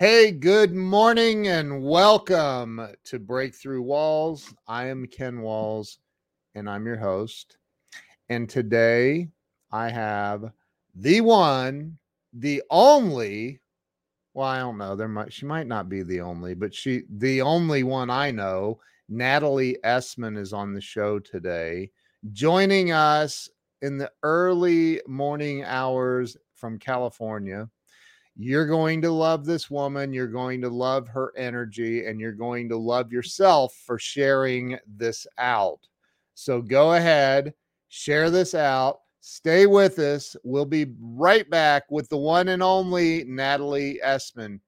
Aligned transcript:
Hey, 0.00 0.30
good 0.30 0.76
morning 0.76 1.48
and 1.48 1.82
welcome 1.82 2.86
to 3.02 3.18
Breakthrough 3.18 3.82
Walls. 3.82 4.54
I 4.68 4.86
am 4.86 5.08
Ken 5.08 5.40
Walls 5.40 5.98
and 6.54 6.70
I'm 6.70 6.86
your 6.86 6.98
host. 6.98 7.56
And 8.28 8.48
today 8.48 9.26
I 9.72 9.88
have 9.88 10.52
the 10.94 11.20
one, 11.20 11.98
the 12.32 12.62
only, 12.70 13.58
well, 14.34 14.46
I 14.46 14.60
don't 14.60 14.78
know. 14.78 14.94
There 14.94 15.08
might 15.08 15.32
she 15.32 15.46
might 15.46 15.66
not 15.66 15.88
be 15.88 16.04
the 16.04 16.20
only, 16.20 16.54
but 16.54 16.72
she 16.72 17.02
the 17.16 17.42
only 17.42 17.82
one 17.82 18.08
I 18.08 18.30
know. 18.30 18.78
Natalie 19.08 19.78
Essman 19.82 20.38
is 20.38 20.52
on 20.52 20.74
the 20.74 20.80
show 20.80 21.18
today, 21.18 21.90
joining 22.30 22.92
us 22.92 23.48
in 23.82 23.98
the 23.98 24.12
early 24.22 25.02
morning 25.08 25.64
hours 25.64 26.36
from 26.54 26.78
California. 26.78 27.68
You're 28.40 28.66
going 28.66 29.02
to 29.02 29.10
love 29.10 29.44
this 29.44 29.68
woman. 29.68 30.12
You're 30.12 30.28
going 30.28 30.60
to 30.60 30.68
love 30.68 31.08
her 31.08 31.32
energy, 31.36 32.06
and 32.06 32.20
you're 32.20 32.30
going 32.30 32.68
to 32.68 32.76
love 32.76 33.12
yourself 33.12 33.74
for 33.84 33.98
sharing 33.98 34.78
this 34.86 35.26
out. 35.38 35.80
So 36.34 36.62
go 36.62 36.94
ahead, 36.94 37.52
share 37.88 38.30
this 38.30 38.54
out. 38.54 39.00
Stay 39.20 39.66
with 39.66 39.98
us. 39.98 40.36
We'll 40.44 40.64
be 40.64 40.94
right 41.00 41.50
back 41.50 41.90
with 41.90 42.08
the 42.10 42.16
one 42.16 42.46
and 42.48 42.62
only 42.62 43.24
Natalie 43.24 43.98
Essman. 44.04 44.60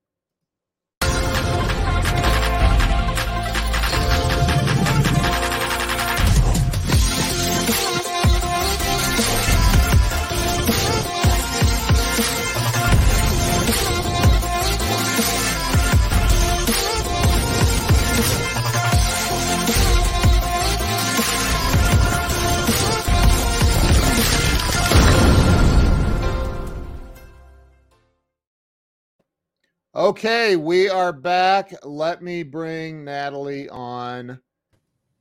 Okay, 30.01 30.57
we 30.57 30.89
are 30.89 31.13
back. 31.13 31.75
Let 31.85 32.23
me 32.23 32.43
bring 32.43 33.05
Natalie 33.05 33.69
on. 33.69 34.41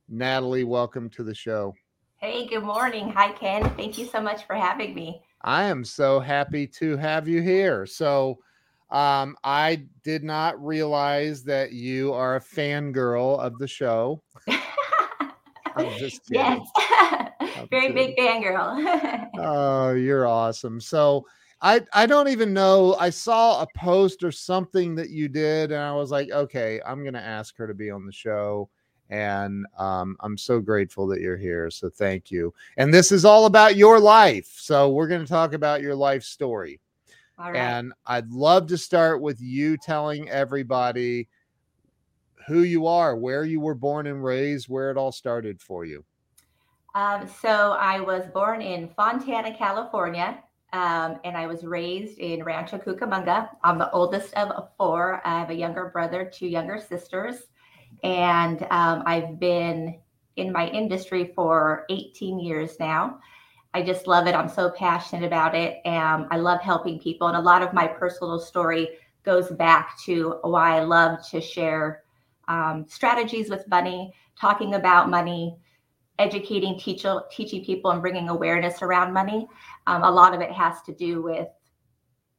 Natalie, 0.08 0.64
welcome 0.64 1.10
to 1.10 1.22
the 1.22 1.34
show. 1.34 1.74
Hey, 2.16 2.46
good 2.46 2.62
morning. 2.62 3.10
Hi, 3.10 3.32
Ken. 3.32 3.62
Thank 3.76 3.98
you 3.98 4.06
so 4.06 4.22
much 4.22 4.46
for 4.46 4.56
having 4.56 4.94
me. 4.94 5.22
I 5.42 5.64
am 5.64 5.84
so 5.84 6.18
happy 6.18 6.66
to 6.78 6.96
have 6.96 7.28
you 7.28 7.42
here. 7.42 7.84
So, 7.84 8.38
um, 8.88 9.36
I 9.44 9.84
did 10.02 10.24
not 10.24 10.58
realize 10.64 11.44
that 11.44 11.72
you 11.72 12.14
are 12.14 12.36
a 12.36 12.40
fangirl 12.40 13.38
of 13.38 13.58
the 13.58 13.68
show. 13.68 14.22
I'm 15.76 15.90
just 15.98 16.24
kidding. 16.24 16.64
Yes. 17.40 17.68
Very 17.70 17.88
kidding. 17.88 18.14
big 18.14 18.16
fangirl. 18.16 19.28
oh, 19.38 19.92
you're 19.92 20.26
awesome. 20.26 20.80
So, 20.80 21.26
I 21.62 21.82
I 21.92 22.06
don't 22.06 22.28
even 22.28 22.52
know. 22.52 22.96
I 22.98 23.10
saw 23.10 23.62
a 23.62 23.66
post 23.76 24.22
or 24.22 24.32
something 24.32 24.94
that 24.94 25.10
you 25.10 25.28
did, 25.28 25.72
and 25.72 25.80
I 25.82 25.92
was 25.92 26.10
like, 26.10 26.30
okay, 26.30 26.80
I'm 26.86 27.04
gonna 27.04 27.18
ask 27.18 27.56
her 27.58 27.66
to 27.66 27.74
be 27.74 27.90
on 27.90 28.06
the 28.06 28.12
show. 28.12 28.70
And 29.10 29.66
um, 29.76 30.16
I'm 30.20 30.38
so 30.38 30.60
grateful 30.60 31.08
that 31.08 31.20
you're 31.20 31.36
here. 31.36 31.68
So 31.68 31.90
thank 31.90 32.30
you. 32.30 32.54
And 32.76 32.94
this 32.94 33.10
is 33.10 33.24
all 33.24 33.46
about 33.46 33.74
your 33.74 33.98
life. 33.98 34.54
So 34.56 34.88
we're 34.90 35.08
going 35.08 35.22
to 35.22 35.26
talk 35.26 35.52
about 35.52 35.82
your 35.82 35.96
life 35.96 36.22
story. 36.22 36.80
And 37.56 37.92
I'd 38.06 38.30
love 38.30 38.68
to 38.68 38.78
start 38.78 39.20
with 39.20 39.40
you 39.40 39.76
telling 39.78 40.28
everybody 40.28 41.28
who 42.46 42.60
you 42.60 42.86
are, 42.86 43.16
where 43.16 43.44
you 43.44 43.60
were 43.60 43.74
born 43.74 44.06
and 44.06 44.22
raised, 44.22 44.68
where 44.68 44.92
it 44.92 44.96
all 44.96 45.10
started 45.10 45.60
for 45.60 45.84
you. 45.84 46.04
Um, 46.94 47.26
so 47.26 47.72
I 47.78 47.98
was 47.98 48.26
born 48.32 48.62
in 48.62 48.88
Fontana, 48.90 49.56
California. 49.56 50.38
Um, 50.72 51.18
and 51.24 51.36
I 51.36 51.46
was 51.46 51.64
raised 51.64 52.18
in 52.18 52.44
Rancho 52.44 52.78
Cucamonga. 52.78 53.48
I'm 53.64 53.78
the 53.78 53.90
oldest 53.90 54.32
of 54.34 54.68
four. 54.76 55.20
I 55.24 55.40
have 55.40 55.50
a 55.50 55.54
younger 55.54 55.90
brother, 55.92 56.30
two 56.32 56.46
younger 56.46 56.80
sisters, 56.80 57.36
and 58.04 58.62
um, 58.70 59.02
I've 59.04 59.40
been 59.40 59.98
in 60.36 60.52
my 60.52 60.68
industry 60.68 61.32
for 61.34 61.84
18 61.90 62.38
years 62.38 62.76
now. 62.78 63.18
I 63.72 63.82
just 63.82 64.06
love 64.06 64.26
it. 64.26 64.34
I'm 64.34 64.48
so 64.48 64.70
passionate 64.70 65.26
about 65.26 65.54
it. 65.54 65.78
And 65.84 66.26
I 66.30 66.36
love 66.36 66.60
helping 66.60 66.98
people. 66.98 67.28
And 67.28 67.36
a 67.36 67.40
lot 67.40 67.62
of 67.62 67.72
my 67.72 67.86
personal 67.86 68.38
story 68.38 68.88
goes 69.22 69.48
back 69.50 69.98
to 70.04 70.38
why 70.42 70.78
I 70.78 70.82
love 70.82 71.18
to 71.30 71.40
share 71.40 72.02
um, 72.48 72.84
strategies 72.88 73.48
with 73.48 73.68
money, 73.68 74.12
talking 74.38 74.74
about 74.74 75.08
money, 75.08 75.56
educating, 76.18 76.78
teach, 76.78 77.06
teaching 77.30 77.64
people, 77.64 77.92
and 77.92 78.00
bringing 78.00 78.28
awareness 78.28 78.82
around 78.82 79.12
money. 79.12 79.46
Um, 79.86 80.02
a 80.02 80.10
lot 80.10 80.34
of 80.34 80.40
it 80.40 80.52
has 80.52 80.82
to 80.82 80.92
do 80.92 81.22
with, 81.22 81.48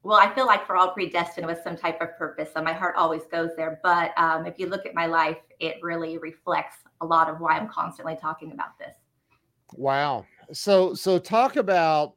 well, 0.03 0.17
I 0.17 0.33
feel 0.33 0.45
like 0.45 0.67
we're 0.67 0.77
all 0.77 0.91
predestined 0.91 1.45
with 1.45 1.59
some 1.63 1.77
type 1.77 2.01
of 2.01 2.17
purpose. 2.17 2.49
So 2.53 2.61
my 2.61 2.73
heart 2.73 2.95
always 2.95 3.23
goes 3.31 3.49
there. 3.55 3.79
But 3.83 4.11
um, 4.17 4.45
if 4.45 4.57
you 4.57 4.67
look 4.67 4.85
at 4.85 4.95
my 4.95 5.05
life, 5.05 5.37
it 5.59 5.77
really 5.81 6.17
reflects 6.17 6.77
a 7.01 7.05
lot 7.05 7.29
of 7.29 7.39
why 7.39 7.57
I'm 7.57 7.67
constantly 7.67 8.17
talking 8.19 8.51
about 8.51 8.77
this. 8.79 8.95
Wow. 9.73 10.25
So, 10.53 10.93
so 10.93 11.17
talk 11.17 11.55
about 11.55 12.15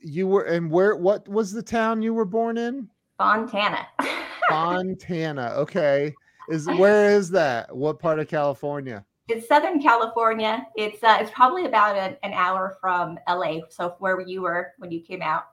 you 0.00 0.26
were 0.26 0.44
and 0.44 0.70
where, 0.70 0.96
what 0.96 1.28
was 1.28 1.52
the 1.52 1.62
town 1.62 2.02
you 2.02 2.14
were 2.14 2.24
born 2.24 2.56
in? 2.56 2.88
Fontana. 3.18 3.86
Fontana. 4.48 5.52
Okay. 5.56 6.14
Is 6.48 6.66
where 6.78 7.10
is 7.10 7.30
that? 7.30 7.74
What 7.74 7.98
part 7.98 8.18
of 8.18 8.28
California? 8.28 9.04
It's 9.28 9.48
Southern 9.48 9.80
California. 9.80 10.66
It's 10.76 11.02
uh, 11.02 11.16
it's 11.20 11.30
probably 11.30 11.64
about 11.64 11.96
an, 11.96 12.16
an 12.22 12.32
hour 12.34 12.76
from 12.80 13.18
LA. 13.28 13.60
So 13.70 13.94
where 13.98 14.20
you 14.20 14.42
were 14.42 14.72
when 14.78 14.90
you 14.90 15.00
came 15.00 15.22
out. 15.22 15.44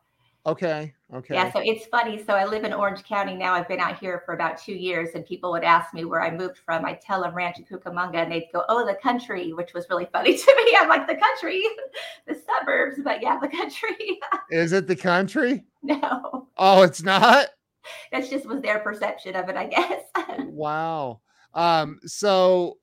Okay. 0.46 0.94
Okay. 1.14 1.36
Yeah. 1.36 1.52
So 1.52 1.60
it's 1.60 1.86
funny. 1.86 2.22
So 2.24 2.34
I 2.34 2.46
live 2.46 2.64
in 2.64 2.74
Orange 2.74 3.04
County 3.04 3.36
now. 3.36 3.54
I've 3.54 3.68
been 3.68 3.80
out 3.80 4.00
here 4.00 4.24
for 4.26 4.34
about 4.34 4.58
two 4.58 4.74
years, 4.74 5.10
and 5.14 5.26
people 5.26 5.52
would 5.52 5.64
ask 5.64 5.94
me 5.94 6.04
where 6.04 6.22
I 6.22 6.36
moved 6.36 6.58
from. 6.66 6.84
I 6.84 6.94
tell 6.94 7.22
them 7.22 7.34
Rancho 7.34 7.64
Cucamonga, 7.64 8.16
and 8.16 8.32
they'd 8.32 8.48
go, 8.52 8.64
"Oh, 8.68 8.86
the 8.86 8.96
country," 8.96 9.54
which 9.54 9.74
was 9.74 9.86
really 9.90 10.08
funny 10.12 10.36
to 10.38 10.64
me. 10.66 10.76
I'm 10.78 10.90
like, 10.90 11.08
"The 11.08 11.16
country, 11.16 11.62
the 12.28 12.36
suburbs," 12.36 12.98
but 13.04 13.22
yeah, 13.22 13.38
the 13.40 13.48
country. 13.48 14.20
Is 14.50 14.74
it 14.74 14.88
the 14.88 14.96
country? 14.96 15.64
No. 15.84 16.48
Oh, 16.58 16.82
it's 16.82 17.04
not. 17.04 17.48
That's 18.12 18.30
just 18.30 18.46
was 18.46 18.62
their 18.62 18.80
perception 18.80 19.36
of 19.36 19.48
it, 19.48 19.56
I 19.56 19.68
guess. 19.68 20.02
wow. 20.40 21.22
Um. 21.54 22.00
So 22.06 22.78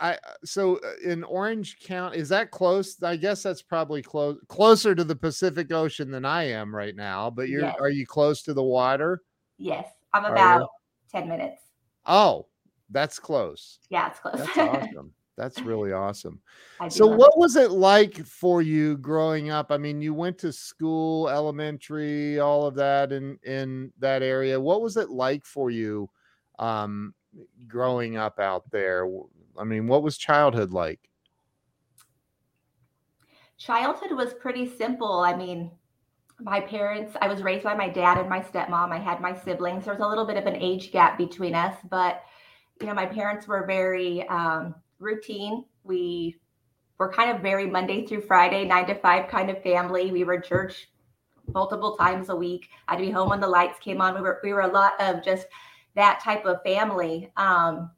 I 0.00 0.18
so 0.44 0.76
uh, 0.76 1.10
in 1.10 1.24
Orange 1.24 1.78
County 1.80 2.18
is 2.18 2.28
that 2.28 2.50
close? 2.50 3.02
I 3.02 3.16
guess 3.16 3.42
that's 3.42 3.62
probably 3.62 4.02
close 4.02 4.38
closer 4.48 4.94
to 4.94 5.04
the 5.04 5.16
Pacific 5.16 5.72
Ocean 5.72 6.10
than 6.10 6.24
I 6.24 6.44
am 6.44 6.74
right 6.74 6.94
now. 6.94 7.30
But 7.30 7.48
you're 7.48 7.62
yes. 7.62 7.76
are 7.80 7.90
you 7.90 8.06
close 8.06 8.42
to 8.42 8.54
the 8.54 8.62
water? 8.62 9.22
Yes, 9.58 9.86
I'm 10.12 10.24
about 10.24 10.68
ten 11.10 11.28
minutes. 11.28 11.62
Oh, 12.06 12.46
that's 12.90 13.18
close. 13.18 13.78
Yeah, 13.88 14.08
it's 14.08 14.20
close. 14.20 14.36
That's 14.36 14.58
awesome. 14.58 15.12
That's 15.36 15.60
really 15.62 15.92
awesome. 15.92 16.40
So, 16.88 17.06
what 17.06 17.32
it. 17.34 17.38
was 17.38 17.56
it 17.56 17.70
like 17.70 18.24
for 18.26 18.60
you 18.60 18.98
growing 18.98 19.50
up? 19.50 19.72
I 19.72 19.78
mean, 19.78 20.02
you 20.02 20.12
went 20.12 20.36
to 20.38 20.52
school, 20.52 21.28
elementary, 21.30 22.38
all 22.38 22.66
of 22.66 22.74
that 22.74 23.12
in 23.12 23.38
in 23.42 23.92
that 23.98 24.22
area. 24.22 24.60
What 24.60 24.82
was 24.82 24.96
it 24.96 25.10
like 25.10 25.44
for 25.46 25.70
you 25.70 26.10
um, 26.58 27.14
growing 27.66 28.18
up 28.18 28.40
out 28.40 28.70
there? 28.70 29.06
I 29.58 29.64
mean, 29.64 29.86
what 29.86 30.02
was 30.02 30.16
childhood 30.16 30.72
like? 30.72 31.00
Childhood 33.58 34.12
was 34.12 34.34
pretty 34.34 34.68
simple. 34.68 35.20
I 35.20 35.36
mean, 35.36 35.70
my 36.40 36.60
parents, 36.60 37.16
I 37.20 37.28
was 37.28 37.42
raised 37.42 37.64
by 37.64 37.74
my 37.74 37.88
dad 37.88 38.18
and 38.18 38.28
my 38.28 38.40
stepmom. 38.40 38.90
I 38.90 38.98
had 38.98 39.20
my 39.20 39.34
siblings. 39.34 39.84
There 39.84 39.94
was 39.94 40.02
a 40.02 40.08
little 40.08 40.26
bit 40.26 40.36
of 40.36 40.46
an 40.46 40.56
age 40.56 40.90
gap 40.90 41.16
between 41.16 41.54
us, 41.54 41.76
but 41.88 42.22
you 42.80 42.86
know, 42.86 42.94
my 42.94 43.06
parents 43.06 43.46
were 43.46 43.64
very 43.66 44.26
um, 44.28 44.74
routine. 44.98 45.64
We 45.84 46.36
were 46.98 47.12
kind 47.12 47.30
of 47.30 47.40
very 47.40 47.66
Monday 47.66 48.06
through 48.06 48.22
Friday, 48.22 48.64
nine 48.64 48.86
to 48.86 48.94
five 48.96 49.28
kind 49.28 49.50
of 49.50 49.62
family. 49.62 50.10
We 50.10 50.24
were 50.24 50.40
church 50.40 50.88
multiple 51.52 51.96
times 51.96 52.28
a 52.28 52.36
week. 52.36 52.68
I'd 52.88 52.98
be 52.98 53.10
home 53.10 53.28
when 53.28 53.40
the 53.40 53.48
lights 53.48 53.78
came 53.78 54.00
on. 54.00 54.14
We 54.14 54.20
were 54.20 54.40
we 54.42 54.52
were 54.52 54.62
a 54.62 54.72
lot 54.72 55.00
of 55.00 55.22
just 55.22 55.46
that 55.94 56.20
type 56.20 56.44
of 56.44 56.62
family. 56.64 57.30
Um, 57.36 57.90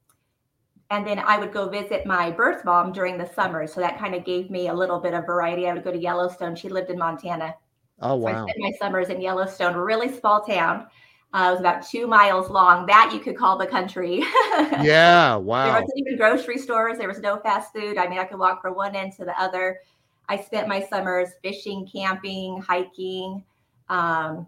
and 0.95 1.05
then 1.05 1.19
I 1.19 1.39
would 1.39 1.53
go 1.53 1.69
visit 1.69 2.07
my 2.07 2.31
birth 2.31 2.65
mom 2.65 2.93
during 2.93 3.19
the 3.19 3.27
summer. 3.35 3.67
So 3.67 3.81
that 3.81 3.99
kind 3.99 4.15
of 4.15 4.25
gave 4.25 4.49
me 4.49 4.69
a 4.69 4.75
little 4.75 5.01
bit 5.01 5.13
of 5.13 5.27
variety. 5.27 5.67
I 5.67 5.75
would 5.75 5.83
go 5.83 5.91
to 5.91 5.99
Yellowstone. 5.99 6.55
She 6.55 6.69
lived 6.69 6.89
in 6.89 6.99
Montana. 6.99 7.57
Oh 8.01 8.15
wow! 8.15 8.31
So 8.31 8.37
I 8.37 8.43
spent 8.43 8.59
my 8.59 8.73
summers 8.79 9.09
in 9.09 9.21
Yellowstone, 9.21 9.75
really 9.75 10.09
small 10.09 10.43
town. 10.43 10.87
Uh, 11.33 11.49
it 11.49 11.51
was 11.51 11.61
about 11.61 11.85
two 11.85 12.07
miles 12.07 12.49
long. 12.49 12.87
That 12.87 13.11
you 13.13 13.19
could 13.19 13.37
call 13.37 13.59
the 13.59 13.67
country. 13.67 14.19
yeah, 14.83 15.35
wow. 15.35 15.65
There 15.65 15.73
wasn't 15.73 15.99
even 15.99 16.17
grocery 16.17 16.59
stores. 16.59 16.99
There 16.99 17.09
was 17.09 17.19
no 17.19 17.39
fast 17.39 17.73
food. 17.73 17.99
I 17.99 18.07
mean, 18.07 18.21
I 18.21 18.25
could 18.25 18.39
walk 18.39 18.63
from 18.63 18.77
one 18.77 18.95
end 18.95 19.15
to 19.15 19.25
the 19.25 19.37
other. 19.41 19.81
I 20.29 20.37
spent 20.37 20.69
my 20.69 20.81
summers 20.81 21.31
fishing, 21.43 21.89
camping, 21.93 22.61
hiking. 22.61 23.43
Um, 23.89 24.47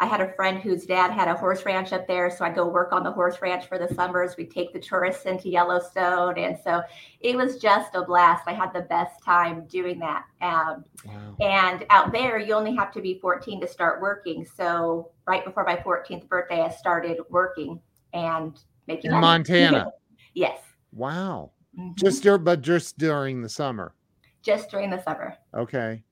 I 0.00 0.06
had 0.06 0.20
a 0.20 0.32
friend 0.34 0.60
whose 0.60 0.86
dad 0.86 1.10
had 1.10 1.26
a 1.26 1.34
horse 1.34 1.64
ranch 1.64 1.92
up 1.92 2.06
there. 2.06 2.30
So 2.30 2.44
I'd 2.44 2.54
go 2.54 2.68
work 2.68 2.92
on 2.92 3.02
the 3.02 3.10
horse 3.10 3.42
ranch 3.42 3.66
for 3.66 3.78
the 3.78 3.92
summers. 3.94 4.36
We'd 4.36 4.50
take 4.50 4.72
the 4.72 4.78
tourists 4.78 5.26
into 5.26 5.48
Yellowstone. 5.48 6.38
And 6.38 6.56
so 6.62 6.82
it 7.20 7.36
was 7.36 7.58
just 7.58 7.96
a 7.96 8.04
blast. 8.04 8.44
I 8.46 8.52
had 8.52 8.72
the 8.72 8.82
best 8.82 9.22
time 9.24 9.66
doing 9.66 9.98
that. 9.98 10.24
Um, 10.40 10.84
wow. 11.04 11.36
And 11.40 11.84
out 11.90 12.12
there, 12.12 12.38
you 12.38 12.54
only 12.54 12.76
have 12.76 12.92
to 12.92 13.00
be 13.00 13.18
14 13.20 13.60
to 13.60 13.66
start 13.66 14.00
working. 14.00 14.46
So 14.46 15.10
right 15.26 15.44
before 15.44 15.64
my 15.64 15.76
14th 15.76 16.28
birthday, 16.28 16.60
I 16.60 16.70
started 16.70 17.18
working 17.28 17.80
and 18.12 18.56
making 18.86 19.10
in 19.10 19.20
money. 19.20 19.26
Montana. 19.26 19.92
yes. 20.34 20.60
Wow. 20.92 21.50
Mm-hmm. 21.76 21.94
Just 21.96 22.24
but 22.44 22.62
just 22.62 22.98
during 22.98 23.42
the 23.42 23.48
summer. 23.48 23.94
Just 24.42 24.70
during 24.70 24.90
the 24.90 25.02
summer. 25.02 25.36
Okay 25.54 26.04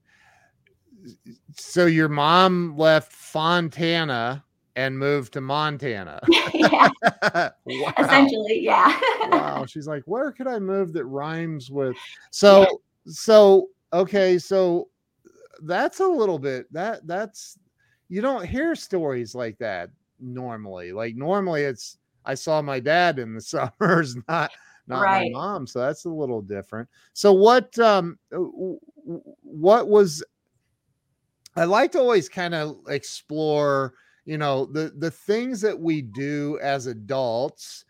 so 1.57 1.87
your 1.87 2.09
mom 2.09 2.77
left 2.77 3.13
Fontana 3.13 4.45
and 4.77 4.99
moved 4.99 5.33
to 5.33 5.41
Montana. 5.41 6.21
yeah. 6.55 6.91
wow. 7.33 7.93
Essentially, 7.99 8.61
yeah. 8.61 8.99
wow. 9.31 9.65
She's 9.69 9.89
like, 9.89 10.03
where 10.05 10.31
could 10.31 10.47
I 10.47 10.59
move 10.59 10.93
that 10.93 11.07
rhymes 11.07 11.71
with? 11.71 11.97
So, 12.31 12.61
yeah. 12.61 12.67
so, 13.07 13.69
okay. 13.93 14.39
So 14.39 14.89
that's 15.63 16.01
a 16.01 16.07
little 16.07 16.39
bit 16.39 16.71
that 16.73 17.07
that's, 17.07 17.59
you 18.09 18.21
don't 18.21 18.45
hear 18.45 18.75
stories 18.75 19.35
like 19.35 19.57
that 19.59 19.89
normally. 20.21 20.93
Like, 20.93 21.17
normally 21.17 21.63
it's, 21.63 21.97
I 22.27 22.35
saw 22.35 22.61
my 22.61 22.79
dad 22.79 23.19
in 23.19 23.35
the 23.35 23.41
summers, 23.81 24.15
not, 24.29 24.51
not 24.87 25.03
right. 25.03 25.33
my 25.33 25.39
mom. 25.41 25.67
So 25.67 25.81
that's 25.81 26.05
a 26.05 26.11
little 26.11 26.43
different. 26.43 26.87
So 27.15 27.33
what, 27.33 27.77
um, 27.79 28.19
what 29.43 29.89
was 29.89 30.23
I 31.57 31.65
like 31.65 31.93
to 31.93 31.99
always 31.99 32.29
kind 32.29 32.55
of 32.55 32.79
explore, 32.89 33.95
you 34.27 34.37
know, 34.37 34.67
the 34.67 34.93
the 34.97 35.11
things 35.11 35.61
that 35.63 35.79
we 35.79 36.03
do 36.03 36.59
as 36.63 36.87
adults. 36.87 37.85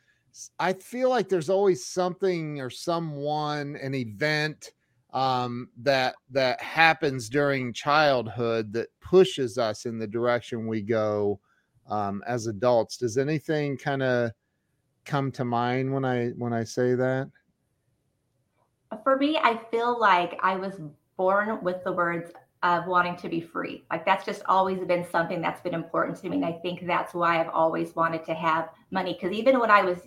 I 0.59 0.75
feel 0.75 1.09
like 1.09 1.29
there's 1.29 1.51
always 1.51 1.87
something 1.87 2.61
or 2.61 2.71
someone, 2.71 3.77
an 3.77 3.95
event 3.95 4.73
um, 5.13 5.71
that 5.79 6.15
that 6.31 6.61
happens 6.61 7.29
during 7.29 7.73
childhood 7.73 8.73
that 8.75 8.89
pushes 9.01 9.59
us 9.59 9.85
in 9.87 9.99
the 9.99 10.07
direction 10.07 10.67
we 10.67 10.83
go 10.83 11.41
um, 11.89 12.23
as 12.27 12.47
adults. 12.47 12.99
Does 12.99 13.19
anything 13.19 13.79
kind 13.79 14.03
of 14.03 14.33
come 15.05 15.33
to 15.33 15.45
mind 15.45 15.93
when 15.93 16.05
I 16.05 16.29
when 16.31 16.53
I 16.53 16.65
say 16.65 16.95
that? 16.95 17.31
For 19.03 19.17
me, 19.17 19.39
I 19.39 19.61
feel 19.71 19.99
like 19.99 20.39
I 20.43 20.57
was 20.57 20.81
born 21.17 21.63
with 21.65 21.83
the 21.83 21.93
words 21.93 22.33
of 22.63 22.87
wanting 22.87 23.17
to 23.17 23.29
be 23.29 23.41
free. 23.41 23.85
Like 23.91 24.05
that's 24.05 24.25
just 24.25 24.43
always 24.47 24.79
been 24.81 25.07
something 25.11 25.41
that's 25.41 25.61
been 25.61 25.75
important 25.75 26.19
to 26.19 26.29
me. 26.29 26.37
And 26.37 26.45
I 26.45 26.53
think 26.53 26.87
that's 26.87 27.15
why 27.15 27.41
I've 27.41 27.51
always 27.51 27.95
wanted 27.95 28.25
to 28.27 28.35
have 28.35 28.71
money. 28.91 29.13
Because 29.13 29.37
even 29.37 29.59
when 29.59 29.71
I 29.71 29.83
was, 29.83 29.99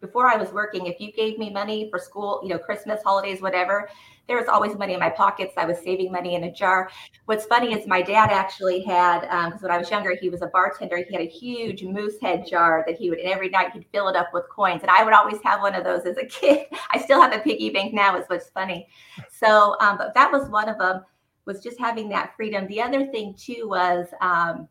before 0.00 0.26
I 0.26 0.36
was 0.36 0.50
working, 0.50 0.86
if 0.86 1.00
you 1.00 1.12
gave 1.12 1.38
me 1.38 1.50
money 1.50 1.88
for 1.90 1.98
school, 1.98 2.40
you 2.42 2.50
know, 2.50 2.58
Christmas, 2.58 3.02
holidays, 3.02 3.42
whatever, 3.42 3.88
there 4.26 4.36
was 4.36 4.46
always 4.46 4.76
money 4.76 4.94
in 4.94 5.00
my 5.00 5.08
pockets. 5.08 5.54
I 5.56 5.64
was 5.64 5.78
saving 5.78 6.12
money 6.12 6.34
in 6.34 6.44
a 6.44 6.52
jar. 6.52 6.90
What's 7.24 7.46
funny 7.46 7.72
is 7.72 7.86
my 7.86 8.02
dad 8.02 8.30
actually 8.30 8.82
had, 8.82 9.20
because 9.22 9.52
um, 9.54 9.58
when 9.60 9.70
I 9.70 9.78
was 9.78 9.90
younger, 9.90 10.14
he 10.14 10.28
was 10.28 10.42
a 10.42 10.48
bartender. 10.48 10.98
He 10.98 11.14
had 11.14 11.22
a 11.22 11.28
huge 11.28 11.82
moose 11.82 12.16
head 12.20 12.46
jar 12.46 12.84
that 12.86 12.96
he 12.96 13.08
would, 13.10 13.18
and 13.18 13.28
every 13.28 13.48
night 13.48 13.72
he'd 13.72 13.86
fill 13.90 14.08
it 14.08 14.16
up 14.16 14.28
with 14.34 14.44
coins. 14.50 14.82
And 14.82 14.90
I 14.90 15.02
would 15.02 15.14
always 15.14 15.38
have 15.44 15.62
one 15.62 15.74
of 15.74 15.82
those 15.82 16.04
as 16.04 16.18
a 16.18 16.26
kid. 16.26 16.66
I 16.90 16.98
still 16.98 17.20
have 17.20 17.32
a 17.32 17.38
piggy 17.38 17.70
bank 17.70 17.94
now, 17.94 18.18
is 18.18 18.26
what's 18.28 18.50
funny. 18.50 18.88
So, 19.30 19.76
um, 19.80 19.96
but 19.96 20.14
that 20.14 20.30
was 20.30 20.48
one 20.50 20.68
of 20.68 20.78
them 20.78 21.04
was 21.48 21.60
just 21.60 21.80
having 21.80 22.10
that 22.10 22.36
freedom. 22.36 22.68
The 22.68 22.80
other 22.80 23.06
thing 23.06 23.34
too 23.34 23.68
was 23.68 24.06
um, 24.20 24.68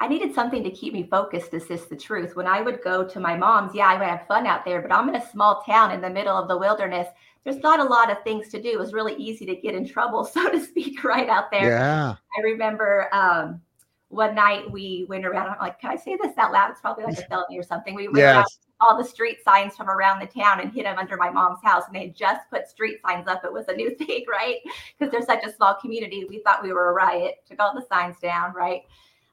I 0.00 0.08
needed 0.08 0.34
something 0.34 0.64
to 0.64 0.70
keep 0.70 0.92
me 0.92 1.06
focused. 1.08 1.52
This 1.52 1.64
is 1.64 1.68
this 1.68 1.84
the 1.84 1.96
truth? 1.96 2.34
When 2.34 2.48
I 2.48 2.62
would 2.62 2.82
go 2.82 3.06
to 3.06 3.20
my 3.20 3.36
mom's, 3.36 3.74
yeah, 3.74 3.86
I 3.86 3.98
would 3.98 4.08
have 4.08 4.26
fun 4.26 4.46
out 4.46 4.64
there, 4.64 4.82
but 4.82 4.92
I'm 4.92 5.08
in 5.08 5.14
a 5.14 5.30
small 5.30 5.62
town 5.62 5.92
in 5.92 6.00
the 6.00 6.10
middle 6.10 6.36
of 6.36 6.48
the 6.48 6.58
wilderness. 6.58 7.06
There's 7.44 7.58
not 7.58 7.78
a 7.78 7.84
lot 7.84 8.10
of 8.10 8.24
things 8.24 8.48
to 8.48 8.62
do. 8.62 8.70
It 8.70 8.78
was 8.78 8.92
really 8.92 9.14
easy 9.14 9.46
to 9.46 9.54
get 9.54 9.74
in 9.74 9.86
trouble, 9.86 10.24
so 10.32 10.50
to 10.50 10.60
speak, 10.60 11.04
right 11.04 11.28
out 11.28 11.52
there. 11.52 11.78
Yeah. 11.78 12.14
I 12.36 12.40
remember 12.40 13.08
um, 13.12 13.60
one 14.08 14.34
night 14.34 14.68
we 14.70 15.06
went 15.08 15.26
around. 15.26 15.50
I'm 15.50 15.58
like, 15.60 15.78
can 15.78 15.90
I 15.90 15.96
say 15.96 16.16
this 16.20 16.36
out 16.38 16.52
loud? 16.52 16.70
It's 16.70 16.80
probably 16.80 17.04
like 17.04 17.18
a 17.18 17.22
felony 17.28 17.58
or 17.58 17.62
something. 17.62 17.94
We 17.94 18.08
went 18.08 18.16
yes. 18.16 18.58
All 18.82 18.98
the 18.98 19.04
street 19.04 19.38
signs 19.44 19.76
from 19.76 19.88
around 19.88 20.20
the 20.20 20.26
town 20.26 20.60
and 20.60 20.72
hid 20.72 20.84
them 20.84 20.98
under 20.98 21.16
my 21.16 21.30
mom's 21.30 21.62
house. 21.62 21.84
And 21.86 21.94
they 21.94 22.08
just 22.08 22.50
put 22.50 22.68
street 22.68 22.98
signs 23.06 23.28
up. 23.28 23.44
It 23.44 23.52
was 23.52 23.68
a 23.68 23.74
new 23.74 23.94
thing, 23.96 24.24
right? 24.28 24.56
Because 24.98 25.12
they're 25.12 25.22
such 25.22 25.44
a 25.44 25.54
small 25.54 25.74
community. 25.80 26.26
We 26.28 26.40
thought 26.40 26.62
we 26.62 26.72
were 26.72 26.90
a 26.90 26.92
riot. 26.92 27.36
Took 27.48 27.60
all 27.60 27.74
the 27.74 27.86
signs 27.88 28.18
down, 28.20 28.52
right? 28.52 28.82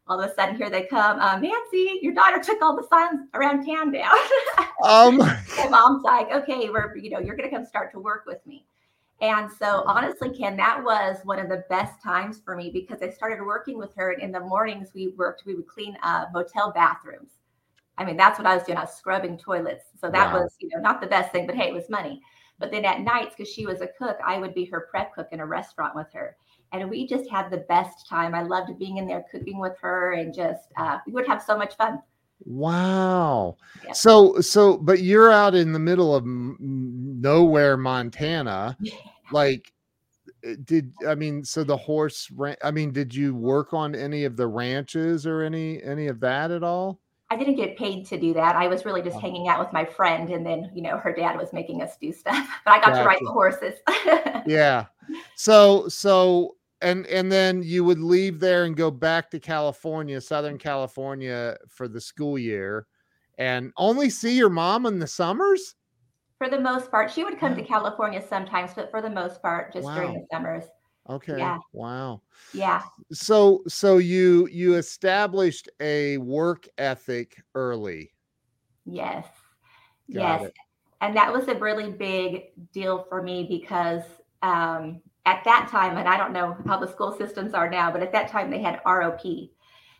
All 0.08 0.20
of 0.20 0.30
a 0.30 0.34
sudden, 0.34 0.56
here 0.56 0.70
they 0.70 0.84
come. 0.84 1.20
Um, 1.20 1.42
Nancy, 1.42 2.00
your 2.02 2.14
daughter 2.14 2.42
took 2.42 2.62
all 2.62 2.76
the 2.76 2.88
signs 2.88 3.28
around 3.34 3.66
town 3.66 3.92
down. 3.92 4.16
um, 4.84 5.18
my 5.18 5.68
mom's 5.70 6.04
like, 6.04 6.32
okay, 6.32 6.70
we're 6.70 6.98
you 6.98 7.12
know 7.12 7.20
you're 7.20 7.36
gonna 7.36 7.52
come 7.52 7.64
start 7.64 7.92
to 7.92 8.00
work 8.00 8.24
with 8.26 8.44
me. 8.48 8.66
And 9.22 9.52
so, 9.52 9.84
honestly, 9.86 10.30
Ken, 10.30 10.56
that 10.58 10.82
was 10.84 11.18
one 11.26 11.40
of 11.40 11.50
the 11.50 11.66
best 11.70 12.02
times 12.02 12.40
for 12.44 12.56
me 12.56 12.70
because 12.72 13.02
I 13.02 13.10
started 13.10 13.44
working 13.44 13.78
with 13.78 13.94
her. 13.96 14.12
And 14.12 14.24
in 14.24 14.32
the 14.32 14.40
mornings, 14.40 14.92
we 14.96 15.10
worked, 15.10 15.44
we 15.46 15.56
would 15.56 15.68
clean 15.68 15.98
uh, 16.04 16.26
motel 16.34 16.72
bathrooms. 16.72 17.32
I 18.00 18.06
mean, 18.06 18.18
that's 18.18 18.40
what 18.40 18.48
I 18.48 18.56
was 18.56 18.64
doing. 18.64 18.78
I 18.78 18.82
was 18.82 18.96
scrubbing 18.96 19.38
toilets. 19.38 19.86
So 20.00 20.10
that 20.10 20.34
wow. 20.34 20.42
was, 20.42 20.56
you 20.60 20.70
know, 20.70 20.80
not 20.80 21.02
the 21.02 21.08
best 21.08 21.32
thing, 21.34 21.46
but 21.46 21.56
hey, 21.56 21.68
it 21.68 21.74
was 21.74 21.90
money. 21.90 22.22
But 22.58 22.72
then 22.72 22.86
at 22.86 23.02
nights, 23.02 23.36
because 23.38 23.52
she 23.52 23.66
was 23.66 23.82
a 23.82 23.88
cook, 23.88 24.18
I 24.26 24.38
would 24.38 24.54
be 24.56 24.66
her 24.66 24.88
prep 24.90 25.14
cook 25.14 25.28
in 25.32 25.42
a 25.42 25.46
restaurant 25.46 25.96
with 25.96 26.08
her. 26.14 26.36
And 26.72 26.90
we 26.90 27.06
just 27.06 27.30
had 27.30 27.50
the 27.50 27.66
best 27.70 28.08
time. 28.08 28.34
I 28.34 28.44
loved 28.44 28.78
being 28.80 28.98
in 28.98 29.08
there 29.08 29.26
cooking 29.32 29.60
with 29.60 29.78
her 29.82 30.14
and 30.14 30.34
just, 30.34 30.72
uh, 30.78 31.00
we 31.06 31.14
would 31.14 31.28
have 31.28 31.42
so 31.42 31.58
much 31.58 31.76
fun. 31.76 32.02
Wow. 32.46 33.58
Yeah. 33.86 33.92
So, 33.92 34.40
so, 34.40 34.78
but 34.78 35.02
you're 35.02 35.32
out 35.32 35.56
in 35.56 35.74
the 35.74 35.80
middle 35.80 36.16
of 36.16 36.24
nowhere, 36.26 37.78
Montana. 37.78 38.78
Like, 39.32 39.72
eh, 40.44 40.56
did 40.64 40.92
I 41.08 41.14
mean, 41.14 41.46
so 41.46 41.64
the 41.64 41.78
horse, 41.78 42.32
ran, 42.32 42.56
I 42.64 42.72
mean, 42.72 42.92
did 42.92 43.14
you 43.14 43.36
work 43.36 43.76
on 43.76 43.94
any 43.94 44.26
of 44.26 44.38
the 44.38 44.48
ranches 44.48 45.28
or 45.28 45.44
any, 45.44 45.84
any 45.84 46.08
of 46.08 46.20
that 46.22 46.50
at 46.50 46.64
all? 46.64 47.00
I 47.32 47.36
didn't 47.38 47.56
get 47.56 47.78
paid 47.78 48.08
to 48.08 48.20
do 48.20 48.34
that. 48.34 48.56
I 48.56 48.68
was 48.68 48.86
really 48.86 49.04
just 49.04 49.20
hanging 49.20 49.48
out 49.48 49.60
with 49.60 49.72
my 49.72 49.86
friend, 49.86 50.30
and 50.30 50.46
then 50.46 50.72
you 50.74 50.82
know 50.82 50.98
her 50.98 51.14
dad 51.14 51.38
was 51.38 51.54
making 51.54 51.82
us 51.82 51.98
do 51.98 52.12
stuff. 52.14 52.48
But 52.66 52.72
I 52.72 52.78
got 52.78 52.88
gotcha. 52.88 53.02
to 53.02 53.08
ride 53.08 53.20
the 53.22 53.32
horses. 53.32 53.76
yeah. 54.48 54.86
So 55.36 55.88
so 55.88 56.56
and 56.82 57.06
and 57.08 57.32
then 57.32 57.62
you 57.62 57.84
would 57.84 58.00
leave 58.00 58.40
there 58.40 58.66
and 58.66 58.76
go 58.76 58.90
back 58.90 59.30
to 59.32 59.40
California, 59.40 60.20
Southern 60.22 60.58
California, 60.58 61.58
for 61.68 61.88
the 61.88 62.02
school 62.02 62.38
year, 62.38 62.88
and 63.38 63.72
only 63.78 64.10
see 64.10 64.36
your 64.36 64.50
mom 64.50 64.86
in 64.86 65.00
the 65.00 65.08
summers. 65.08 65.76
For 66.38 66.50
the 66.50 66.60
most 66.60 66.90
part, 66.90 67.12
she 67.12 67.26
would 67.26 67.38
come 67.38 67.56
to 67.56 67.64
California 67.64 68.24
sometimes, 68.26 68.72
but 68.74 68.90
for 68.90 69.02
the 69.02 69.10
most 69.10 69.42
part, 69.42 69.74
just 69.74 69.86
wow. 69.86 69.96
during 69.96 70.14
the 70.14 70.26
summers. 70.32 70.64
Okay. 71.10 71.38
Yeah. 71.38 71.58
Wow. 71.74 72.22
Yeah. 72.54 72.84
So 73.12 73.64
so 73.68 73.98
you 73.98 74.48
you 74.52 74.76
established 74.76 75.68
a 75.80 76.18
work 76.18 76.68
ethic 76.78 77.42
early. 77.56 78.12
Yes. 78.86 79.26
Got 80.14 80.42
yes. 80.42 80.50
It. 80.50 80.54
And 81.02 81.16
that 81.16 81.32
was 81.32 81.48
a 81.48 81.56
really 81.56 81.92
big 81.92 82.52
deal 82.74 83.06
for 83.10 83.24
me 83.24 83.46
because 83.50 84.04
um, 84.42 85.02
at 85.26 85.44
that 85.46 85.70
time, 85.72 85.98
and 85.98 86.08
I 86.08 86.18
don't 86.18 86.34
know 86.34 86.58
how 86.66 86.78
the 86.78 86.88
school 86.88 87.16
systems 87.18 87.54
are 87.54 87.70
now, 87.70 87.92
but 87.92 88.04
at 88.04 88.12
that 88.12 88.30
time 88.30 88.52
they 88.52 88.62
had 88.62 88.82
ROP. 88.86 89.50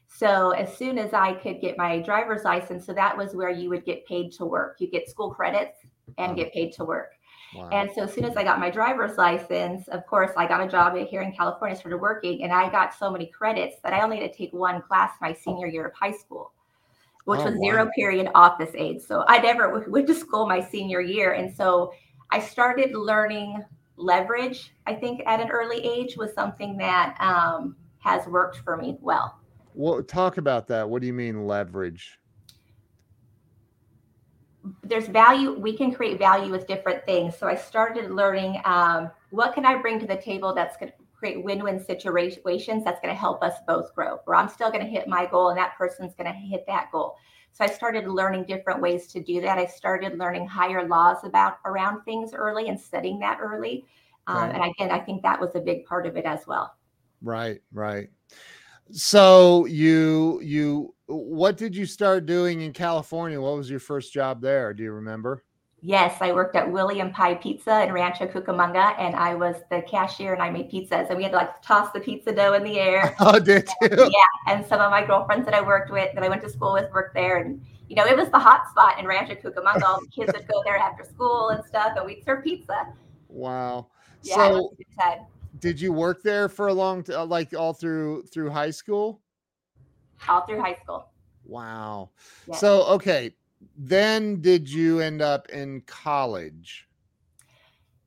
So 0.08 0.52
as 0.52 0.76
soon 0.76 0.98
as 0.98 1.14
I 1.14 1.34
could 1.34 1.62
get 1.62 1.78
my 1.78 2.00
driver's 2.00 2.44
license, 2.44 2.86
so 2.86 2.94
that 2.94 3.16
was 3.16 3.36
where 3.36 3.52
you 3.52 3.70
would 3.70 3.86
get 3.86 4.06
paid 4.08 4.32
to 4.34 4.46
work. 4.46 4.78
You 4.80 4.90
get 4.90 5.08
school 5.08 5.30
credits 5.30 5.78
and 6.18 6.36
get 6.36 6.52
paid 6.52 6.74
to 6.74 6.84
work. 6.84 7.12
Wow. 7.56 7.70
And 7.72 7.90
so 7.96 8.04
as 8.04 8.14
soon 8.14 8.26
as 8.26 8.38
I 8.38 8.44
got 8.44 8.60
my 8.60 8.70
driver's 8.70 9.18
license, 9.18 9.88
of 9.88 10.06
course, 10.06 10.32
I 10.38 10.48
got 10.48 10.62
a 10.62 10.68
job 10.68 10.96
here 11.08 11.22
in 11.22 11.32
California, 11.32 11.76
started 11.76 11.98
working, 11.98 12.44
and 12.44 12.54
I 12.54 12.70
got 12.70 12.94
so 12.94 13.10
many 13.10 13.26
credits 13.26 13.78
that 13.84 13.94
I 13.94 14.02
only 14.02 14.20
had 14.20 14.32
to 14.32 14.38
take 14.38 14.54
one 14.54 14.82
class 14.82 15.12
my 15.22 15.34
senior 15.34 15.68
year 15.68 15.88
of 15.88 15.94
high 15.94 16.12
school, 16.12 16.52
which 17.26 17.40
oh, 17.40 17.46
was 17.46 17.56
wow. 17.56 17.62
zero 17.62 17.90
period 17.96 18.30
office 18.36 18.72
aid. 18.76 19.02
So 19.02 19.24
I 19.28 19.40
never 19.40 19.84
went 19.88 20.08
to 20.08 20.14
school 20.14 20.48
my 20.48 20.62
senior 20.62 21.02
year. 21.02 21.34
And 21.34 21.56
so 21.56 21.92
I 22.32 22.40
started 22.40 22.94
learning 22.94 23.64
leverage, 23.96 24.74
I 24.86 24.94
think, 24.94 25.22
at 25.26 25.40
an 25.40 25.50
early 25.50 25.84
age 25.84 26.18
was 26.18 26.34
something 26.34 26.78
that 26.78 27.16
um, 27.20 27.76
has 28.00 28.26
worked 28.28 28.58
for 28.58 28.78
me 28.78 28.98
well. 29.02 29.40
Well, 29.74 30.04
talk 30.04 30.38
about 30.38 30.68
that. 30.68 30.90
What 30.90 31.02
do 31.02 31.08
you 31.08 31.14
mean 31.14 31.48
leverage? 31.48 32.19
There's 34.84 35.08
value 35.08 35.54
we 35.54 35.76
can 35.76 35.94
create 35.94 36.18
value 36.18 36.52
with 36.52 36.68
different 36.68 37.06
things. 37.06 37.38
So 37.38 37.48
i 37.48 37.56
started 37.56 38.12
learning 38.12 38.62
um, 38.66 39.10
what 39.30 39.54
can 39.54 39.66
i 39.66 39.76
bring 39.76 40.00
to 40.00 40.08
the 40.08 40.18
table 40.18 40.54
that's 40.54 40.78
going 40.78 40.92
to 40.92 40.98
create 41.14 41.44
win-win 41.44 41.84
situations 41.84 42.84
that's 42.84 43.00
going 43.02 43.14
to 43.14 43.20
help 43.20 43.44
us 43.44 43.56
both 43.68 43.94
grow 43.94 44.20
where 44.24 44.38
i'm 44.38 44.48
still 44.48 44.70
going 44.72 44.84
to 44.84 44.90
hit 44.90 45.06
my 45.06 45.26
goal 45.26 45.50
and 45.50 45.58
that 45.58 45.78
person's 45.78 46.16
going 46.16 46.32
to 46.32 46.38
hit 46.38 46.66
that 46.68 46.92
goal. 46.92 47.16
So 47.52 47.64
i 47.64 47.68
started 47.68 48.08
learning 48.08 48.46
different 48.46 48.82
ways 48.82 49.08
to 49.08 49.22
do 49.22 49.42
that. 49.42 49.58
I 49.58 49.66
started 49.66 50.18
learning 50.18 50.48
higher 50.48 50.88
laws 50.88 51.24
about 51.24 51.60
around 51.66 52.04
things 52.04 52.34
early 52.34 52.68
and 52.68 52.80
studying 52.80 53.20
that 53.20 53.40
early. 53.42 53.86
Um, 54.28 54.38
right. 54.38 54.56
and 54.56 54.64
again 54.64 54.92
i 54.92 55.00
think 55.00 55.24
that 55.24 55.40
was 55.40 55.56
a 55.56 55.60
big 55.60 55.86
part 55.86 56.06
of 56.06 56.18
it 56.18 56.26
as 56.26 56.46
well. 56.48 56.76
Right 57.22 57.62
right 57.74 58.10
So 58.92 59.66
you 59.66 60.40
you 60.42 60.96
what 61.08 61.58
did 61.58 61.76
you 61.76 61.86
start 61.86 62.26
doing 62.26 62.62
in 62.62 62.74
California? 62.74 63.40
What 63.40 63.56
was 63.56 63.70
your 63.70 63.80
first 63.80 64.14
job 64.14 64.42
there? 64.42 64.74
Do 64.74 64.84
you 64.84 64.92
remember? 64.92 65.44
Yes, 65.82 66.18
I 66.20 66.34
worked 66.34 66.58
at 66.58 66.70
William 66.70 67.12
Pie 67.12 67.36
Pizza 67.36 67.84
in 67.84 67.94
Rancho 67.94 68.28
Cucamonga, 68.28 69.00
and 69.00 69.16
I 69.16 69.34
was 69.34 69.56
the 69.72 69.82
cashier, 69.84 70.34
and 70.34 70.42
I 70.42 70.50
made 70.50 70.70
pizzas, 70.70 71.08
and 71.08 71.16
we 71.16 71.24
had 71.24 71.32
to 71.32 71.38
like 71.38 71.62
toss 71.62 71.92
the 71.94 72.02
pizza 72.02 72.34
dough 72.34 72.54
in 72.54 72.64
the 72.64 72.80
air. 72.80 73.16
Oh, 73.20 73.40
did 73.40 73.70
you? 73.82 73.90
Yeah, 73.92 74.54
and 74.54 74.66
some 74.66 74.82
of 74.82 74.92
my 74.92 75.06
girlfriends 75.06 75.46
that 75.46 75.54
I 75.54 75.62
worked 75.62 75.90
with, 75.92 76.14
that 76.14 76.24
I 76.24 76.28
went 76.28 76.42
to 76.42 76.50
school 76.50 76.74
with, 76.74 76.92
worked 76.92 77.14
there, 77.14 77.38
and 77.38 77.66
you 77.88 77.96
know, 77.96 78.06
it 78.06 78.18
was 78.18 78.30
the 78.30 78.40
hot 78.40 78.70
spot 78.70 79.00
in 79.00 79.08
Rancho 79.08 79.36
Cucamonga. 79.36 79.84
All 79.84 80.02
the 80.02 80.08
kids 80.08 80.34
would 80.36 80.48
go 80.48 80.62
there 80.66 80.78
after 80.78 81.04
school 81.06 81.50
and 81.50 81.64
stuff, 81.66 81.94
and 81.96 82.06
we'd 82.06 82.24
serve 82.26 82.44
pizza. 82.44 82.94
Wow. 83.30 83.88
Yeah, 84.24 84.36
so, 84.36 84.74
did 85.60 85.80
you 85.80 85.92
work 85.92 86.24
there 86.24 86.50
for 86.50 86.68
a 86.68 86.74
long, 86.74 87.04
t- 87.04 87.14
uh, 87.14 87.26
like 87.26 87.54
all 87.54 87.74
through 87.74 88.24
through 88.24 88.50
high 88.50 88.72
school? 88.72 89.22
All 90.28 90.46
through 90.46 90.62
high 90.62 90.78
school. 90.82 91.10
Wow. 91.46 92.12
Yeah. 92.48 92.56
So, 92.56 92.84
okay, 92.88 93.36
then 93.78 94.42
did 94.42 94.70
you 94.70 95.00
end 95.00 95.22
up 95.22 95.50
in 95.50 95.82
college? 95.82 96.88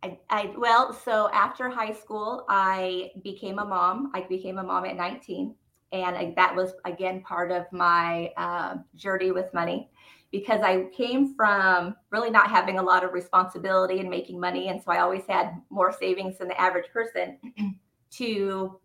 I, 0.02 0.18
I, 0.30 0.52
well, 0.56 0.92
so 0.92 1.30
after 1.32 1.68
high 1.68 1.92
school, 1.92 2.44
I 2.48 3.12
became 3.22 3.58
a 3.58 3.64
mom. 3.64 4.10
I 4.14 4.22
became 4.22 4.58
a 4.58 4.62
mom 4.62 4.84
at 4.84 4.96
19, 4.96 5.54
and 5.92 6.16
I, 6.16 6.32
that 6.36 6.54
was 6.56 6.72
again 6.84 7.22
part 7.22 7.52
of 7.52 7.70
my 7.72 8.32
uh, 8.36 8.76
journey 8.96 9.30
with 9.30 9.52
money 9.54 9.90
because 10.32 10.62
I 10.62 10.86
came 10.96 11.34
from 11.36 11.94
really 12.10 12.30
not 12.30 12.50
having 12.50 12.78
a 12.78 12.82
lot 12.82 13.04
of 13.04 13.12
responsibility 13.12 14.00
and 14.00 14.10
making 14.10 14.40
money, 14.40 14.68
and 14.68 14.82
so 14.82 14.90
I 14.90 14.98
always 14.98 15.26
had 15.28 15.52
more 15.70 15.92
savings 15.92 16.38
than 16.38 16.48
the 16.48 16.60
average 16.60 16.90
person. 16.92 17.38
to 18.12 18.78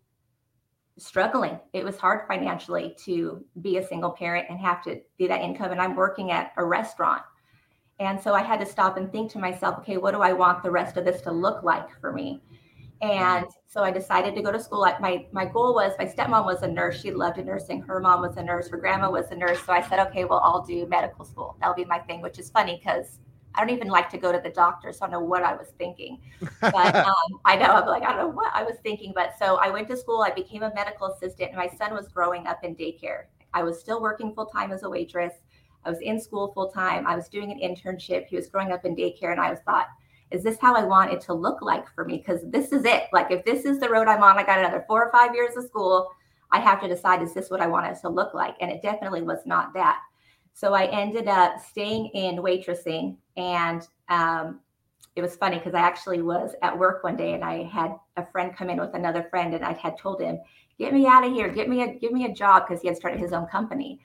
struggling. 0.98 1.58
It 1.72 1.84
was 1.84 1.96
hard 1.96 2.26
financially 2.26 2.96
to 3.04 3.44
be 3.62 3.78
a 3.78 3.86
single 3.86 4.10
parent 4.10 4.46
and 4.50 4.58
have 4.58 4.82
to 4.84 5.00
do 5.18 5.28
that 5.28 5.42
income. 5.42 5.70
And 5.70 5.80
I'm 5.80 5.94
working 5.94 6.30
at 6.30 6.52
a 6.56 6.64
restaurant. 6.64 7.22
And 8.00 8.20
so 8.20 8.34
I 8.34 8.42
had 8.42 8.60
to 8.60 8.66
stop 8.66 8.96
and 8.96 9.10
think 9.10 9.30
to 9.32 9.38
myself, 9.38 9.78
okay, 9.78 9.96
what 9.96 10.12
do 10.12 10.20
I 10.20 10.32
want 10.32 10.62
the 10.62 10.70
rest 10.70 10.96
of 10.96 11.04
this 11.04 11.20
to 11.22 11.32
look 11.32 11.62
like 11.62 11.88
for 12.00 12.12
me? 12.12 12.42
And 13.00 13.46
so 13.66 13.82
I 13.82 13.90
decided 13.92 14.34
to 14.34 14.42
go 14.42 14.50
to 14.50 14.58
school. 14.58 14.80
My 15.00 15.26
my 15.30 15.44
goal 15.44 15.74
was 15.74 15.92
my 15.98 16.06
stepmom 16.06 16.44
was 16.44 16.62
a 16.62 16.68
nurse. 16.68 17.00
She 17.00 17.12
loved 17.12 17.38
nursing. 17.44 17.80
Her 17.82 18.00
mom 18.00 18.22
was 18.22 18.36
a 18.36 18.42
nurse. 18.42 18.68
Her 18.68 18.76
grandma 18.76 19.10
was 19.10 19.30
a 19.30 19.36
nurse. 19.36 19.62
So 19.64 19.72
I 19.72 19.82
said, 19.82 20.00
okay, 20.08 20.24
well, 20.24 20.40
I'll 20.42 20.64
do 20.64 20.86
medical 20.86 21.24
school. 21.24 21.56
That'll 21.60 21.74
be 21.74 21.84
my 21.84 22.00
thing, 22.00 22.20
which 22.20 22.38
is 22.38 22.50
funny 22.50 22.76
because 22.76 23.20
I 23.54 23.60
don't 23.60 23.70
even 23.70 23.88
like 23.88 24.08
to 24.10 24.18
go 24.18 24.32
to 24.32 24.40
the 24.40 24.50
doctor, 24.50 24.92
so 24.92 25.04
I 25.04 25.10
don't 25.10 25.20
know 25.20 25.26
what 25.26 25.42
I 25.42 25.54
was 25.54 25.68
thinking. 25.78 26.20
But 26.60 26.94
um, 26.94 27.40
I 27.44 27.56
know 27.56 27.66
I'm 27.66 27.86
like 27.86 28.02
I 28.02 28.12
don't 28.12 28.18
know 28.18 28.28
what 28.28 28.52
I 28.54 28.64
was 28.64 28.76
thinking. 28.82 29.12
But 29.14 29.38
so 29.38 29.56
I 29.56 29.70
went 29.70 29.88
to 29.88 29.96
school. 29.96 30.22
I 30.22 30.30
became 30.30 30.64
a 30.64 30.74
medical 30.74 31.08
assistant, 31.08 31.50
and 31.50 31.56
my 31.56 31.68
son 31.68 31.94
was 31.94 32.08
growing 32.08 32.46
up 32.46 32.64
in 32.64 32.74
daycare. 32.74 33.24
I 33.54 33.62
was 33.62 33.78
still 33.78 34.00
working 34.00 34.34
full 34.34 34.46
time 34.46 34.72
as 34.72 34.82
a 34.82 34.90
waitress. 34.90 35.34
I 35.84 35.90
was 35.90 36.00
in 36.00 36.20
school 36.20 36.52
full 36.52 36.70
time. 36.70 37.06
I 37.06 37.14
was 37.14 37.28
doing 37.28 37.50
an 37.52 37.60
internship. 37.60 38.26
He 38.26 38.36
was 38.36 38.48
growing 38.48 38.72
up 38.72 38.84
in 38.84 38.96
daycare, 38.96 39.30
and 39.30 39.40
I 39.40 39.50
was 39.50 39.60
thought, 39.60 39.86
is 40.30 40.42
this 40.42 40.58
how 40.60 40.74
I 40.74 40.84
want 40.84 41.12
it 41.12 41.20
to 41.22 41.34
look 41.34 41.62
like 41.62 41.92
for 41.94 42.04
me? 42.04 42.18
Because 42.18 42.42
this 42.50 42.72
is 42.72 42.84
it. 42.84 43.04
Like 43.12 43.30
if 43.30 43.44
this 43.44 43.64
is 43.64 43.78
the 43.78 43.88
road 43.88 44.08
I'm 44.08 44.22
on, 44.22 44.38
I 44.38 44.44
got 44.44 44.58
another 44.58 44.84
four 44.86 45.04
or 45.04 45.10
five 45.10 45.34
years 45.34 45.56
of 45.56 45.64
school. 45.64 46.10
I 46.50 46.60
have 46.60 46.80
to 46.82 46.88
decide 46.88 47.22
is 47.22 47.34
this 47.34 47.50
what 47.50 47.60
I 47.60 47.66
want 47.66 47.86
it 47.86 48.00
to 48.02 48.08
look 48.08 48.34
like? 48.34 48.54
And 48.60 48.70
it 48.70 48.82
definitely 48.82 49.22
was 49.22 49.40
not 49.46 49.72
that. 49.74 50.00
So 50.54 50.74
I 50.74 50.86
ended 50.86 51.28
up 51.28 51.60
staying 51.60 52.06
in 52.14 52.36
waitressing. 52.36 53.16
And 53.36 53.86
um, 54.08 54.60
it 55.14 55.22
was 55.22 55.36
funny 55.36 55.58
because 55.58 55.74
I 55.74 55.80
actually 55.80 56.22
was 56.22 56.54
at 56.62 56.78
work 56.78 57.04
one 57.04 57.16
day 57.16 57.34
and 57.34 57.44
I 57.44 57.64
had 57.64 57.94
a 58.16 58.26
friend 58.26 58.56
come 58.56 58.70
in 58.70 58.78
with 58.78 58.94
another 58.94 59.26
friend 59.30 59.54
and 59.54 59.64
I 59.64 59.72
had 59.72 59.98
told 59.98 60.20
him, 60.20 60.40
get 60.78 60.92
me 60.92 61.06
out 61.06 61.24
of 61.24 61.32
here, 61.32 61.48
get 61.48 61.68
me 61.68 61.82
a 61.82 61.94
give 61.94 62.12
me 62.12 62.24
a 62.24 62.32
job 62.32 62.66
because 62.66 62.82
he 62.82 62.88
had 62.88 62.96
started 62.96 63.20
his 63.20 63.32
own 63.32 63.46
company. 63.46 64.00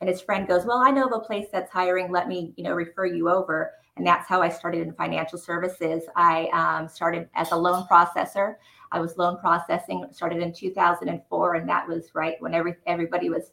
And 0.00 0.10
his 0.10 0.20
friend 0.20 0.46
goes, 0.46 0.66
Well, 0.66 0.78
I 0.78 0.90
know 0.90 1.06
of 1.06 1.12
a 1.12 1.20
place 1.20 1.46
that's 1.52 1.70
hiring. 1.70 2.10
Let 2.10 2.28
me, 2.28 2.52
you 2.56 2.64
know, 2.64 2.74
refer 2.74 3.06
you 3.06 3.30
over. 3.30 3.72
And 3.96 4.06
that's 4.06 4.28
how 4.28 4.42
I 4.42 4.48
started 4.48 4.82
in 4.82 4.92
financial 4.92 5.38
services. 5.38 6.04
I 6.16 6.48
um, 6.52 6.88
started 6.88 7.28
as 7.34 7.52
a 7.52 7.56
loan 7.56 7.86
processor. 7.90 8.56
I 8.92 9.00
was 9.00 9.16
loan 9.16 9.38
processing, 9.38 10.06
started 10.12 10.42
in 10.42 10.52
2004, 10.52 11.54
and 11.54 11.68
that 11.68 11.88
was 11.88 12.14
right 12.14 12.36
when 12.40 12.54
every 12.54 12.76
everybody 12.86 13.30
was 13.30 13.52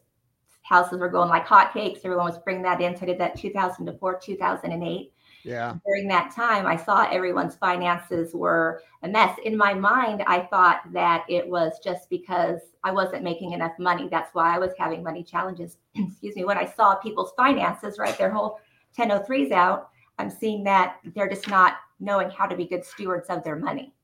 houses 0.62 0.98
were 0.98 1.08
going 1.08 1.28
like 1.28 1.46
hotcakes. 1.46 2.00
Everyone 2.04 2.26
was 2.26 2.38
bringing 2.38 2.62
that 2.62 2.80
in. 2.80 2.96
So 2.96 3.02
I 3.02 3.06
did 3.06 3.18
that 3.18 3.38
2004, 3.38 4.20
2008. 4.20 5.12
Yeah. 5.44 5.74
During 5.86 6.08
that 6.08 6.34
time, 6.34 6.66
I 6.66 6.74
saw 6.74 7.06
everyone's 7.10 7.54
finances 7.54 8.34
were 8.34 8.82
a 9.02 9.08
mess. 9.08 9.38
In 9.44 9.58
my 9.58 9.74
mind, 9.74 10.24
I 10.26 10.40
thought 10.40 10.80
that 10.94 11.24
it 11.28 11.46
was 11.46 11.78
just 11.84 12.08
because 12.08 12.60
I 12.82 12.92
wasn't 12.92 13.24
making 13.24 13.52
enough 13.52 13.78
money. 13.78 14.08
That's 14.10 14.34
why 14.34 14.54
I 14.54 14.58
was 14.58 14.72
having 14.78 15.02
money 15.02 15.22
challenges. 15.22 15.76
Excuse 15.94 16.34
me. 16.34 16.44
When 16.44 16.56
I 16.56 16.64
saw 16.64 16.94
people's 16.94 17.32
finances, 17.36 17.98
right, 17.98 18.16
their 18.16 18.30
whole 18.30 18.58
1003s 18.96 19.52
out, 19.52 19.90
I'm 20.18 20.30
seeing 20.30 20.64
that 20.64 20.96
they're 21.14 21.28
just 21.28 21.48
not 21.48 21.76
knowing 22.00 22.30
how 22.30 22.46
to 22.46 22.56
be 22.56 22.66
good 22.66 22.84
stewards 22.84 23.28
of 23.28 23.42
their 23.44 23.56
money. 23.56 23.94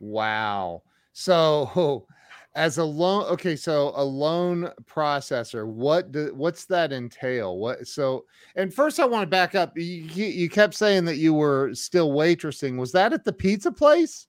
Wow. 0.00 0.82
So 1.12 2.06
as 2.54 2.78
a 2.78 2.84
loan 2.84 3.24
okay 3.24 3.54
so 3.54 3.92
a 3.94 4.02
loan 4.02 4.68
processor 4.84 5.64
what 5.66 6.10
do, 6.10 6.32
what's 6.34 6.64
that 6.66 6.92
entail? 6.92 7.58
What 7.58 7.86
so 7.86 8.24
and 8.56 8.72
first 8.72 8.98
i 8.98 9.04
want 9.04 9.22
to 9.22 9.26
back 9.26 9.54
up 9.54 9.76
you, 9.76 9.84
you 9.84 10.48
kept 10.48 10.74
saying 10.74 11.04
that 11.04 11.16
you 11.16 11.34
were 11.34 11.74
still 11.74 12.10
waitressing. 12.10 12.76
Was 12.76 12.92
that 12.92 13.12
at 13.12 13.24
the 13.24 13.32
pizza 13.32 13.70
place? 13.70 14.26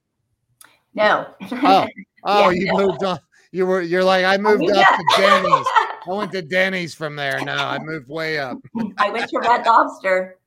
No. 0.93 1.33
Oh 1.51 1.87
oh 2.25 2.49
yeah, 2.49 2.51
you 2.51 2.65
no. 2.65 2.87
moved 2.87 3.03
on. 3.03 3.19
You 3.51 3.65
were 3.65 3.81
you're 3.81 4.03
like 4.03 4.25
i 4.25 4.37
moved 4.37 4.69
up. 4.69 4.97
to 4.97 5.05
denny's. 5.17 5.65
I 6.07 6.13
went 6.13 6.31
to 6.33 6.41
denny's 6.41 6.93
from 6.93 7.15
there. 7.15 7.43
No 7.43 7.53
i 7.53 7.79
moved 7.79 8.09
way 8.09 8.37
up. 8.37 8.57
I 8.97 9.09
went 9.09 9.29
to 9.29 9.39
red 9.39 9.65
lobster 9.65 10.38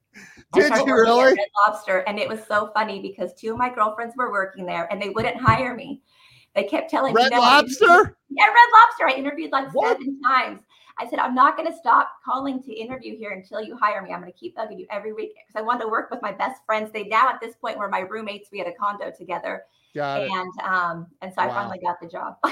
did 0.52 0.74
you 0.76 0.84
really 0.94 1.24
red 1.24 1.38
lobster 1.66 1.98
and 2.00 2.18
it 2.18 2.28
was 2.28 2.44
so 2.46 2.70
funny 2.74 3.00
because 3.00 3.32
two 3.34 3.52
of 3.52 3.58
my 3.58 3.72
girlfriends 3.72 4.14
were 4.16 4.30
working 4.30 4.66
there 4.66 4.90
and 4.92 5.00
they 5.00 5.08
wouldn't 5.10 5.36
hire 5.36 5.74
me 5.74 6.02
they 6.54 6.64
kept 6.64 6.90
telling 6.90 7.14
me. 7.14 7.22
Red 7.22 7.32
me, 7.32 7.38
Lobster? 7.38 8.16
Yeah, 8.30 8.46
Red 8.46 8.68
Lobster. 8.72 9.08
I 9.08 9.14
interviewed 9.16 9.52
like 9.52 9.72
what? 9.74 9.98
seven 9.98 10.20
times. 10.22 10.60
I 10.98 11.08
said, 11.08 11.18
I'm 11.18 11.34
not 11.34 11.56
going 11.56 11.70
to 11.70 11.76
stop 11.76 12.12
calling 12.22 12.62
to 12.64 12.72
interview 12.72 13.16
here 13.16 13.30
until 13.30 13.62
you 13.62 13.76
hire 13.76 14.02
me. 14.02 14.12
I'm 14.12 14.20
going 14.20 14.30
to 14.30 14.38
keep 14.38 14.56
bugging 14.56 14.78
you 14.78 14.86
every 14.90 15.14
week 15.14 15.30
because 15.34 15.58
I 15.58 15.62
wanted 15.62 15.84
to 15.84 15.88
work 15.88 16.10
with 16.10 16.20
my 16.20 16.32
best 16.32 16.60
friends. 16.66 16.92
They 16.92 17.04
now 17.04 17.30
at 17.30 17.40
this 17.40 17.54
point 17.56 17.78
were 17.78 17.88
my 17.88 18.00
roommates. 18.00 18.50
We 18.52 18.58
had 18.58 18.66
a 18.66 18.74
condo 18.74 19.10
together. 19.16 19.62
Got 19.94 20.22
and 20.22 20.52
it. 20.58 20.64
um 20.64 21.06
and 21.20 21.32
so 21.32 21.42
wow. 21.42 21.50
I 21.50 21.54
finally 21.54 21.78
got 21.78 22.00
the 22.00 22.08
job. 22.08 22.36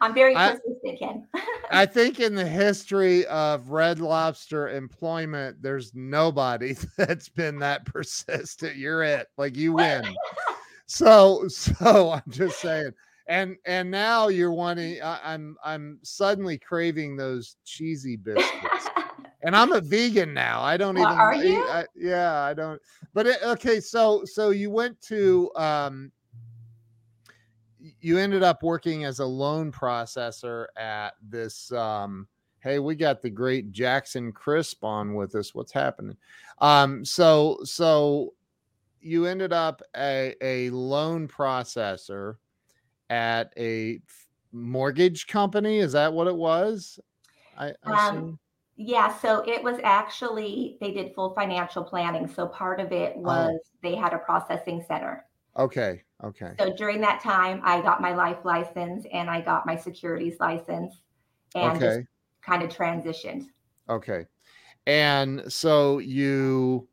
I'm 0.00 0.14
very 0.14 0.34
persistent, 0.34 0.98
Ken. 0.98 1.28
I 1.70 1.86
think 1.86 2.20
in 2.20 2.34
the 2.34 2.46
history 2.46 3.26
of 3.26 3.70
Red 3.70 4.00
Lobster 4.00 4.68
employment, 4.68 5.60
there's 5.60 5.92
nobody 5.94 6.76
that's 6.96 7.28
been 7.28 7.58
that 7.60 7.84
persistent. 7.86 8.76
You're 8.76 9.02
it. 9.02 9.26
Like 9.36 9.56
you 9.56 9.72
win. 9.74 10.04
so 10.86 11.46
so 11.46 12.10
i'm 12.10 12.22
just 12.30 12.60
saying 12.60 12.90
and 13.28 13.56
and 13.64 13.88
now 13.88 14.26
you're 14.26 14.50
wanting 14.50 15.00
I, 15.00 15.20
i'm 15.22 15.56
i'm 15.64 16.00
suddenly 16.02 16.58
craving 16.58 17.16
those 17.16 17.56
cheesy 17.64 18.16
biscuits 18.16 18.88
and 19.44 19.54
i'm 19.54 19.70
a 19.70 19.80
vegan 19.80 20.34
now 20.34 20.62
i 20.62 20.76
don't 20.76 20.96
well, 20.96 21.06
even 21.06 21.16
are 21.16 21.34
you? 21.36 21.62
I, 21.62 21.84
yeah 21.94 22.40
i 22.40 22.54
don't 22.54 22.82
but 23.14 23.28
it, 23.28 23.36
okay 23.40 23.78
so 23.78 24.24
so 24.24 24.50
you 24.50 24.68
went 24.68 25.00
to 25.02 25.52
um 25.54 26.10
you 28.00 28.18
ended 28.18 28.42
up 28.42 28.62
working 28.62 29.04
as 29.04 29.18
a 29.18 29.24
loan 29.24 29.72
processor 29.72 30.66
at 30.76 31.14
this 31.28 31.72
um 31.72 32.26
hey 32.60 32.78
we 32.78 32.94
got 32.94 33.22
the 33.22 33.30
great 33.30 33.72
jackson 33.72 34.32
crisp 34.32 34.84
on 34.84 35.14
with 35.14 35.34
us 35.34 35.54
what's 35.54 35.72
happening 35.72 36.16
um 36.58 37.04
so 37.04 37.58
so 37.64 38.32
you 39.00 39.26
ended 39.26 39.52
up 39.52 39.82
a, 39.96 40.34
a 40.42 40.70
loan 40.70 41.26
processor 41.26 42.36
at 43.08 43.52
a 43.56 44.00
mortgage 44.52 45.26
company. 45.26 45.78
Is 45.78 45.92
that 45.92 46.12
what 46.12 46.26
it 46.26 46.36
was? 46.36 46.98
I, 47.56 47.72
I 47.84 48.08
um, 48.08 48.38
yeah, 48.76 49.16
so 49.18 49.40
it 49.40 49.62
was 49.62 49.78
actually 49.82 50.78
they 50.80 50.92
did 50.92 51.14
full 51.14 51.34
financial 51.34 51.82
planning. 51.82 52.28
So 52.28 52.46
part 52.46 52.80
of 52.80 52.92
it 52.92 53.14
oh. 53.16 53.20
was 53.20 53.60
oh. 53.62 53.68
they 53.82 53.94
had 53.94 54.12
a 54.12 54.18
processing 54.18 54.84
center. 54.86 55.24
Okay. 55.58 56.02
Okay. 56.22 56.52
So 56.58 56.74
during 56.76 57.00
that 57.00 57.22
time, 57.22 57.60
I 57.64 57.80
got 57.80 58.00
my 58.00 58.14
life 58.14 58.44
license 58.44 59.06
and 59.12 59.30
I 59.30 59.40
got 59.40 59.66
my 59.66 59.76
securities 59.76 60.38
license 60.38 61.02
and 61.54 61.76
okay. 61.76 61.86
just 61.86 62.00
kind 62.42 62.62
of 62.62 62.70
transitioned. 62.70 63.46
Okay. 63.88 64.26
And 64.86 65.50
so 65.50 65.98
you 65.98 66.88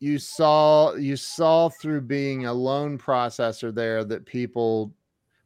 you 0.00 0.18
saw 0.18 0.94
you 0.94 1.16
saw 1.16 1.68
through 1.68 2.00
being 2.00 2.46
a 2.46 2.52
loan 2.52 2.98
processor 2.98 3.72
there 3.72 4.02
that 4.04 4.26
people 4.26 4.92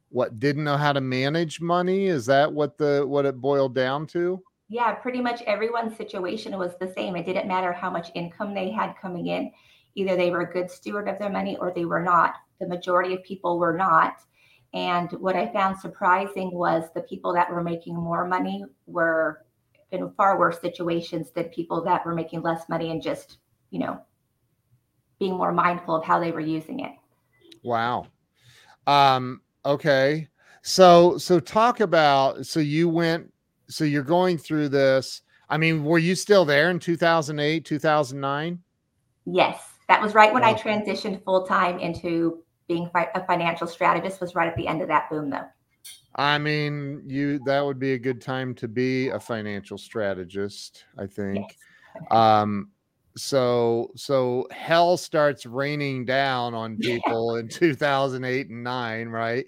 what 0.09 0.39
didn't 0.39 0.63
know 0.63 0.77
how 0.77 0.93
to 0.93 1.01
manage 1.01 1.59
money 1.59 2.05
is 2.05 2.25
that 2.25 2.51
what 2.51 2.77
the 2.77 3.03
what 3.05 3.25
it 3.25 3.39
boiled 3.39 3.75
down 3.75 4.07
to 4.07 4.41
yeah 4.69 4.93
pretty 4.93 5.21
much 5.21 5.41
everyone's 5.41 5.95
situation 5.97 6.57
was 6.57 6.71
the 6.79 6.91
same 6.95 7.17
it 7.17 7.25
didn't 7.25 7.47
matter 7.47 7.73
how 7.73 7.89
much 7.89 8.11
income 8.15 8.53
they 8.53 8.71
had 8.71 8.93
coming 9.01 9.27
in 9.27 9.51
either 9.95 10.15
they 10.15 10.29
were 10.29 10.41
a 10.41 10.53
good 10.53 10.69
steward 10.69 11.07
of 11.07 11.17
their 11.17 11.29
money 11.29 11.57
or 11.57 11.71
they 11.73 11.85
were 11.85 12.03
not 12.03 12.35
the 12.59 12.67
majority 12.67 13.13
of 13.13 13.23
people 13.23 13.59
were 13.59 13.75
not 13.75 14.17
And 14.73 15.09
what 15.13 15.37
I 15.37 15.47
found 15.53 15.79
surprising 15.79 16.51
was 16.53 16.83
the 16.93 17.01
people 17.01 17.33
that 17.33 17.49
were 17.49 17.63
making 17.63 17.95
more 17.95 18.27
money 18.27 18.65
were 18.85 19.45
in 19.91 20.11
far 20.17 20.37
worse 20.37 20.59
situations 20.59 21.31
than 21.31 21.45
people 21.45 21.81
that 21.85 22.05
were 22.05 22.13
making 22.13 22.41
less 22.41 22.67
money 22.67 22.91
and 22.91 23.01
just, 23.01 23.37
you 23.71 23.79
know, 23.79 24.01
being 25.17 25.37
more 25.37 25.53
mindful 25.53 25.95
of 25.95 26.03
how 26.03 26.19
they 26.19 26.31
were 26.31 26.41
using 26.41 26.81
it. 26.81 26.91
Wow. 27.63 28.07
Um, 28.85 29.41
okay. 29.65 30.27
So 30.61 31.17
so 31.17 31.39
talk 31.39 31.79
about 31.79 32.45
so 32.45 32.59
you 32.59 32.89
went 32.89 33.31
so 33.69 33.85
you're 33.85 34.03
going 34.03 34.37
through 34.37 34.69
this. 34.69 35.21
I 35.47 35.57
mean, 35.57 35.85
were 35.85 35.99
you 35.99 36.15
still 36.15 36.43
there 36.43 36.69
in 36.69 36.79
2008, 36.79 37.63
2009? 37.63 38.59
Yes. 39.25 39.74
That 39.87 40.01
was 40.01 40.13
right 40.13 40.33
when 40.33 40.43
okay. 40.43 40.51
I 40.51 40.55
transitioned 40.55 41.23
full 41.23 41.45
time 41.45 41.79
into 41.79 42.43
being 42.67 42.89
fi- 42.91 43.09
a 43.13 43.25
financial 43.25 43.67
strategist 43.67 44.19
was 44.19 44.35
right 44.35 44.47
at 44.47 44.55
the 44.55 44.67
end 44.67 44.81
of 44.81 44.87
that 44.87 45.09
boom 45.09 45.29
though. 45.29 45.45
I 46.15 46.37
mean, 46.37 47.03
you 47.05 47.39
that 47.45 47.63
would 47.63 47.79
be 47.79 47.93
a 47.93 47.99
good 47.99 48.21
time 48.21 48.55
to 48.55 48.67
be 48.67 49.09
a 49.09 49.19
financial 49.19 49.77
strategist, 49.77 50.85
I 50.97 51.05
think. 51.05 51.57
Yes. 51.95 52.11
Um 52.11 52.71
so 53.17 53.91
so 53.95 54.47
hell 54.51 54.97
starts 54.97 55.45
raining 55.45 56.05
down 56.05 56.53
on 56.53 56.77
people 56.81 57.35
yeah. 57.35 57.41
in 57.41 57.49
2008 57.49 58.49
and 58.49 58.63
9, 58.63 59.09
right? 59.09 59.45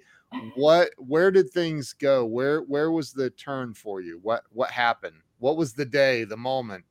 What 0.55 0.89
where 0.97 1.31
did 1.31 1.49
things 1.51 1.93
go? 1.93 2.25
Where 2.25 2.61
where 2.61 2.91
was 2.91 3.13
the 3.13 3.29
turn 3.31 3.73
for 3.73 4.01
you? 4.01 4.19
What 4.21 4.43
what 4.51 4.69
happened? 4.69 5.21
What 5.39 5.57
was 5.57 5.73
the 5.73 5.85
day, 5.85 6.25
the 6.25 6.37
moment? 6.37 6.83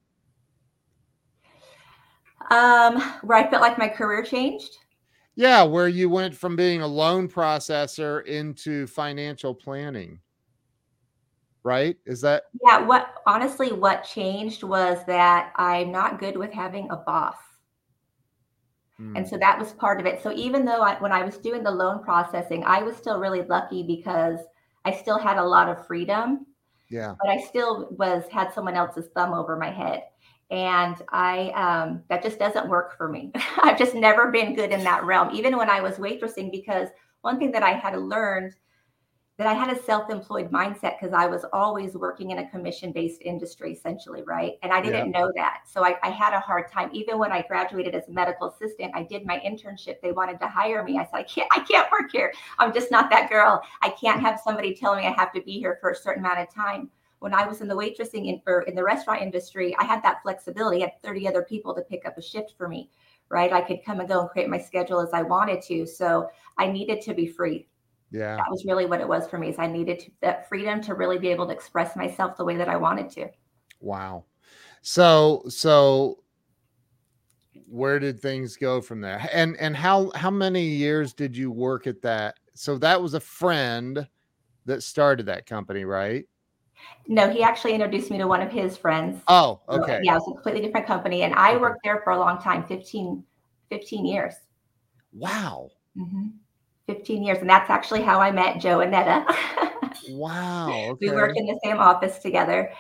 Um 2.51 3.01
where 3.23 3.39
I 3.39 3.51
felt 3.51 3.63
like 3.63 3.79
my 3.79 3.89
career 3.89 4.23
changed. 4.23 4.79
Yeah, 5.35 5.63
where 5.65 5.89
you 5.89 6.09
went 6.09 6.35
from 6.35 6.57
being 6.57 6.81
a 6.81 6.87
loan 6.87 7.29
processor 7.29 8.25
into 8.25 8.87
financial 8.87 9.55
planning. 9.55 10.21
Right? 11.63 11.97
Is 12.07 12.21
that 12.23 12.45
Yeah, 12.65 12.81
what 12.81 13.15
honestly 13.27 13.73
what 13.73 14.05
changed 14.05 14.63
was 14.63 14.99
that 15.07 15.53
I'm 15.57 15.93
not 15.93 16.21
good 16.21 16.37
with 16.37 16.53
having 16.53 16.89
a 16.91 16.97
boss. 16.97 17.37
And 18.99 19.19
hmm. 19.19 19.25
so 19.25 19.37
that 19.37 19.59
was 19.59 19.73
part 19.75 20.01
of 20.01 20.07
it. 20.07 20.23
So 20.23 20.33
even 20.33 20.65
though 20.65 20.81
I, 20.81 20.95
when 21.01 21.13
I 21.13 21.23
was 21.23 21.37
doing 21.37 21.63
the 21.63 21.71
loan 21.71 22.03
processing, 22.03 22.65
I 22.65 22.83
was 22.83 22.97
still 22.97 23.19
really 23.19 23.43
lucky 23.43 23.83
because 23.83 24.39
I 24.87 24.93
still 24.93 25.19
had 25.19 25.37
a 25.37 25.45
lot 25.45 25.69
of 25.69 25.87
freedom. 25.87 26.47
Yeah. 26.89 27.15
But 27.21 27.31
I 27.31 27.43
still 27.43 27.89
was 27.99 28.25
had 28.31 28.55
someone 28.55 28.75
else's 28.75 29.09
thumb 29.15 29.35
over 29.35 29.57
my 29.57 29.71
head 29.71 30.05
and 30.51 31.03
i 31.09 31.49
um, 31.51 32.03
that 32.09 32.23
just 32.23 32.39
doesn't 32.39 32.69
work 32.69 32.97
for 32.97 33.09
me. 33.09 33.33
I've 33.63 33.79
just 33.79 33.95
never 33.95 34.31
been 34.31 34.55
good 34.55 34.71
in 34.71 34.85
that 34.85 35.05
realm 35.05 35.35
even 35.35 35.57
when 35.57 35.69
i 35.69 35.81
was 35.81 35.97
waitressing 35.97 36.51
because 36.53 36.89
one 37.23 37.39
thing 37.39 37.51
that 37.53 37.63
i 37.63 37.73
had 37.73 37.97
learned 37.99 38.55
that 39.39 39.49
i 39.49 39.53
had 39.53 39.77
a 39.77 39.83
self-employed 39.83 40.53
mindset 40.53 41.01
because 41.01 41.13
i 41.13 41.27
was 41.27 41.45
always 41.53 41.95
working 41.95 42.31
in 42.31 42.39
a 42.39 42.49
commission-based 42.51 43.23
industry 43.23 43.73
essentially 43.73 44.23
right? 44.25 44.53
And 44.63 44.73
i 44.73 44.81
didn't 44.81 45.11
yeah. 45.11 45.19
know 45.19 45.33
that. 45.35 45.63
So 45.67 45.85
I, 45.85 45.97
I, 46.05 46.11
had 46.11 46.33
a 46.33 46.41
hard 46.41 46.71
time. 46.71 46.91
Even 46.93 47.19
when 47.19 47.33
i 47.33 47.43
graduated 47.43 47.97
as 47.97 48.09
a 48.09 48.13
medical 48.13 48.49
assistant 48.49 48.93
i 48.95 49.03
did 49.03 49.27
my 49.27 49.41
internship. 49.41 50.01
They 50.01 50.13
wanted 50.13 50.39
to 50.41 50.47
hire 50.47 50.85
me. 50.85 50.97
I 50.97 51.05
said 51.05 51.15
i 51.15 51.23
can't 51.25 51.49
i 51.51 51.59
can't 51.59 51.91
work 51.91 52.13
here. 52.13 52.33
I'm 52.61 52.73
just 52.73 52.93
not 52.93 53.11
that 53.11 53.29
girl. 53.29 53.61
I 53.83 53.89
can't 53.89 54.21
have 54.21 54.41
somebody 54.45 54.77
telling 54.77 55.01
me 55.01 55.09
i 55.09 55.13
have 55.13 55.33
to 55.33 55.43
be 55.43 55.59
here 55.59 55.79
for 55.81 55.91
a 55.91 55.97
certain 55.97 56.25
amount 56.25 56.39
of 56.39 56.55
time 56.55 56.89
when 57.21 57.35
I 57.35 57.47
was 57.47 57.61
in 57.61 57.69
the 57.69 57.75
waitressing 57.75 58.27
in, 58.27 58.41
or 58.47 58.63
in 58.63 58.75
the 58.75 58.85
restaurant 58.85 59.23
industry, 59.23 59.75
I 59.79 59.85
had 59.85 60.03
that 60.03 60.23
flexibility. 60.23 60.83
I 60.83 60.87
had 60.87 61.03
30 61.03 61.29
other 61.29 61.43
people 61.43 61.75
to 61.75 61.83
pick 61.83 62.07
up 62.07 62.19
a 62.19 62.23
shift 62.23 62.55
for 62.57 62.69
me, 62.69 62.91
right? 63.29 63.53
I 63.53 63.63
could 63.63 63.85
come 63.85 64.01
and 64.01 64.09
go 64.09 64.21
and 64.21 64.31
create 64.31 64.49
my 64.49 64.59
schedule 64.59 65.01
as 65.01 65.13
I 65.13 65.23
wanted 65.23 65.63
to. 65.63 65.87
So 65.87 66.29
I 66.59 66.67
needed 66.67 67.01
to 67.03 67.15
be 67.15 67.27
free. 67.27 67.69
Yeah. 68.11 68.37
That 68.37 68.51
was 68.51 68.65
really 68.65 68.87
what 68.87 69.01
it 69.01 69.09
was 69.09 69.27
for 69.27 69.39
me 69.39 69.49
is 69.49 69.59
I 69.59 69.67
needed 69.67 69.99
to, 70.01 70.11
that 70.21 70.49
freedom 70.49 70.81
to 70.83 70.95
really 70.95 71.19
be 71.19 71.29
able 71.29 71.47
to 71.47 71.53
express 71.53 71.97
myself 71.97 72.37
the 72.37 72.45
way 72.45 72.57
that 72.57 72.69
I 72.69 72.77
wanted 72.77 73.11
to. 73.11 73.29
Wow. 73.81 74.25
So, 74.83 75.43
so 75.49 76.23
where 77.67 77.99
did 77.99 78.21
things 78.21 78.57
go 78.57 78.81
from 78.81 79.01
there? 79.01 79.29
And, 79.33 79.57
and 79.57 79.75
how, 79.75 80.13
how 80.15 80.31
many 80.31 80.63
years 80.63 81.13
did 81.13 81.37
you 81.37 81.51
work 81.51 81.87
at 81.87 82.03
that? 82.03 82.37
So 82.55 82.79
that 82.79 83.03
was 83.03 83.15
a 83.15 83.21
friend 83.21 84.07
that 84.67 84.83
started 84.83 85.27
that 85.27 85.47
company, 85.47 85.85
right? 85.85 86.25
No, 87.09 87.31
he 87.31 87.43
actually 87.43 87.73
introduced 87.73 88.11
me 88.11 88.19
to 88.19 88.27
one 88.27 88.43
of 88.43 88.51
his 88.51 88.77
friends. 88.77 89.21
Oh, 89.29 89.61
okay. 89.69 89.99
So, 89.99 90.01
yeah, 90.03 90.13
it 90.13 90.15
was 90.15 90.29
a 90.29 90.33
completely 90.33 90.63
different 90.63 90.87
company. 90.87 91.23
And 91.23 91.35
I 91.35 91.57
worked 91.57 91.81
there 91.85 92.01
for 92.03 92.13
a 92.13 92.19
long 92.19 92.41
time 92.41 92.65
15, 92.65 93.23
15 93.71 94.07
years. 94.07 94.35
Wow. 95.13 95.71
Mm-hmm. 95.97 96.29
15 96.87 97.23
years. 97.23 97.39
And 97.39 97.51
that's 97.51 97.71
actually 97.71 98.03
how 98.03 98.21
I 98.21 98.31
met 98.31 98.61
Joe 98.61 98.81
and 98.81 98.91
Netta. 98.91 99.25
wow. 100.11 100.69
Okay. 100.69 101.09
We 101.09 101.11
work 101.11 101.37
in 101.37 101.47
the 101.47 101.59
same 101.65 101.79
office 101.79 102.19
together. 102.19 102.73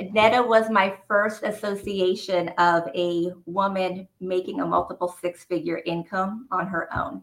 Netta 0.00 0.42
was 0.42 0.70
my 0.70 0.96
first 1.08 1.42
association 1.42 2.48
of 2.58 2.84
a 2.94 3.32
woman 3.46 4.08
making 4.20 4.60
a 4.60 4.66
multiple 4.66 5.14
six 5.20 5.44
figure 5.44 5.80
income 5.86 6.46
on 6.50 6.66
her 6.66 6.88
own. 6.94 7.22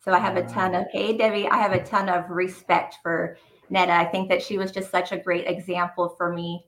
So 0.00 0.12
I 0.12 0.18
have 0.20 0.36
a 0.36 0.46
ton 0.46 0.74
of, 0.74 0.86
hey, 0.92 1.16
Debbie, 1.16 1.48
I 1.48 1.58
have 1.58 1.72
a 1.72 1.84
ton 1.84 2.08
of 2.08 2.30
respect 2.30 2.98
for 3.02 3.36
Netta. 3.70 3.92
I 3.92 4.04
think 4.04 4.28
that 4.28 4.42
she 4.42 4.58
was 4.58 4.70
just 4.70 4.90
such 4.90 5.12
a 5.12 5.18
great 5.18 5.46
example 5.46 6.14
for 6.16 6.32
me. 6.32 6.64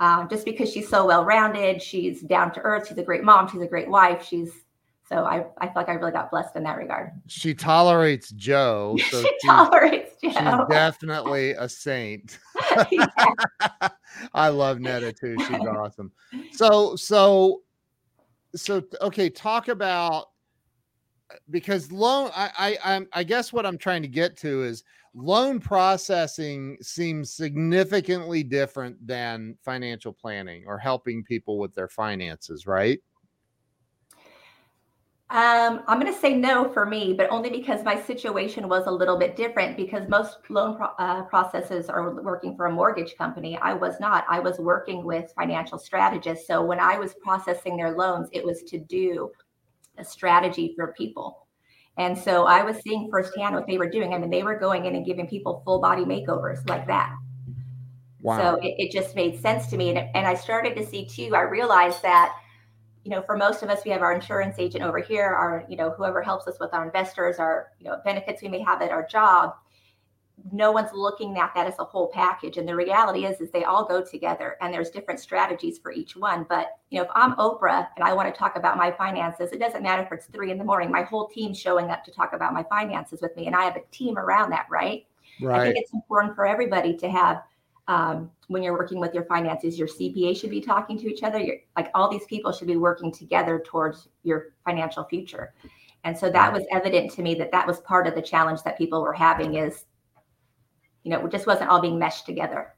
Um, 0.00 0.28
just 0.28 0.44
because 0.44 0.70
she's 0.70 0.88
so 0.88 1.06
well 1.06 1.24
rounded, 1.24 1.82
she's 1.82 2.22
down 2.22 2.52
to 2.54 2.60
earth, 2.60 2.88
she's 2.88 2.98
a 2.98 3.02
great 3.02 3.24
mom, 3.24 3.48
she's 3.48 3.62
a 3.62 3.66
great 3.66 3.88
wife. 3.88 4.24
She's 4.24 4.52
so 5.08 5.24
I, 5.24 5.46
I 5.58 5.66
feel 5.66 5.72
like 5.76 5.88
I 5.88 5.94
really 5.94 6.12
got 6.12 6.30
blessed 6.30 6.54
in 6.54 6.62
that 6.64 6.76
regard. 6.76 7.12
She 7.26 7.54
tolerates 7.54 8.30
Joe. 8.30 8.96
So 9.10 9.22
she 9.22 9.30
tolerates 9.46 10.20
Joe. 10.22 10.30
She's 10.30 10.68
definitely 10.68 11.52
a 11.52 11.68
saint. 11.68 12.38
I 14.34 14.48
love 14.48 14.80
Netta 14.80 15.12
too. 15.12 15.36
She's 15.46 15.66
awesome. 15.66 16.12
So 16.52 16.94
so 16.96 17.62
so 18.54 18.82
okay, 19.00 19.30
talk 19.30 19.68
about 19.68 20.26
because 21.50 21.92
loan 21.92 22.30
I, 22.34 22.78
I 22.84 23.06
i 23.12 23.22
guess 23.22 23.52
what 23.52 23.66
i'm 23.66 23.78
trying 23.78 24.02
to 24.02 24.08
get 24.08 24.36
to 24.38 24.62
is 24.64 24.82
loan 25.14 25.58
processing 25.58 26.76
seems 26.80 27.32
significantly 27.32 28.42
different 28.42 29.04
than 29.06 29.56
financial 29.64 30.12
planning 30.12 30.64
or 30.66 30.78
helping 30.78 31.24
people 31.24 31.58
with 31.58 31.74
their 31.74 31.88
finances, 31.88 32.66
right? 32.66 33.00
Um, 35.30 35.82
I'm 35.86 36.00
going 36.00 36.12
to 36.12 36.18
say 36.18 36.34
no 36.34 36.72
for 36.72 36.86
me, 36.86 37.12
but 37.12 37.30
only 37.30 37.50
because 37.50 37.84
my 37.84 38.00
situation 38.00 38.66
was 38.66 38.86
a 38.86 38.90
little 38.90 39.18
bit 39.18 39.36
different. 39.36 39.76
Because 39.76 40.08
most 40.08 40.38
loan 40.48 40.76
pro- 40.76 40.94
uh, 40.98 41.24
processes 41.24 41.90
are 41.90 42.14
working 42.22 42.56
for 42.56 42.64
a 42.64 42.72
mortgage 42.72 43.14
company. 43.18 43.58
I 43.58 43.74
was 43.74 44.00
not. 44.00 44.24
I 44.30 44.40
was 44.40 44.58
working 44.58 45.04
with 45.04 45.30
financial 45.36 45.78
strategists. 45.78 46.46
So 46.46 46.64
when 46.64 46.80
I 46.80 46.98
was 46.98 47.14
processing 47.22 47.76
their 47.76 47.90
loans, 47.90 48.30
it 48.32 48.42
was 48.42 48.62
to 48.68 48.78
do 48.78 49.30
a 49.98 50.04
strategy 50.04 50.74
for 50.76 50.94
people. 50.96 51.46
And 51.96 52.16
so 52.16 52.44
I 52.44 52.62
was 52.62 52.76
seeing 52.82 53.08
firsthand 53.10 53.54
what 53.54 53.66
they 53.66 53.76
were 53.76 53.90
doing. 53.90 54.14
I 54.14 54.18
mean, 54.18 54.30
they 54.30 54.44
were 54.44 54.56
going 54.56 54.84
in 54.84 54.94
and 54.94 55.04
giving 55.04 55.26
people 55.26 55.62
full 55.64 55.80
body 55.80 56.04
makeovers 56.04 56.66
like 56.68 56.86
that. 56.86 57.12
Wow. 58.20 58.38
So 58.38 58.54
it, 58.62 58.74
it 58.78 58.92
just 58.92 59.16
made 59.16 59.40
sense 59.40 59.66
to 59.68 59.76
me. 59.76 59.90
And, 59.90 59.98
and 60.14 60.26
I 60.26 60.34
started 60.34 60.76
to 60.76 60.86
see 60.86 61.06
too, 61.06 61.34
I 61.34 61.42
realized 61.42 62.02
that, 62.02 62.36
you 63.04 63.10
know, 63.10 63.22
for 63.22 63.36
most 63.36 63.62
of 63.62 63.68
us, 63.68 63.80
we 63.84 63.90
have 63.90 64.02
our 64.02 64.12
insurance 64.12 64.56
agent 64.58 64.84
over 64.84 64.98
here, 64.98 65.26
our, 65.26 65.64
you 65.68 65.76
know, 65.76 65.90
whoever 65.90 66.22
helps 66.22 66.46
us 66.46 66.58
with 66.60 66.72
our 66.72 66.84
investors, 66.84 67.38
our, 67.38 67.68
you 67.80 67.88
know, 67.88 67.96
benefits 68.04 68.42
we 68.42 68.48
may 68.48 68.60
have 68.60 68.80
at 68.82 68.90
our 68.90 69.06
job 69.06 69.54
no 70.52 70.72
one's 70.72 70.92
looking 70.92 71.38
at 71.38 71.52
that 71.54 71.66
as 71.66 71.78
a 71.78 71.84
whole 71.84 72.08
package. 72.08 72.56
And 72.56 72.66
the 72.66 72.74
reality 72.74 73.26
is 73.26 73.40
is 73.40 73.50
they 73.50 73.64
all 73.64 73.84
go 73.84 74.02
together 74.02 74.56
and 74.60 74.72
there's 74.72 74.90
different 74.90 75.20
strategies 75.20 75.78
for 75.78 75.92
each 75.92 76.16
one. 76.16 76.46
But 76.48 76.78
you 76.90 76.98
know 76.98 77.04
if 77.04 77.10
i'm 77.14 77.34
oprah 77.36 77.88
and 77.96 78.04
i 78.04 78.12
want 78.12 78.32
to 78.32 78.38
talk 78.38 78.56
about 78.56 78.76
my 78.76 78.90
finances 78.90 79.52
it 79.52 79.58
doesn't 79.58 79.82
matter 79.82 80.02
if 80.02 80.12
it's 80.12 80.26
three 80.26 80.50
in 80.50 80.58
the 80.58 80.64
morning. 80.64 80.90
My 80.90 81.02
whole 81.02 81.28
team's 81.28 81.58
showing 81.58 81.90
up 81.90 82.04
to 82.04 82.10
talk 82.10 82.32
about 82.32 82.52
my 82.52 82.62
finances 82.64 83.20
with 83.20 83.36
me 83.36 83.46
and 83.46 83.54
i 83.54 83.64
have 83.64 83.76
a 83.76 83.82
team 83.90 84.16
around 84.18 84.50
that 84.50 84.66
right, 84.70 85.06
right. 85.40 85.60
i 85.60 85.64
think 85.64 85.76
it's 85.76 85.92
important 85.92 86.34
for 86.34 86.46
everybody 86.46 86.96
to 86.96 87.10
have 87.10 87.42
um, 87.88 88.30
when 88.48 88.62
you're 88.62 88.74
working 88.74 89.00
with 89.00 89.14
your 89.14 89.24
finances 89.24 89.78
your 89.78 89.88
cpa 89.88 90.38
should 90.38 90.50
be 90.50 90.60
talking 90.60 90.98
to 90.98 91.10
each 91.10 91.22
other. 91.22 91.38
You're, 91.38 91.56
like 91.76 91.90
all 91.94 92.10
these 92.10 92.26
people 92.26 92.52
should 92.52 92.68
be 92.68 92.76
working 92.76 93.12
together 93.12 93.62
towards 93.64 94.08
your 94.22 94.48
financial 94.64 95.04
future. 95.04 95.54
And 96.04 96.16
so 96.16 96.30
that 96.30 96.52
was 96.52 96.64
evident 96.70 97.10
to 97.12 97.22
me 97.22 97.34
that 97.36 97.50
that 97.52 97.66
was 97.66 97.80
part 97.80 98.06
of 98.06 98.14
the 98.14 98.22
challenge 98.22 98.62
that 98.62 98.78
people 98.78 99.02
were 99.02 99.12
having 99.12 99.56
is 99.56 99.86
you 101.04 101.10
know, 101.10 101.24
it 101.24 101.32
just 101.32 101.46
wasn't 101.46 101.70
all 101.70 101.80
being 101.80 101.98
meshed 101.98 102.26
together. 102.26 102.74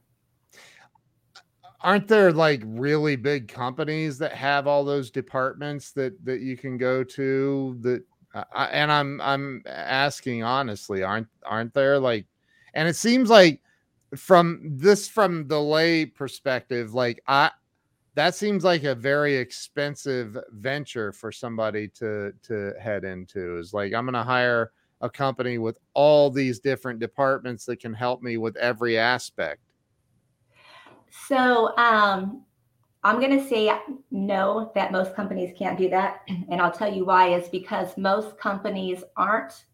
Aren't 1.83 2.09
there 2.09 2.33
like 2.33 2.63
really 2.65 3.17
big 3.17 3.49
companies 3.49 4.19
that 4.19 4.33
have 4.33 4.67
all 4.67 4.85
those 4.85 5.11
departments 5.11 5.93
that 5.93 6.23
that 6.25 6.41
you 6.41 6.57
can 6.57 6.77
go 6.77 7.03
to 7.03 7.79
that 7.81 8.05
uh, 8.35 8.69
and 8.73 8.93
I'm 8.93 9.21
I'm 9.21 9.63
asking 9.67 10.43
honestly, 10.43 11.03
aren't 11.03 11.29
aren't 11.45 11.73
there 11.73 11.99
like 11.99 12.27
and 12.75 12.87
it 12.87 12.97
seems 12.97 13.31
like 13.31 13.63
from 14.17 14.61
this 14.63 15.09
from 15.09 15.49
the 15.49 15.61
lay 15.61 16.05
perspective, 16.05 16.93
like 16.93 17.23
I 17.27 17.51
that 18.15 18.35
seems 18.35 18.65
like 18.65 18.85
a 18.85 18.95
very 18.95 19.37
expensive 19.37 20.37
venture 20.51 21.13
for 21.13 21.31
somebody 21.31 21.89
to 21.89 22.33
to 22.43 22.75
head 22.81 23.05
into 23.05 23.57
is 23.59 23.73
like 23.73 23.95
i'm 23.95 24.05
going 24.05 24.15
to 24.15 24.23
hire 24.23 24.73
a 25.01 25.11
company 25.11 25.59
with 25.59 25.79
all 25.95 26.31
these 26.31 26.61
different 26.61 27.01
departments 27.01 27.65
that 27.67 27.81
can 27.81 27.95
help 27.95 28.23
me 28.23 28.37
with 28.37 28.57
every 28.57 28.99
aspect? 28.99 29.61
So, 31.11 31.77
um, 31.77 32.45
I'm 33.03 33.19
going 33.19 33.39
to 33.39 33.49
say 33.49 33.73
no, 34.11 34.71
that 34.75 34.93
most 34.93 35.15
companies 35.15 35.55
can't 35.59 35.79
do 35.79 35.89
that. 35.89 36.21
And 36.51 36.61
I'll 36.61 36.71
tell 36.71 36.93
you 36.93 37.05
why 37.05 37.35
is 37.35 37.49
because 37.49 37.97
most 37.97 38.39
companies 38.39 39.03
aren't 39.17 39.65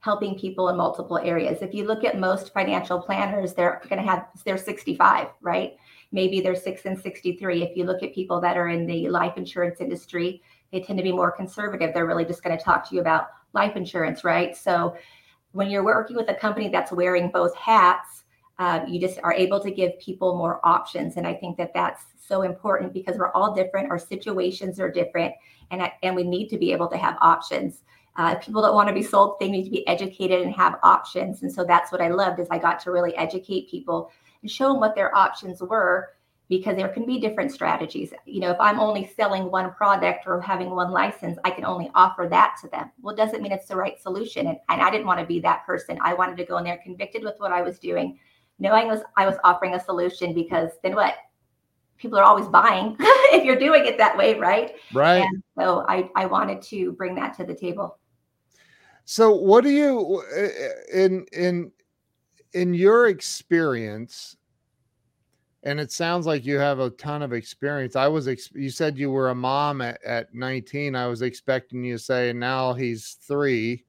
helping 0.00 0.38
people 0.38 0.68
in 0.68 0.76
multiple 0.76 1.18
areas. 1.18 1.62
If 1.62 1.74
you 1.74 1.84
look 1.84 2.04
at 2.04 2.20
most 2.20 2.52
financial 2.52 3.00
planners, 3.00 3.54
they're 3.54 3.80
going 3.88 4.00
to 4.00 4.08
have, 4.08 4.26
they're 4.44 4.58
65, 4.58 5.28
right? 5.40 5.76
Maybe 6.12 6.40
they're 6.40 6.54
six 6.54 6.84
and 6.84 6.98
63. 6.98 7.62
If 7.62 7.76
you 7.76 7.84
look 7.84 8.02
at 8.02 8.14
people 8.14 8.40
that 8.42 8.56
are 8.56 8.68
in 8.68 8.86
the 8.86 9.08
life 9.08 9.36
insurance 9.36 9.80
industry, 9.80 10.42
they 10.70 10.80
tend 10.80 10.98
to 10.98 11.02
be 11.02 11.12
more 11.12 11.32
conservative. 11.32 11.92
They're 11.94 12.06
really 12.06 12.24
just 12.24 12.44
going 12.44 12.56
to 12.56 12.62
talk 12.62 12.88
to 12.88 12.94
you 12.94 13.00
about 13.00 13.28
life 13.56 13.74
insurance, 13.74 14.22
right? 14.22 14.56
So 14.56 14.96
when 15.52 15.70
you're 15.70 15.84
working 15.84 16.16
with 16.16 16.28
a 16.28 16.34
company 16.34 16.68
that's 16.68 16.92
wearing 16.92 17.30
both 17.32 17.56
hats, 17.56 18.24
uh, 18.58 18.84
you 18.86 19.00
just 19.00 19.18
are 19.22 19.32
able 19.32 19.58
to 19.60 19.70
give 19.70 19.98
people 19.98 20.36
more 20.36 20.60
options. 20.64 21.16
And 21.16 21.26
I 21.26 21.34
think 21.34 21.56
that 21.56 21.72
that's 21.74 22.04
so 22.18 22.42
important 22.42 22.92
because 22.92 23.16
we're 23.16 23.32
all 23.32 23.54
different. 23.54 23.90
Our 23.90 23.98
situations 23.98 24.78
are 24.78 24.90
different, 24.90 25.34
and 25.70 25.82
and 26.02 26.14
we 26.14 26.22
need 26.22 26.48
to 26.48 26.58
be 26.58 26.72
able 26.72 26.88
to 26.88 26.96
have 26.96 27.16
options. 27.20 27.82
Uh, 28.16 28.34
people 28.36 28.62
don't 28.62 28.74
want 28.74 28.88
to 28.88 28.94
be 28.94 29.02
sold; 29.02 29.36
they 29.40 29.50
need 29.50 29.64
to 29.64 29.70
be 29.70 29.86
educated 29.86 30.42
and 30.42 30.54
have 30.54 30.78
options. 30.82 31.42
And 31.42 31.52
so 31.52 31.64
that's 31.64 31.92
what 31.92 32.00
I 32.00 32.08
loved 32.08 32.40
is 32.40 32.48
I 32.50 32.58
got 32.58 32.80
to 32.80 32.90
really 32.90 33.14
educate 33.16 33.70
people 33.70 34.10
and 34.42 34.50
show 34.50 34.68
them 34.72 34.80
what 34.80 34.94
their 34.94 35.14
options 35.14 35.60
were 35.60 36.10
because 36.48 36.76
there 36.76 36.88
can 36.88 37.04
be 37.04 37.18
different 37.18 37.50
strategies. 37.50 38.12
You 38.24 38.40
know, 38.40 38.50
if 38.50 38.60
I'm 38.60 38.78
only 38.78 39.10
selling 39.16 39.50
one 39.50 39.72
product 39.72 40.26
or 40.26 40.40
having 40.40 40.70
one 40.70 40.92
license, 40.92 41.38
I 41.44 41.50
can 41.50 41.64
only 41.64 41.90
offer 41.94 42.28
that 42.30 42.56
to 42.62 42.68
them. 42.68 42.90
Well, 43.00 43.14
it 43.14 43.18
doesn't 43.18 43.42
mean 43.42 43.52
it's 43.52 43.66
the 43.66 43.76
right 43.76 44.00
solution. 44.00 44.46
And, 44.46 44.58
and 44.68 44.80
I 44.80 44.90
didn't 44.90 45.06
want 45.06 45.18
to 45.20 45.26
be 45.26 45.40
that 45.40 45.66
person. 45.66 45.98
I 46.00 46.14
wanted 46.14 46.36
to 46.36 46.44
go 46.44 46.58
in 46.58 46.64
there 46.64 46.78
convicted 46.82 47.24
with 47.24 47.34
what 47.38 47.50
I 47.50 47.62
was 47.62 47.78
doing, 47.78 48.18
knowing 48.58 48.86
was 48.86 49.00
I 49.16 49.26
was 49.26 49.36
offering 49.42 49.74
a 49.74 49.80
solution 49.82 50.34
because 50.34 50.70
then 50.82 50.94
what? 50.94 51.16
People 51.98 52.18
are 52.18 52.24
always 52.24 52.46
buying 52.46 52.94
if 53.00 53.42
you're 53.42 53.58
doing 53.58 53.86
it 53.86 53.96
that 53.96 54.16
way, 54.16 54.38
right? 54.38 54.74
Right. 54.92 55.22
And 55.22 55.42
so 55.58 55.84
I, 55.88 56.10
I 56.14 56.26
wanted 56.26 56.60
to 56.62 56.92
bring 56.92 57.14
that 57.14 57.34
to 57.38 57.44
the 57.44 57.54
table. 57.54 57.98
So 59.06 59.34
what 59.34 59.64
do 59.64 59.70
you 59.70 60.22
in 60.92 61.24
in 61.32 61.72
in 62.52 62.74
your 62.74 63.06
experience 63.06 64.36
and 65.66 65.80
it 65.80 65.90
sounds 65.90 66.26
like 66.26 66.46
you 66.46 66.58
have 66.60 66.78
a 66.78 66.90
ton 66.90 67.22
of 67.22 67.32
experience. 67.32 67.96
I 67.96 68.06
was 68.06 68.28
ex- 68.28 68.52
you 68.54 68.70
said 68.70 68.96
you 68.96 69.10
were 69.10 69.30
a 69.30 69.34
mom 69.34 69.80
at, 69.80 70.02
at 70.04 70.32
19. 70.32 70.94
I 70.94 71.08
was 71.08 71.22
expecting 71.22 71.82
you 71.82 71.94
to 71.94 71.98
say 71.98 72.32
now 72.32 72.72
he's 72.72 73.18
3, 73.22 73.84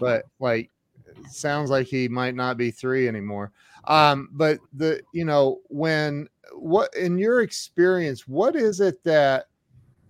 but 0.00 0.24
like 0.40 0.70
sounds 1.28 1.68
like 1.68 1.86
he 1.86 2.08
might 2.08 2.34
not 2.34 2.56
be 2.56 2.70
3 2.70 3.06
anymore. 3.06 3.52
Um 3.84 4.30
but 4.32 4.60
the 4.72 5.02
you 5.12 5.26
know 5.26 5.60
when 5.68 6.26
what 6.54 6.94
in 6.96 7.18
your 7.18 7.42
experience 7.42 8.26
what 8.26 8.56
is 8.56 8.80
it 8.80 9.02
that 9.04 9.46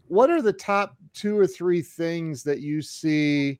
what 0.06 0.30
are 0.30 0.42
the 0.42 0.52
top 0.52 0.96
two 1.12 1.36
or 1.36 1.46
three 1.46 1.82
things 1.82 2.44
that 2.44 2.60
you 2.60 2.82
see 2.82 3.58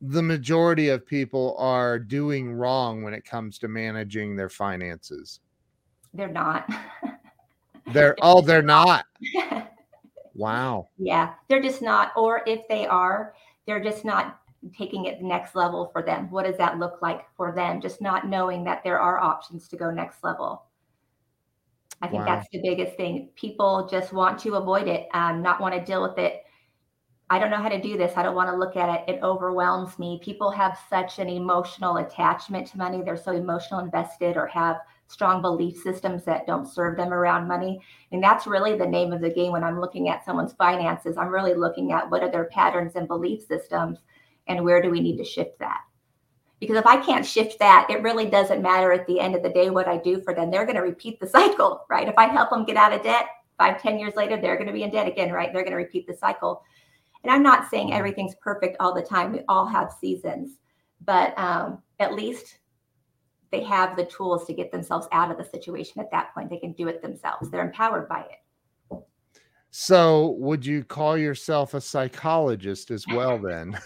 the 0.00 0.22
majority 0.22 0.88
of 0.88 1.04
people 1.04 1.56
are 1.58 1.98
doing 1.98 2.52
wrong 2.52 3.02
when 3.02 3.12
it 3.12 3.24
comes 3.24 3.58
to 3.58 3.68
managing 3.68 4.36
their 4.36 4.48
finances? 4.48 5.40
They're 6.14 6.28
not. 6.28 6.68
they're 7.92 8.16
oh, 8.22 8.40
they're 8.40 8.62
not. 8.62 9.06
wow. 10.34 10.88
Yeah, 10.98 11.34
they're 11.48 11.62
just 11.62 11.82
not. 11.82 12.12
Or 12.16 12.42
if 12.46 12.66
they 12.68 12.86
are, 12.86 13.34
they're 13.66 13.82
just 13.82 14.04
not 14.04 14.40
taking 14.76 15.06
it 15.06 15.18
the 15.20 15.26
next 15.26 15.54
level 15.54 15.90
for 15.92 16.02
them. 16.02 16.30
What 16.30 16.44
does 16.44 16.58
that 16.58 16.78
look 16.78 17.00
like 17.00 17.24
for 17.36 17.52
them? 17.54 17.80
Just 17.80 18.00
not 18.00 18.28
knowing 18.28 18.64
that 18.64 18.82
there 18.84 19.00
are 19.00 19.18
options 19.18 19.68
to 19.68 19.76
go 19.76 19.90
next 19.90 20.22
level. 20.22 20.64
I 22.02 22.08
think 22.08 22.26
wow. 22.26 22.36
that's 22.36 22.48
the 22.50 22.60
biggest 22.62 22.96
thing. 22.96 23.28
People 23.34 23.88
just 23.90 24.12
want 24.12 24.38
to 24.40 24.54
avoid 24.54 24.88
it, 24.88 25.08
um, 25.12 25.42
not 25.42 25.60
want 25.60 25.74
to 25.74 25.84
deal 25.84 26.02
with 26.02 26.18
it 26.18 26.44
I 27.32 27.38
don't 27.38 27.50
know 27.50 27.62
how 27.62 27.68
to 27.68 27.80
do 27.80 27.96
this. 27.96 28.14
I 28.16 28.24
don't 28.24 28.34
want 28.34 28.50
to 28.50 28.56
look 28.56 28.76
at 28.76 29.08
it. 29.08 29.14
It 29.14 29.22
overwhelms 29.22 30.00
me. 30.00 30.20
People 30.20 30.50
have 30.50 30.76
such 30.90 31.20
an 31.20 31.28
emotional 31.28 31.98
attachment 31.98 32.66
to 32.68 32.78
money. 32.78 33.02
They're 33.02 33.16
so 33.16 33.30
emotional 33.30 33.78
invested 33.78 34.36
or 34.36 34.48
have 34.48 34.78
strong 35.10 35.42
belief 35.42 35.76
systems 35.76 36.24
that 36.24 36.46
don't 36.46 36.66
serve 36.66 36.96
them 36.96 37.12
around 37.12 37.48
money. 37.48 37.80
And 38.12 38.22
that's 38.22 38.46
really 38.46 38.78
the 38.78 38.86
name 38.86 39.12
of 39.12 39.20
the 39.20 39.30
game 39.30 39.52
when 39.52 39.64
I'm 39.64 39.80
looking 39.80 40.08
at 40.08 40.24
someone's 40.24 40.52
finances. 40.52 41.16
I'm 41.16 41.28
really 41.28 41.54
looking 41.54 41.92
at 41.92 42.08
what 42.08 42.22
are 42.22 42.30
their 42.30 42.44
patterns 42.44 42.96
and 42.96 43.08
belief 43.08 43.42
systems 43.42 43.98
and 44.46 44.64
where 44.64 44.80
do 44.80 44.90
we 44.90 45.00
need 45.00 45.16
to 45.18 45.24
shift 45.24 45.58
that? 45.58 45.80
Because 46.60 46.76
if 46.76 46.86
I 46.86 46.98
can't 46.98 47.26
shift 47.26 47.58
that, 47.58 47.86
it 47.90 48.02
really 48.02 48.26
doesn't 48.26 48.62
matter 48.62 48.92
at 48.92 49.06
the 49.06 49.18
end 49.18 49.34
of 49.34 49.42
the 49.42 49.50
day 49.50 49.70
what 49.70 49.88
I 49.88 49.96
do 49.96 50.20
for 50.22 50.34
them. 50.34 50.50
They're 50.50 50.66
going 50.66 50.76
to 50.76 50.82
repeat 50.82 51.18
the 51.18 51.26
cycle, 51.28 51.84
right? 51.90 52.08
If 52.08 52.16
I 52.16 52.26
help 52.26 52.50
them 52.50 52.64
get 52.64 52.76
out 52.76 52.92
of 52.92 53.02
debt, 53.02 53.26
five, 53.58 53.80
ten 53.82 53.98
years 53.98 54.14
later, 54.16 54.40
they're 54.40 54.56
going 54.56 54.66
to 54.66 54.72
be 54.72 54.84
in 54.84 54.90
debt 54.90 55.08
again, 55.08 55.32
right? 55.32 55.52
They're 55.52 55.62
going 55.62 55.72
to 55.72 55.76
repeat 55.76 56.06
the 56.06 56.14
cycle 56.14 56.62
and 57.22 57.32
I'm 57.32 57.42
not 57.42 57.68
saying 57.70 57.92
everything's 57.92 58.34
perfect 58.36 58.76
all 58.80 58.94
the 58.94 59.02
time. 59.02 59.32
We 59.32 59.40
all 59.48 59.66
have 59.66 59.92
seasons, 60.00 60.58
but 61.04 61.38
um, 61.38 61.82
at 61.98 62.14
least 62.14 62.58
they 63.50 63.62
have 63.64 63.96
the 63.96 64.04
tools 64.04 64.46
to 64.46 64.54
get 64.54 64.70
themselves 64.70 65.08
out 65.12 65.30
of 65.30 65.38
the 65.38 65.44
situation 65.44 66.00
at 66.00 66.10
that 66.12 66.32
point. 66.34 66.50
They 66.50 66.58
can 66.58 66.72
do 66.72 66.88
it 66.88 67.02
themselves. 67.02 67.50
They're 67.50 67.64
empowered 67.64 68.08
by 68.08 68.20
it. 68.20 69.02
So, 69.72 70.36
would 70.38 70.66
you 70.66 70.82
call 70.82 71.16
yourself 71.16 71.74
a 71.74 71.80
psychologist 71.80 72.90
as 72.90 73.04
well 73.06 73.38
then? 73.38 73.78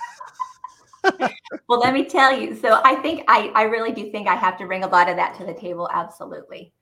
well, 1.68 1.78
let 1.78 1.92
me 1.92 2.04
tell 2.04 2.38
you. 2.38 2.56
So, 2.56 2.80
I 2.84 2.94
think 2.96 3.24
I, 3.28 3.52
I 3.54 3.62
really 3.64 3.92
do 3.92 4.10
think 4.10 4.26
I 4.26 4.34
have 4.34 4.56
to 4.58 4.66
bring 4.66 4.84
a 4.84 4.88
lot 4.88 5.10
of 5.10 5.16
that 5.16 5.36
to 5.38 5.44
the 5.44 5.52
table. 5.52 5.88
Absolutely. 5.92 6.72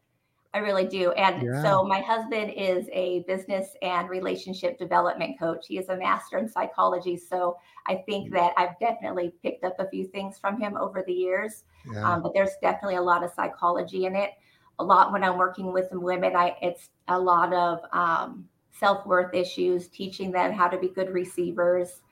I 0.54 0.58
really 0.58 0.86
do. 0.86 1.12
And 1.12 1.42
yeah. 1.42 1.62
so 1.62 1.82
my 1.82 2.00
husband 2.00 2.52
is 2.54 2.86
a 2.92 3.20
business 3.26 3.68
and 3.80 4.08
relationship 4.10 4.78
development 4.78 5.38
coach. 5.38 5.64
He 5.66 5.78
is 5.78 5.88
a 5.88 5.96
master 5.96 6.36
in 6.36 6.48
psychology. 6.48 7.16
So 7.16 7.56
I 7.86 8.02
think 8.06 8.28
mm. 8.28 8.34
that 8.34 8.52
I've 8.58 8.78
definitely 8.78 9.32
picked 9.42 9.64
up 9.64 9.76
a 9.78 9.88
few 9.88 10.06
things 10.06 10.38
from 10.38 10.60
him 10.60 10.76
over 10.76 11.02
the 11.06 11.12
years. 11.12 11.64
Yeah. 11.90 12.06
Um, 12.06 12.22
but 12.22 12.34
there's 12.34 12.50
definitely 12.60 12.96
a 12.96 13.02
lot 13.02 13.24
of 13.24 13.32
psychology 13.32 14.04
in 14.04 14.14
it. 14.14 14.32
A 14.78 14.84
lot 14.84 15.12
when 15.12 15.24
I'm 15.24 15.38
working 15.38 15.72
with 15.72 15.88
some 15.88 16.02
women, 16.02 16.34
I 16.36 16.56
it's 16.60 16.90
a 17.08 17.18
lot 17.18 17.52
of 17.52 17.80
um, 17.92 18.48
self 18.72 19.06
worth 19.06 19.34
issues, 19.34 19.88
teaching 19.88 20.32
them 20.32 20.52
how 20.52 20.68
to 20.68 20.78
be 20.78 20.88
good 20.88 21.10
receivers. 21.10 22.02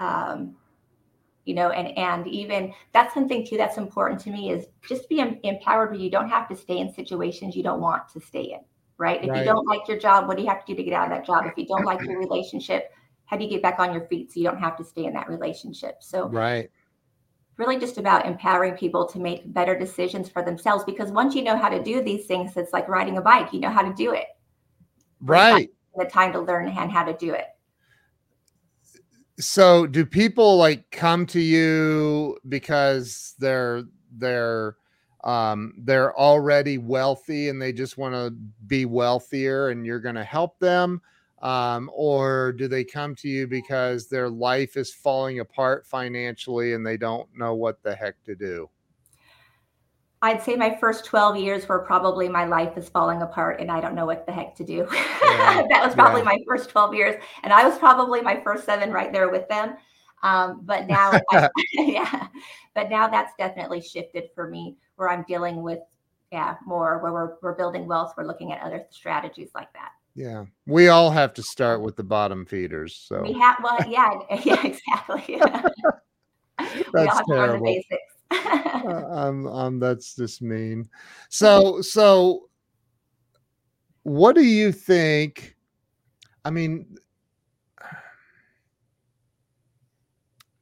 Um, 0.00 0.56
you 1.48 1.54
know 1.54 1.70
and 1.70 1.96
and 1.96 2.26
even 2.28 2.72
that's 2.92 3.14
something 3.14 3.44
too 3.44 3.56
that's 3.56 3.78
important 3.78 4.20
to 4.20 4.30
me 4.30 4.50
is 4.50 4.66
just 4.86 5.08
be 5.08 5.18
empowered 5.42 5.90
where 5.90 5.98
you 5.98 6.10
don't 6.10 6.28
have 6.28 6.46
to 6.46 6.54
stay 6.54 6.78
in 6.78 6.92
situations 6.92 7.56
you 7.56 7.62
don't 7.62 7.80
want 7.80 8.08
to 8.08 8.20
stay 8.20 8.52
in 8.52 8.60
right? 8.98 9.22
If 9.22 9.30
right. 9.30 9.38
you 9.38 9.44
don't 9.44 9.66
like 9.66 9.88
your 9.88 9.98
job 9.98 10.28
what 10.28 10.36
do 10.36 10.42
you 10.42 10.48
have 10.48 10.64
to 10.64 10.72
do 10.72 10.76
to 10.76 10.82
get 10.82 10.92
out 10.92 11.04
of 11.04 11.16
that 11.16 11.24
job? 11.24 11.46
If 11.46 11.56
you 11.56 11.66
don't 11.66 11.84
like 11.84 12.02
your 12.02 12.18
relationship 12.18 12.92
how 13.24 13.36
do 13.36 13.44
you 13.44 13.50
get 13.50 13.62
back 13.62 13.78
on 13.78 13.92
your 13.92 14.06
feet 14.06 14.32
so 14.32 14.40
you 14.40 14.46
don't 14.46 14.58
have 14.58 14.76
to 14.76 14.84
stay 14.84 15.04
in 15.04 15.12
that 15.14 15.28
relationship? 15.28 15.96
So 16.00 16.28
right. 16.28 16.70
really 17.56 17.78
just 17.78 17.98
about 17.98 18.26
empowering 18.26 18.74
people 18.74 19.06
to 19.06 19.18
make 19.18 19.52
better 19.52 19.78
decisions 19.78 20.28
for 20.28 20.42
themselves 20.42 20.84
because 20.84 21.10
once 21.10 21.34
you 21.34 21.42
know 21.42 21.56
how 21.56 21.68
to 21.68 21.82
do 21.82 22.02
these 22.02 22.26
things 22.26 22.56
it's 22.56 22.72
like 22.72 22.88
riding 22.88 23.18
a 23.18 23.22
bike 23.22 23.52
you 23.52 23.60
know 23.60 23.70
how 23.70 23.82
to 23.82 23.94
do 23.94 24.12
it. 24.12 24.26
Right. 25.20 25.70
the 25.96 26.04
time 26.04 26.32
to 26.32 26.40
learn 26.40 26.68
and 26.68 26.90
how 26.90 27.04
to 27.04 27.16
do 27.16 27.32
it 27.32 27.46
so 29.38 29.86
do 29.86 30.04
people 30.04 30.56
like 30.56 30.90
come 30.90 31.24
to 31.26 31.40
you 31.40 32.36
because 32.48 33.34
they're 33.38 33.84
they're 34.16 34.76
um 35.24 35.74
they're 35.78 36.16
already 36.18 36.78
wealthy 36.78 37.48
and 37.48 37.60
they 37.60 37.72
just 37.72 37.98
want 37.98 38.14
to 38.14 38.30
be 38.66 38.84
wealthier 38.84 39.68
and 39.68 39.86
you're 39.86 40.00
going 40.00 40.14
to 40.14 40.24
help 40.24 40.58
them? 40.58 41.00
Um 41.42 41.90
or 41.94 42.52
do 42.52 42.66
they 42.66 42.84
come 42.84 43.14
to 43.16 43.28
you 43.28 43.46
because 43.46 44.08
their 44.08 44.28
life 44.28 44.76
is 44.76 44.92
falling 44.92 45.38
apart 45.40 45.86
financially 45.86 46.74
and 46.74 46.84
they 46.84 46.96
don't 46.96 47.28
know 47.36 47.54
what 47.54 47.82
the 47.82 47.94
heck 47.94 48.22
to 48.24 48.34
do 48.34 48.68
I'd 50.20 50.42
say 50.42 50.56
my 50.56 50.76
first 50.80 51.04
12 51.04 51.36
years 51.36 51.68
were 51.68 51.78
probably 51.78 52.28
my 52.28 52.44
life 52.44 52.76
is 52.76 52.88
falling 52.88 53.22
apart 53.22 53.60
and 53.60 53.70
I 53.70 53.80
don't 53.80 53.94
know 53.94 54.06
what 54.06 54.26
the 54.26 54.32
heck 54.32 54.54
to 54.56 54.64
do. 54.64 54.88
Yeah. 55.28 55.62
that 55.70 55.84
was 55.84 55.94
probably 55.94 56.22
yeah. 56.22 56.24
my 56.24 56.38
first 56.46 56.70
12 56.70 56.94
years. 56.94 57.22
And 57.42 57.52
I 57.52 57.68
was 57.68 57.78
probably 57.78 58.20
my 58.22 58.40
first 58.42 58.64
seven 58.64 58.92
right 58.92 59.12
there 59.12 59.30
with 59.30 59.48
them. 59.48 59.76
Um, 60.22 60.62
but 60.64 60.88
now, 60.88 61.12
I, 61.30 61.48
yeah, 61.72 62.28
but 62.74 62.90
now 62.90 63.08
that's 63.08 63.32
definitely 63.38 63.80
shifted 63.80 64.30
for 64.34 64.48
me 64.48 64.76
where 64.96 65.08
I'm 65.08 65.24
dealing 65.28 65.62
with, 65.62 65.78
yeah, 66.32 66.56
more 66.66 66.98
where 67.02 67.12
we're, 67.12 67.36
we're 67.40 67.54
building 67.54 67.86
wealth. 67.86 68.14
We're 68.16 68.26
looking 68.26 68.52
at 68.52 68.60
other 68.62 68.84
strategies 68.90 69.50
like 69.54 69.72
that. 69.74 69.90
Yeah. 70.14 70.46
We 70.66 70.88
all 70.88 71.10
have 71.10 71.34
to 71.34 71.42
start 71.42 71.82
with 71.82 71.94
the 71.94 72.04
bottom 72.04 72.44
feeders. 72.44 72.96
So 72.96 73.22
we 73.22 73.34
have, 73.34 73.58
well, 73.62 73.78
yeah, 73.86 74.18
yeah, 74.42 74.66
exactly. 74.66 75.38
that's 75.38 76.92
we 76.92 77.00
all 77.06 77.16
have 77.16 77.26
terrible. 77.26 77.80
To 78.30 78.36
learn 78.36 78.52
the 78.52 78.60
basics 78.60 78.88
uh, 78.88 79.06
um, 79.10 79.46
um, 79.46 79.78
that's 79.78 80.14
just 80.16 80.42
mean. 80.42 80.88
So, 81.28 81.80
so 81.80 82.48
what 84.02 84.34
do 84.34 84.42
you 84.42 84.72
think? 84.72 85.56
I 86.44 86.50
mean, 86.50 86.96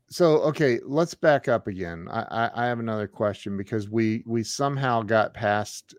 so 0.08 0.38
okay, 0.38 0.80
let's 0.84 1.14
back 1.14 1.48
up 1.48 1.66
again. 1.66 2.08
I, 2.10 2.22
I, 2.22 2.64
I 2.64 2.66
have 2.66 2.80
another 2.80 3.06
question 3.06 3.56
because 3.56 3.88
we 3.88 4.22
we 4.26 4.42
somehow 4.42 5.02
got 5.02 5.34
past 5.34 5.94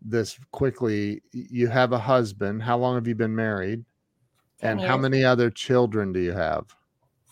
this 0.00 0.38
quickly. 0.52 1.22
You 1.32 1.68
have 1.68 1.92
a 1.92 1.98
husband. 1.98 2.62
How 2.62 2.78
long 2.78 2.94
have 2.94 3.06
you 3.06 3.14
been 3.14 3.34
married? 3.34 3.84
10 4.60 4.70
And 4.70 4.80
how 4.80 4.96
many 4.96 5.24
other 5.24 5.50
children 5.50 6.12
do 6.12 6.20
you 6.20 6.32
have? 6.32 6.64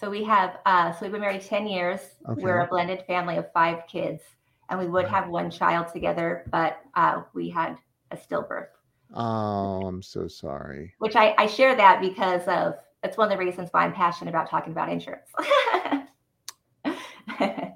So 0.00 0.08
we 0.08 0.22
have, 0.24 0.58
uh, 0.64 0.92
so 0.92 0.98
we've 1.02 1.12
been 1.12 1.20
married 1.20 1.42
10 1.42 1.66
years. 1.66 2.00
We're 2.36 2.60
a 2.60 2.68
blended 2.68 3.02
family 3.06 3.36
of 3.36 3.50
five 3.52 3.82
kids, 3.88 4.22
and 4.70 4.78
we 4.78 4.86
would 4.86 5.06
have 5.08 5.28
one 5.28 5.50
child 5.50 5.88
together, 5.92 6.44
but 6.52 6.80
uh, 6.94 7.22
we 7.34 7.48
had 7.50 7.76
a 8.12 8.16
stillbirth, 8.16 8.68
Oh, 9.12 9.86
I'm 9.86 10.00
so 10.02 10.28
sorry. 10.28 10.94
which 10.98 11.16
I, 11.16 11.34
I 11.36 11.46
share 11.46 11.74
that 11.74 12.00
because 12.00 12.42
of 12.46 12.74
that's 13.02 13.16
one 13.16 13.30
of 13.30 13.36
the 13.36 13.44
reasons 13.44 13.70
why 13.72 13.84
I'm 13.84 13.92
passionate 13.92 14.30
about 14.30 14.48
talking 14.48 14.72
about 14.72 14.88
insurance. 14.88 15.30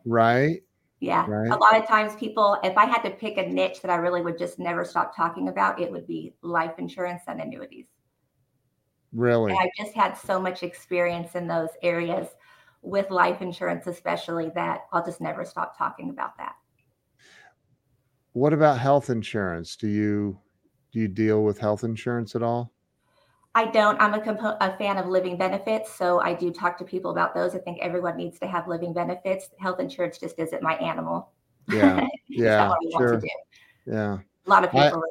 Right? 0.05 0.63
yeah. 0.99 1.25
Right. 1.29 1.51
A 1.51 1.57
lot 1.57 1.77
of 1.77 1.87
times, 1.87 2.17
people, 2.17 2.59
if 2.65 2.77
I 2.77 2.87
had 2.87 3.03
to 3.03 3.11
pick 3.11 3.37
a 3.37 3.47
niche 3.47 3.81
that 3.83 3.91
I 3.91 3.97
really 3.97 4.21
would 4.21 4.37
just 4.37 4.59
never 4.59 4.85
stop 4.85 5.15
talking 5.15 5.47
about, 5.49 5.81
it 5.81 5.91
would 5.91 6.09
be 6.09 6.35
life 6.43 6.73
insurance 6.79 7.23
and 7.29 7.41
annuities. 7.41 7.87
Really? 9.13 9.53
And 9.53 9.61
I 9.61 9.71
just 9.77 9.95
had 9.95 10.15
so 10.15 10.41
much 10.41 10.63
experience 10.63 11.35
in 11.35 11.47
those 11.47 11.69
areas 11.83 12.29
with 12.83 13.11
life 13.11 13.43
insurance, 13.43 13.87
especially 13.87 14.51
that 14.55 14.87
I'll 14.93 15.05
just 15.05 15.21
never 15.21 15.45
stop 15.45 15.77
talking 15.77 16.11
about 16.11 16.37
that. 16.39 16.55
What 18.33 18.53
about 18.53 18.79
health 18.79 19.11
insurance? 19.11 19.77
Do 19.77 19.89
you 19.89 20.39
do 20.93 21.01
you 21.01 21.09
deal 21.09 21.45
with 21.45 21.59
health 21.59 21.85
insurance 21.85 22.35
at 22.35 22.43
all? 22.43 22.73
I 23.55 23.67
don't. 23.67 24.01
I'm 24.01 24.15
a, 24.15 24.21
compo- 24.21 24.57
a 24.61 24.77
fan 24.79 24.97
of 24.97 25.07
living 25.07 25.37
benefits, 25.37 25.93
so 25.93 26.21
I 26.21 26.33
do 26.33 26.51
talk 26.51 26.79
to 26.79 26.85
people 26.85 27.11
about 27.11 27.35
those. 27.35 27.55
I 27.55 27.59
think 27.59 27.79
everyone 27.83 28.17
needs 28.17 28.39
to 28.39 28.47
have 28.47 28.67
living 28.67 28.95
benefits. 28.95 29.51
Health 29.59 29.79
insurance 29.79 30.17
just 30.17 30.39
isn't 30.39 30.63
my 30.63 30.75
animal. 30.77 31.31
Yeah. 31.69 32.07
Yeah. 32.29 32.71
I 32.71 32.99
Sure. 32.99 33.21
Yeah. 33.87 34.19
A 34.47 34.51
lot 34.51 34.65
of 34.65 34.75
I- 34.75 34.85
people. 34.85 35.03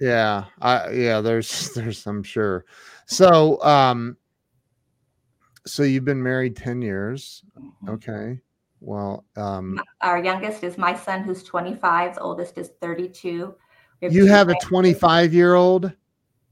Yeah. 0.00 0.46
I 0.60 0.90
yeah, 0.90 1.20
there's 1.20 1.70
there's 1.74 2.06
I'm 2.06 2.22
sure. 2.22 2.64
So 3.06 3.62
um 3.62 4.16
so 5.66 5.84
you've 5.84 6.04
been 6.04 6.22
married 6.22 6.56
10 6.56 6.82
years. 6.82 7.44
Okay. 7.88 8.40
Well, 8.80 9.24
um 9.36 9.78
Our 10.00 10.22
youngest 10.22 10.64
is 10.64 10.76
my 10.76 10.94
son, 10.94 11.22
who's 11.22 11.42
25. 11.44 12.16
The 12.16 12.20
oldest 12.20 12.58
is 12.58 12.70
32. 12.80 13.54
We 14.00 14.14
you 14.14 14.26
have 14.26 14.48
a 14.48 14.54
25 14.56 15.32
year 15.32 15.54
old? 15.54 15.92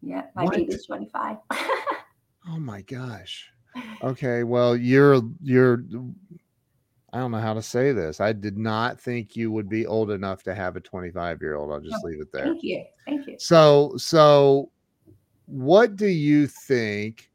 Yeah, 0.01 0.27
my 0.37 0.45
What? 0.45 0.55
baby's 0.55 0.87
25. 0.87 1.39
Oh 2.49 2.59
my 2.59 2.81
gosh. 2.83 3.51
Okay. 4.03 4.45
Well, 4.45 4.75
you're 4.75 5.21
you're 5.43 5.85
I 7.13 7.19
don't 7.19 7.33
know 7.33 7.39
how 7.39 7.55
to 7.55 7.63
say 7.63 7.93
this. 7.93 8.21
I 8.21 8.33
did 8.33 8.57
not 8.57 9.01
think 9.01 9.35
you 9.35 9.51
would 9.51 9.69
be 9.69 9.87
old 9.87 10.11
enough 10.11 10.43
to 10.45 10.55
have 10.55 10.77
a 10.77 10.81
25 10.81 11.41
year 11.41 11.57
old. 11.57 11.73
I'll 11.73 11.81
just 11.81 12.05
Oh, 12.05 12.09
leave 12.09 12.21
it 12.21 12.33
there. 12.33 12.45
Thank 12.45 12.63
you. 12.63 12.85
Thank 13.05 13.27
you. 13.27 13.37
So, 13.39 13.95
so 13.97 14.71
what 15.47 15.97
do 15.97 16.07
you 16.07 16.47
think 16.47 17.31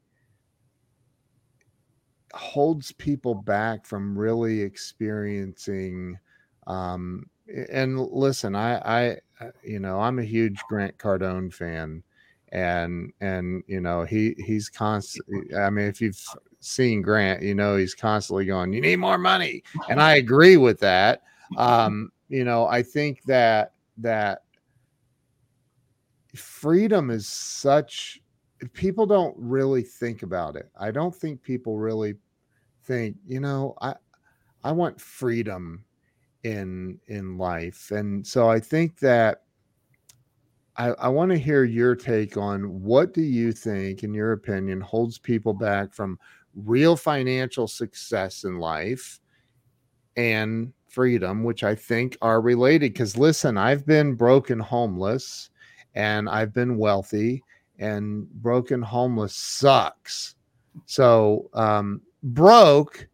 holds 2.32 2.92
people 2.92 3.34
back 3.34 3.86
from 3.86 4.18
really 4.18 4.60
experiencing 4.60 6.18
um 6.66 7.24
and 7.70 8.00
listen, 8.00 8.56
I 8.56 8.78
I 8.78 9.16
uh, 9.40 9.50
you 9.62 9.78
know, 9.78 10.00
I'm 10.00 10.18
a 10.18 10.24
huge 10.24 10.58
Grant 10.68 10.96
Cardone 10.98 11.52
fan 11.52 12.02
and 12.50 13.12
and 13.20 13.62
you 13.66 13.80
know, 13.80 14.04
he 14.04 14.34
he's 14.38 14.68
constant 14.68 15.54
I 15.56 15.70
mean, 15.70 15.86
if 15.86 16.00
you've 16.00 16.20
seen 16.60 17.02
Grant, 17.02 17.42
you 17.42 17.54
know 17.54 17.76
he's 17.76 17.94
constantly 17.94 18.44
going, 18.44 18.72
"You 18.72 18.80
need 18.80 18.96
more 18.96 19.18
money." 19.18 19.62
And 19.88 20.00
I 20.02 20.16
agree 20.16 20.56
with 20.56 20.78
that. 20.80 21.22
Um, 21.56 22.10
you 22.28 22.44
know, 22.44 22.66
I 22.66 22.82
think 22.82 23.22
that 23.24 23.72
that 23.98 24.42
freedom 26.34 27.10
is 27.10 27.26
such 27.26 28.20
people 28.72 29.06
don't 29.06 29.34
really 29.38 29.82
think 29.82 30.22
about 30.22 30.56
it. 30.56 30.70
I 30.78 30.90
don't 30.90 31.14
think 31.14 31.42
people 31.42 31.78
really 31.78 32.14
think, 32.84 33.16
you 33.26 33.40
know, 33.40 33.74
I 33.80 33.94
I 34.64 34.72
want 34.72 35.00
freedom 35.00 35.84
in 36.42 36.98
in 37.08 37.38
life. 37.38 37.90
And 37.90 38.26
so 38.26 38.48
I 38.48 38.60
think 38.60 38.98
that 39.00 39.42
I, 40.78 40.88
I 40.90 41.08
want 41.08 41.30
to 41.30 41.38
hear 41.38 41.64
your 41.64 41.94
take 41.94 42.36
on 42.36 42.82
what 42.82 43.14
do 43.14 43.22
you 43.22 43.52
think, 43.52 44.02
in 44.02 44.12
your 44.12 44.32
opinion, 44.32 44.80
holds 44.80 45.18
people 45.18 45.54
back 45.54 45.94
from 45.94 46.18
real 46.54 46.96
financial 46.96 47.66
success 47.66 48.44
in 48.44 48.58
life 48.58 49.20
and 50.16 50.72
freedom, 50.88 51.44
which 51.44 51.64
I 51.64 51.74
think 51.74 52.16
are 52.20 52.40
related. 52.40 52.92
Because 52.92 53.16
listen, 53.16 53.56
I've 53.56 53.86
been 53.86 54.14
broken 54.14 54.58
homeless 54.58 55.50
and 55.94 56.28
I've 56.28 56.52
been 56.52 56.76
wealthy, 56.76 57.42
and 57.78 58.28
broken 58.42 58.82
homeless 58.82 59.34
sucks. 59.34 60.34
So, 60.84 61.48
um, 61.54 62.02
broke 62.22 63.08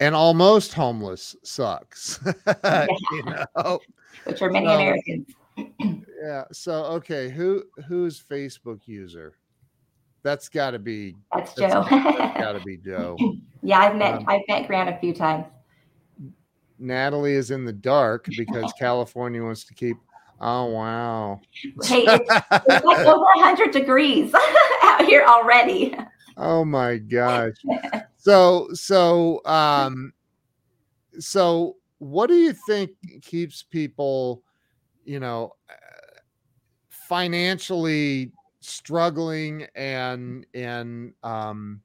and 0.00 0.14
almost 0.14 0.72
homeless 0.72 1.36
sucks. 1.42 2.20
you 2.46 3.22
know? 3.24 3.80
Which 4.24 4.40
are 4.40 4.50
many 4.50 4.66
So- 4.66 4.74
Americans. 4.74 5.28
Yeah. 6.24 6.44
So, 6.52 6.84
okay, 6.84 7.28
who 7.28 7.64
who's 7.86 8.22
Facebook 8.22 8.80
user? 8.86 9.34
That's 10.22 10.48
got 10.48 10.70
to 10.70 10.78
be 10.78 11.14
That's 11.34 11.52
that's 11.52 11.74
Joe. 11.74 11.84
got 11.90 12.52
to 12.52 12.60
be 12.64 12.76
Joe. 12.84 13.16
yeah, 13.62 13.80
I've 13.80 13.96
met 13.96 14.14
Um, 14.14 14.24
I've 14.26 14.40
met 14.48 14.66
Grant 14.66 14.88
a 14.88 14.96
few 14.98 15.12
times. 15.12 15.44
Natalie 16.78 17.34
is 17.34 17.50
in 17.50 17.66
the 17.66 17.74
dark 17.74 18.26
because 18.38 18.72
California 18.78 19.42
wants 19.42 19.64
to 19.64 19.74
keep. 19.74 19.98
Oh 20.40 20.64
wow. 20.66 21.40
Hey, 21.84 22.04
it's, 22.06 22.24
it's 22.68 22.84
like 22.84 22.98
over 23.06 23.18
100 23.18 23.70
degrees 23.70 24.32
out 24.82 25.04
here 25.04 25.24
already. 25.24 25.94
oh 26.38 26.64
my 26.64 26.96
gosh. 26.96 27.52
So 28.16 28.68
so 28.72 29.44
um 29.44 30.12
so 31.18 31.76
what 31.98 32.28
do 32.28 32.34
you 32.34 32.54
think 32.66 32.90
keeps 33.22 33.62
people, 33.62 34.42
you 35.04 35.20
know, 35.20 35.52
financially 37.08 38.32
struggling 38.60 39.66
and 39.74 40.46
and 40.54 41.12
um 41.22 41.80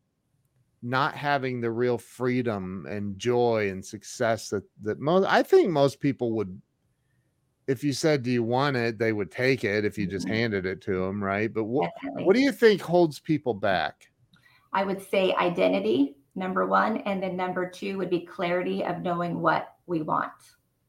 not 0.81 1.13
having 1.13 1.59
the 1.59 1.69
real 1.69 1.97
freedom 1.97 2.85
and 2.89 3.19
joy 3.19 3.69
and 3.69 3.83
success 3.85 4.47
that 4.49 4.63
that 4.81 4.99
most 4.99 5.25
I 5.25 5.43
think 5.43 5.69
most 5.69 5.99
people 5.99 6.31
would 6.33 6.61
if 7.67 7.83
you 7.83 7.91
said 7.91 8.23
do 8.23 8.31
you 8.31 8.43
want 8.43 8.77
it 8.77 8.97
they 8.97 9.11
would 9.11 9.29
take 9.29 9.65
it 9.65 9.83
if 9.83 9.97
you 9.97 10.07
just 10.07 10.25
Mhm. 10.25 10.31
handed 10.31 10.65
it 10.65 10.79
to 10.81 10.99
them 11.05 11.21
right 11.21 11.53
but 11.53 11.65
what 11.65 11.91
Definitely. 11.95 12.23
what 12.23 12.35
do 12.35 12.41
you 12.41 12.53
think 12.53 12.81
holds 12.81 13.19
people 13.19 13.53
back 13.53 14.09
I 14.71 14.83
would 14.83 15.01
say 15.01 15.33
identity, 15.33 16.15
number 16.35 16.67
one. 16.67 16.97
And 16.97 17.21
then 17.23 17.35
number 17.35 17.67
two 17.67 17.97
would 17.97 18.09
be 18.11 18.19
clarity 18.21 18.83
of 18.85 19.01
knowing 19.01 19.41
what 19.41 19.73
we 19.87 20.03
want. 20.03 20.31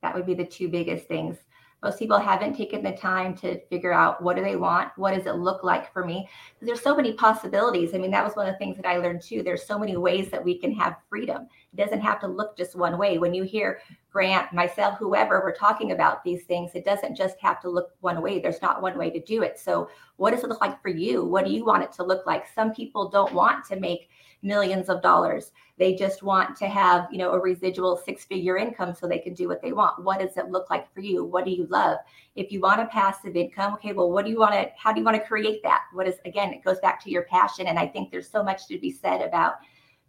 That 0.02 0.14
would 0.14 0.26
be 0.26 0.34
the 0.34 0.44
two 0.44 0.68
biggest 0.68 1.08
things. 1.08 1.38
Most 1.82 1.98
people 1.98 2.18
haven't 2.18 2.56
taken 2.56 2.82
the 2.82 2.92
time 2.92 3.34
to 3.38 3.60
figure 3.66 3.92
out 3.92 4.22
what 4.22 4.36
do 4.36 4.42
they 4.42 4.56
want? 4.56 4.90
What 4.96 5.14
does 5.14 5.26
it 5.26 5.36
look 5.36 5.64
like 5.64 5.92
for 5.92 6.04
me? 6.04 6.28
There's 6.60 6.82
so 6.82 6.94
many 6.94 7.14
possibilities. 7.14 7.94
I 7.94 7.98
mean, 7.98 8.10
that 8.10 8.24
was 8.24 8.34
one 8.34 8.46
of 8.46 8.54
the 8.54 8.58
things 8.58 8.76
that 8.76 8.86
I 8.86 8.98
learned 8.98 9.22
too. 9.22 9.42
There's 9.42 9.66
so 9.66 9.78
many 9.78 9.96
ways 9.96 10.30
that 10.30 10.44
we 10.44 10.58
can 10.58 10.72
have 10.74 10.96
freedom. 11.08 11.48
It 11.72 11.76
doesn't 11.76 12.00
have 12.00 12.20
to 12.20 12.26
look 12.26 12.56
just 12.56 12.74
one 12.74 12.98
way. 12.98 13.18
When 13.18 13.32
you 13.32 13.44
hear 13.44 13.80
Grant, 14.10 14.52
myself, 14.52 14.98
whoever, 14.98 15.40
we're 15.40 15.54
talking 15.54 15.92
about 15.92 16.24
these 16.24 16.44
things, 16.44 16.72
it 16.74 16.84
doesn't 16.84 17.16
just 17.16 17.38
have 17.40 17.60
to 17.60 17.70
look 17.70 17.90
one 18.00 18.20
way. 18.20 18.40
There's 18.40 18.60
not 18.60 18.82
one 18.82 18.98
way 18.98 19.10
to 19.10 19.20
do 19.20 19.42
it. 19.42 19.58
So 19.58 19.88
what 20.16 20.32
does 20.32 20.42
it 20.42 20.48
look 20.48 20.60
like 20.60 20.82
for 20.82 20.88
you? 20.88 21.24
What 21.24 21.44
do 21.44 21.52
you 21.52 21.64
want 21.64 21.84
it 21.84 21.92
to 21.92 22.02
look 22.02 22.26
like? 22.26 22.44
Some 22.52 22.74
people 22.74 23.08
don't 23.08 23.32
want 23.32 23.64
to 23.66 23.78
make 23.78 24.10
millions 24.42 24.88
of 24.88 25.02
dollars. 25.02 25.52
They 25.78 25.94
just 25.94 26.22
want 26.22 26.56
to 26.56 26.66
have, 26.66 27.06
you 27.10 27.18
know, 27.18 27.32
a 27.32 27.38
residual 27.38 27.96
six-figure 27.96 28.56
income 28.56 28.94
so 28.94 29.06
they 29.06 29.18
can 29.18 29.34
do 29.34 29.48
what 29.48 29.62
they 29.62 29.72
want. 29.72 30.02
What 30.02 30.20
does 30.20 30.36
it 30.36 30.50
look 30.50 30.70
like 30.70 30.92
for 30.92 31.00
you? 31.00 31.24
What 31.24 31.44
do 31.44 31.50
you 31.52 31.66
love? 31.70 31.98
If 32.34 32.50
you 32.50 32.60
want 32.60 32.80
a 32.80 32.86
passive 32.86 33.36
income, 33.36 33.74
okay, 33.74 33.92
well, 33.92 34.10
what 34.10 34.24
do 34.24 34.30
you 34.30 34.38
want 34.38 34.54
to 34.54 34.70
how 34.76 34.92
do 34.92 35.00
you 35.00 35.04
want 35.04 35.16
to 35.16 35.26
create 35.26 35.62
that? 35.62 35.84
What 35.92 36.08
is 36.08 36.16
again, 36.24 36.52
it 36.52 36.64
goes 36.64 36.80
back 36.80 37.02
to 37.04 37.10
your 37.10 37.22
passion 37.22 37.68
and 37.68 37.78
I 37.78 37.86
think 37.86 38.10
there's 38.10 38.28
so 38.28 38.42
much 38.42 38.66
to 38.66 38.78
be 38.78 38.90
said 38.90 39.22
about 39.22 39.54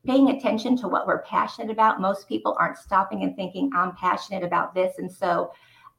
paying 0.06 0.30
attention 0.30 0.76
to 0.78 0.88
what 0.88 1.06
we're 1.06 1.22
passionate 1.24 1.72
about. 1.72 2.02
Most 2.02 2.28
people 2.28 2.56
aren't 2.60 2.78
stopping 2.78 3.24
and 3.24 3.36
thinking 3.36 3.70
I'm 3.74 3.96
passionate 3.96 4.44
about 4.44 4.74
this 4.74 4.98
and 4.98 5.12
so 5.12 5.52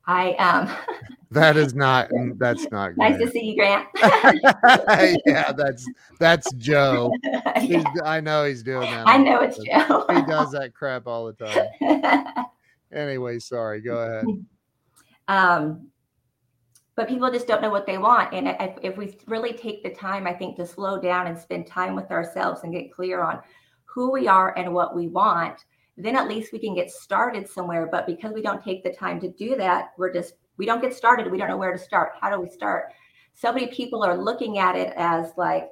I 0.07 0.33
um 0.33 0.69
that 1.31 1.57
is 1.57 1.75
not 1.75 2.11
that's 2.37 2.69
not 2.71 2.97
nice 2.97 3.19
to 3.19 3.31
see 3.31 3.45
you, 3.51 3.57
Grant. 3.57 3.87
yeah, 5.27 5.53
that's 5.53 5.89
that's 6.19 6.53
Joe. 6.55 7.13
Yeah, 7.61 7.85
I 8.05 8.21
know 8.21 8.45
he's 8.45 8.63
doing 8.63 8.91
that. 8.91 9.07
I 9.07 9.17
know 9.19 9.41
it's. 9.41 9.59
Joe. 9.59 10.05
He 10.09 10.23
does 10.23 10.51
that 10.53 10.73
crap 10.75 11.07
all 11.07 11.27
the 11.27 11.45
time. 11.45 12.47
Anyway, 12.93 13.39
sorry. 13.39 13.81
Go 13.81 13.97
ahead. 13.99 14.25
um, 15.29 15.89
but 16.95 17.09
people 17.09 17.31
just 17.31 17.47
don't 17.47 17.63
know 17.63 17.71
what 17.71 17.87
they 17.87 17.97
want. 17.97 18.35
And 18.35 18.49
if, 18.49 18.79
if 18.83 18.97
we 18.99 19.17
really 19.27 19.55
take 19.55 19.83
the 19.83 19.91
time, 19.91 20.27
I 20.27 20.35
think, 20.35 20.57
to 20.57 20.67
slow 20.67 21.01
down 21.01 21.27
and 21.27 21.39
spend 21.39 21.67
time 21.67 21.97
with 21.97 22.11
ourselves 22.11 22.65
and 22.65 22.73
get 22.73 22.93
clear 22.93 23.23
on 23.23 23.41
who 23.93 24.11
we 24.11 24.29
are 24.29 24.57
and 24.57 24.73
what 24.73 24.95
we 24.95 25.09
want, 25.09 25.65
then 25.97 26.17
at 26.17 26.29
least 26.29 26.53
we 26.53 26.59
can 26.59 26.75
get 26.75 26.91
started 26.91 27.49
somewhere. 27.49 27.89
But 27.91 28.07
because 28.07 28.33
we 28.33 28.43
don't 28.43 28.65
take 28.65 28.83
the 28.83 28.93
time 28.93 29.21
to 29.21 29.31
do 29.31 29.57
that, 29.57 29.93
we're 29.99 30.13
just, 30.13 30.35
we 30.57 30.67
don't 30.67 30.81
get 30.81 30.95
started. 30.95 31.31
We 31.31 31.39
don't 31.39 31.49
know 31.49 31.57
where 31.57 31.73
to 31.73 31.79
start. 31.79 32.13
How 32.21 32.31
do 32.31 32.41
we 32.41 32.49
start? 32.49 32.93
So 33.35 33.53
many 33.53 33.67
people 33.69 34.03
are 34.03 34.17
looking 34.17 34.59
at 34.59 34.77
it 34.77 34.93
as 34.97 35.33
like 35.37 35.69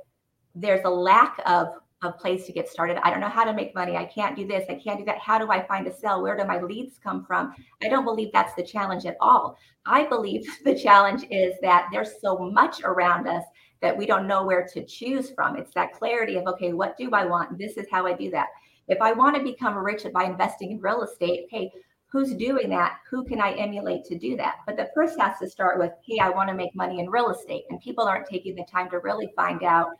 there's 0.55 0.85
a 0.85 0.91
lack 0.91 1.41
of 1.47 1.69
a 2.03 2.11
place 2.11 2.47
to 2.47 2.53
get 2.53 2.69
started. 2.69 2.97
I 3.05 3.11
don't 3.11 3.21
know 3.21 3.29
how 3.29 3.45
to 3.45 3.53
make 3.53 3.75
money. 3.75 3.97
I 3.97 4.07
can't 4.07 4.35
do 4.35 4.47
this. 4.47 4.65
I 4.71 4.75
can't 4.75 4.99
do 4.99 5.05
that. 5.05 5.19
How 5.19 5.39
do 5.39 5.51
I 5.51 5.67
find 5.67 5.87
a 5.87 5.95
sell? 5.95 6.23
Where 6.23 6.37
do 6.37 6.45
my 6.45 6.61
leads 6.61 6.99
come 6.99 7.25
from? 7.27 7.55
I 7.83 7.89
don't 7.89 8.05
believe 8.07 8.33
that's 8.33 8.55
the 8.55 8.63
challenge 8.63 9.05
at 9.05 9.17
all. 9.21 9.59
I 9.85 10.05
believe 10.05 10.47
the 10.65 10.79
challenge 10.79 11.27
is 11.31 11.55
that 11.61 11.89
there's 11.93 12.21
so 12.21 12.39
much 12.39 12.81
around 12.83 13.29
us 13.29 13.45
that 13.83 13.97
we 13.97 14.07
don't 14.07 14.27
know 14.27 14.45
where 14.45 14.67
to 14.73 14.85
choose 14.85 15.31
from. 15.31 15.57
It's 15.57 15.75
that 15.75 15.93
clarity 15.93 16.37
of, 16.37 16.47
okay, 16.47 16.73
what 16.73 16.97
do 16.97 17.11
I 17.13 17.25
want? 17.25 17.59
This 17.59 17.77
is 17.77 17.87
how 17.91 18.07
I 18.07 18.13
do 18.13 18.31
that. 18.31 18.49
If 18.89 19.01
I 19.01 19.13
want 19.13 19.37
to 19.37 19.43
become 19.43 19.77
rich 19.77 20.05
by 20.13 20.25
investing 20.25 20.73
in 20.73 20.81
real 20.81 21.03
estate, 21.03 21.47
hey, 21.51 21.71
who's 22.07 22.35
doing 22.35 22.69
that? 22.71 22.99
Who 23.09 23.25
can 23.25 23.41
I 23.41 23.53
emulate 23.53 24.05
to 24.07 24.19
do 24.19 24.37
that? 24.37 24.57
But 24.67 24.77
the 24.77 24.91
first 24.95 25.19
has 25.19 25.39
to 25.39 25.49
start 25.49 25.79
with, 25.79 25.93
hey, 26.05 26.19
I 26.19 26.29
want 26.29 26.49
to 26.49 26.55
make 26.55 26.75
money 26.75 26.99
in 26.99 27.09
real 27.09 27.31
estate. 27.31 27.65
And 27.71 27.81
people 27.81 28.05
aren't 28.05 28.27
taking 28.27 28.57
the 28.57 28.67
time 28.71 28.91
to 28.91 28.99
really 28.99 29.33
find 29.37 29.63
out 29.63 29.91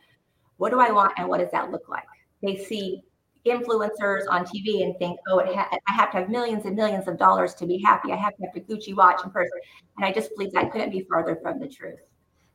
what 0.57 0.71
do 0.71 0.79
I 0.79 0.91
want 0.91 1.13
and 1.17 1.27
what 1.27 1.39
does 1.39 1.51
that 1.51 1.71
look 1.71 1.87
like? 1.87 2.03
They 2.43 2.57
see 2.57 3.01
influencers 3.45 4.23
on 4.29 4.45
TV 4.45 4.83
and 4.83 4.95
think, 4.99 5.19
oh, 5.27 5.41
ha- 5.43 5.69
I 5.87 5.93
have 5.93 6.11
to 6.11 6.17
have 6.17 6.29
millions 6.29 6.65
and 6.65 6.75
millions 6.75 7.07
of 7.07 7.17
dollars 7.17 7.55
to 7.55 7.65
be 7.65 7.81
happy. 7.81 8.11
I 8.11 8.17
have 8.17 8.35
to 8.37 8.43
have 8.43 8.55
a 8.55 8.59
Gucci 8.59 8.95
watch 8.95 9.21
and 9.23 9.33
purse. 9.33 9.49
And 9.97 10.05
I 10.05 10.11
just 10.11 10.29
believe 10.35 10.51
that 10.53 10.71
couldn't 10.71 10.91
be 10.91 11.05
farther 11.09 11.39
from 11.41 11.59
the 11.59 11.67
truth. 11.67 11.99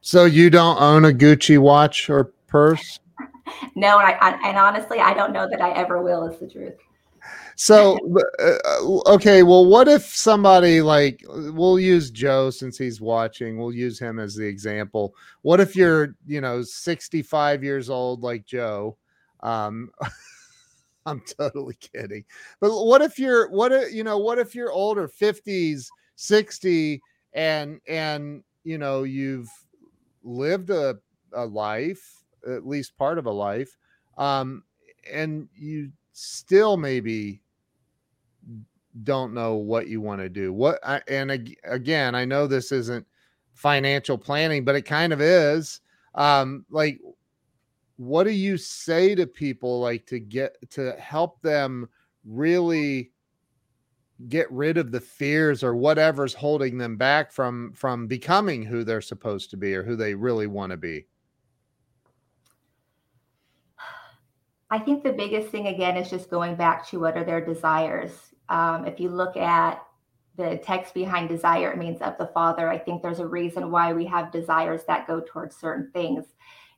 So 0.07 0.25
you 0.25 0.51
don't 0.51 0.81
own 0.81 1.05
a 1.05 1.11
Gucci 1.11 1.59
watch 1.59 2.09
or 2.09 2.33
purse? 2.47 3.01
no, 3.75 3.99
and, 3.99 4.07
I, 4.07 4.12
I, 4.21 4.49
and 4.49 4.57
honestly, 4.57 5.01
I 5.01 5.12
don't 5.12 5.33
know 5.33 5.49
that 5.51 5.61
I 5.61 5.73
ever 5.73 6.01
will. 6.01 6.29
Is 6.29 6.38
the 6.38 6.47
truth. 6.47 6.75
So 7.57 7.99
uh, 8.38 9.01
okay, 9.14 9.42
well, 9.42 9.66
what 9.66 9.88
if 9.88 10.05
somebody 10.05 10.81
like 10.81 11.25
we'll 11.29 11.81
use 11.81 12.12
Joe 12.12 12.51
since 12.51 12.79
he's 12.79 13.01
watching. 13.01 13.59
We'll 13.59 13.73
use 13.73 13.99
him 13.99 14.21
as 14.21 14.37
the 14.37 14.47
example. 14.47 15.12
What 15.42 15.59
if 15.59 15.75
you're 15.75 16.14
you 16.25 16.40
know 16.40 16.62
65 16.62 17.64
years 17.64 17.90
old 17.90 18.23
like 18.23 18.47
Joe? 18.47 18.97
Um, 19.40 19.90
I'm 21.05 21.21
totally 21.37 21.79
kidding. 21.81 22.25
But 22.61 22.71
what 22.71 23.03
if 23.03 23.19
you're 23.19 23.51
what 23.51 23.73
if 23.73 23.92
you 23.92 24.05
know 24.05 24.19
what 24.19 24.38
if 24.38 24.55
you're 24.55 24.71
older, 24.71 25.09
50s, 25.09 25.88
60, 26.14 27.03
and 27.33 27.81
and 27.88 28.45
you 28.62 28.79
know 28.79 29.03
you've 29.03 29.51
lived 30.26 30.70
a, 30.70 30.96
a 31.32 31.44
life, 31.44 32.24
at 32.46 32.66
least 32.66 32.96
part 32.96 33.18
of 33.18 33.26
a 33.26 33.30
life, 33.30 33.76
um, 34.18 34.64
and 35.10 35.48
you 35.54 35.90
still 36.12 36.76
maybe 36.76 37.40
don't 39.02 39.34
know 39.34 39.54
what 39.54 39.88
you 39.88 40.00
want 40.00 40.20
to 40.20 40.28
do. 40.28 40.52
What 40.52 40.78
I, 40.82 41.00
and 41.08 41.30
again, 41.64 42.14
I 42.14 42.24
know 42.24 42.46
this 42.46 42.72
isn't 42.72 43.06
financial 43.54 44.18
planning, 44.18 44.64
but 44.64 44.74
it 44.74 44.82
kind 44.82 45.12
of 45.12 45.20
is. 45.20 45.80
Um, 46.14 46.64
like, 46.70 47.00
what 47.96 48.24
do 48.24 48.30
you 48.30 48.56
say 48.56 49.14
to 49.14 49.26
people 49.26 49.80
like 49.80 50.06
to 50.06 50.18
get 50.18 50.56
to 50.70 50.92
help 50.92 51.40
them 51.42 51.88
really 52.24 53.12
get 54.29 54.50
rid 54.50 54.79
of 54.79 54.92
the 54.92 55.00
fears 55.00 55.62
or 55.62 55.76
whatever's 55.76 56.35
holding 56.35 56.79
them 56.79 56.96
back 56.96 57.33
from 57.33 57.72
from 57.74 58.07
becoming 58.07 58.62
who 58.62 58.85
they're 58.85 59.00
supposed 59.00 59.50
to 59.50 59.57
be 59.57 59.74
or 59.74 59.83
who 59.83 59.96
they 59.96 60.14
really 60.14 60.46
want 60.46 60.70
to 60.70 60.76
be? 60.76 61.07
I 64.70 64.79
think 64.79 65.05
the 65.05 65.12
biggest 65.12 65.48
thing 65.48 65.68
again 65.68 65.96
is 65.96 66.11
just 66.11 66.29
going 66.29 66.57
back 66.57 66.88
to 66.88 66.98
what 66.98 67.16
are 67.16 67.24
their 67.24 67.44
desires. 67.44 68.12
Um, 68.48 68.85
if 68.87 68.98
you 68.98 69.11
look 69.11 69.37
at 69.37 69.81
the 70.37 70.61
text 70.62 70.94
behind 70.94 71.29
desire 71.29 71.72
it 71.72 71.79
means 71.79 72.00
of 72.02 72.16
the 72.18 72.26
father. 72.26 72.68
I 72.68 72.79
think 72.79 73.02
there's 73.02 73.20
a 73.20 73.26
reason 73.26 73.70
why 73.70 73.92
we 73.92 74.05
have 74.07 74.31
desires 74.31 74.83
that 74.87 75.07
go 75.07 75.22
towards 75.26 75.57
certain 75.57 75.90
things 75.92 76.24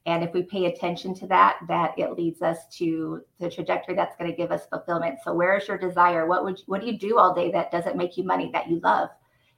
and 0.09 0.25
if 0.25 0.33
we 0.33 0.43
pay 0.43 0.65
attention 0.65 1.13
to 1.17 1.27
that, 1.27 1.59
that 1.69 1.93
it 1.99 2.13
leads 2.13 2.41
us 2.41 2.67
to 2.79 3.21
the 3.39 3.51
trajectory 3.51 3.95
that's 3.95 4.17
going 4.17 4.31
to 4.31 4.37
give 4.37 4.51
us 4.51 4.65
fulfillment. 4.65 5.19
So 5.23 5.35
where 5.35 5.59
is 5.59 5.69
your 5.69 5.77
desire? 5.77 6.27
What 6.27 6.45
would 6.45 6.57
you, 6.57 6.65
what 6.65 6.81
do 6.81 6.87
you 6.87 6.99
do 6.99 7.19
all 7.19 7.35
day 7.35 7.51
that 7.51 7.71
doesn't 7.71 7.95
make 7.95 8.17
you 8.17 8.25
money 8.25 8.49
that 8.55 8.71
you 8.71 8.81
love? 8.83 9.11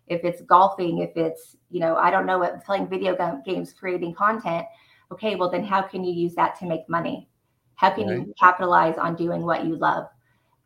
If 0.08 0.24
it's 0.24 0.42
golfing, 0.42 0.98
if 0.98 1.16
it's, 1.16 1.56
you 1.70 1.78
know, 1.78 1.94
I 1.94 2.10
don't 2.10 2.26
know 2.26 2.40
what 2.40 2.64
playing 2.64 2.88
video 2.88 3.16
games, 3.46 3.72
creating 3.72 4.12
content. 4.14 4.66
Okay, 5.12 5.36
well 5.36 5.52
then 5.52 5.62
how 5.62 5.82
can 5.82 6.02
you 6.02 6.12
use 6.12 6.34
that 6.34 6.58
to 6.58 6.66
make 6.66 6.88
money? 6.88 7.28
How 7.76 7.90
can 7.90 8.08
right. 8.08 8.18
you 8.26 8.34
capitalize 8.36 8.98
on 8.98 9.14
doing 9.14 9.42
what 9.42 9.64
you 9.64 9.76
love? 9.76 10.08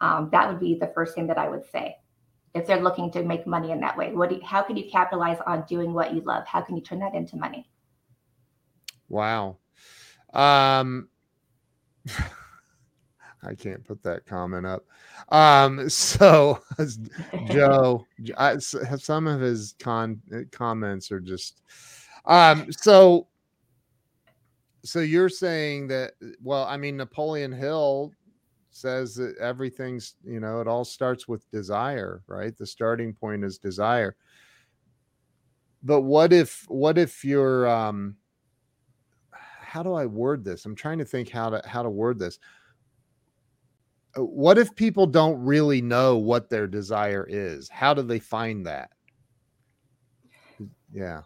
Um, 0.01 0.31
that 0.33 0.49
would 0.49 0.61
be 0.61 0.79
the 0.79 0.93
first 0.95 1.15
thing 1.15 1.27
that 1.27 1.37
I 1.37 1.51
would 1.51 1.71
say 1.71 1.97
if 2.55 2.67
they're 2.67 2.81
looking 2.81 3.11
to 3.13 3.23
make 3.23 3.47
money 3.47 3.71
in 3.71 3.81
that 3.81 3.99
way. 3.99 4.13
What 4.15 4.31
do 4.31 4.37
you, 4.37 4.43
how 4.47 4.63
can 4.63 4.79
you 4.79 4.91
capitalize 4.91 5.41
on 5.47 5.67
doing 5.69 5.93
what 5.93 6.15
you 6.15 6.23
love? 6.23 6.47
How 6.47 6.63
can 6.63 6.75
you 6.75 6.83
turn 6.83 7.01
that 7.01 7.15
into 7.15 7.37
money? 7.37 7.69
Wow. 9.11 9.59
Um, 10.35 11.09
I 13.47 13.55
can't 13.55 13.85
put 13.85 14.03
that 14.03 14.27
comment 14.27 14.67
up. 14.67 14.85
Um, 15.31 15.89
so 15.89 16.61
Joe, 17.47 18.07
I, 18.37 18.57
some 18.59 19.27
of 19.27 19.41
his 19.41 19.75
con 19.79 20.21
comments 20.51 21.13
are 21.13 21.21
just, 21.21 21.63
um, 22.25 22.71
so, 22.73 23.29
so 24.83 25.01
you're 25.01 25.29
saying 25.29 25.89
that, 25.89 26.13
well, 26.43 26.65
I 26.65 26.77
mean, 26.77 26.97
Napoleon 26.97 27.53
Hill 27.53 28.13
says 28.71 29.15
that 29.17 29.37
everything's, 29.39 30.15
you 30.25 30.41
know, 30.41 30.61
it 30.61 30.69
all 30.69 30.85
starts 30.85 31.29
with 31.29 31.51
desire, 31.51 32.23
right? 32.27 32.57
The 32.57 32.67
starting 32.67 33.13
point 33.15 33.45
is 33.45 33.59
desire. 33.59 34.17
But 35.83 36.03
what 36.03 36.33
if, 36.33 36.65
what 36.69 36.97
if 36.99 37.25
you're, 37.25 37.69
um, 37.69 38.17
how 39.75 39.83
do 39.83 39.93
I 39.95 40.07
word 40.07 40.45
this? 40.45 40.67
I'm 40.67 40.77
trying 40.77 40.99
to 40.99 41.05
think 41.05 41.29
how 41.29 41.51
to 41.51 41.61
how 41.67 41.83
to 41.83 41.91
word 41.91 42.17
this. 42.17 42.39
Uh, 44.17 44.23
what 44.23 44.57
if 44.57 44.73
people 44.77 45.05
don't 45.05 45.45
really 45.45 45.83
know 45.83 46.17
what 46.17 46.49
their 46.49 46.69
desire 46.69 47.27
is? 47.29 47.69
How 47.71 47.93
do 47.93 48.03
they 48.03 48.21
find 48.21 48.65
that? 48.69 48.91
Yeah. 50.93 51.23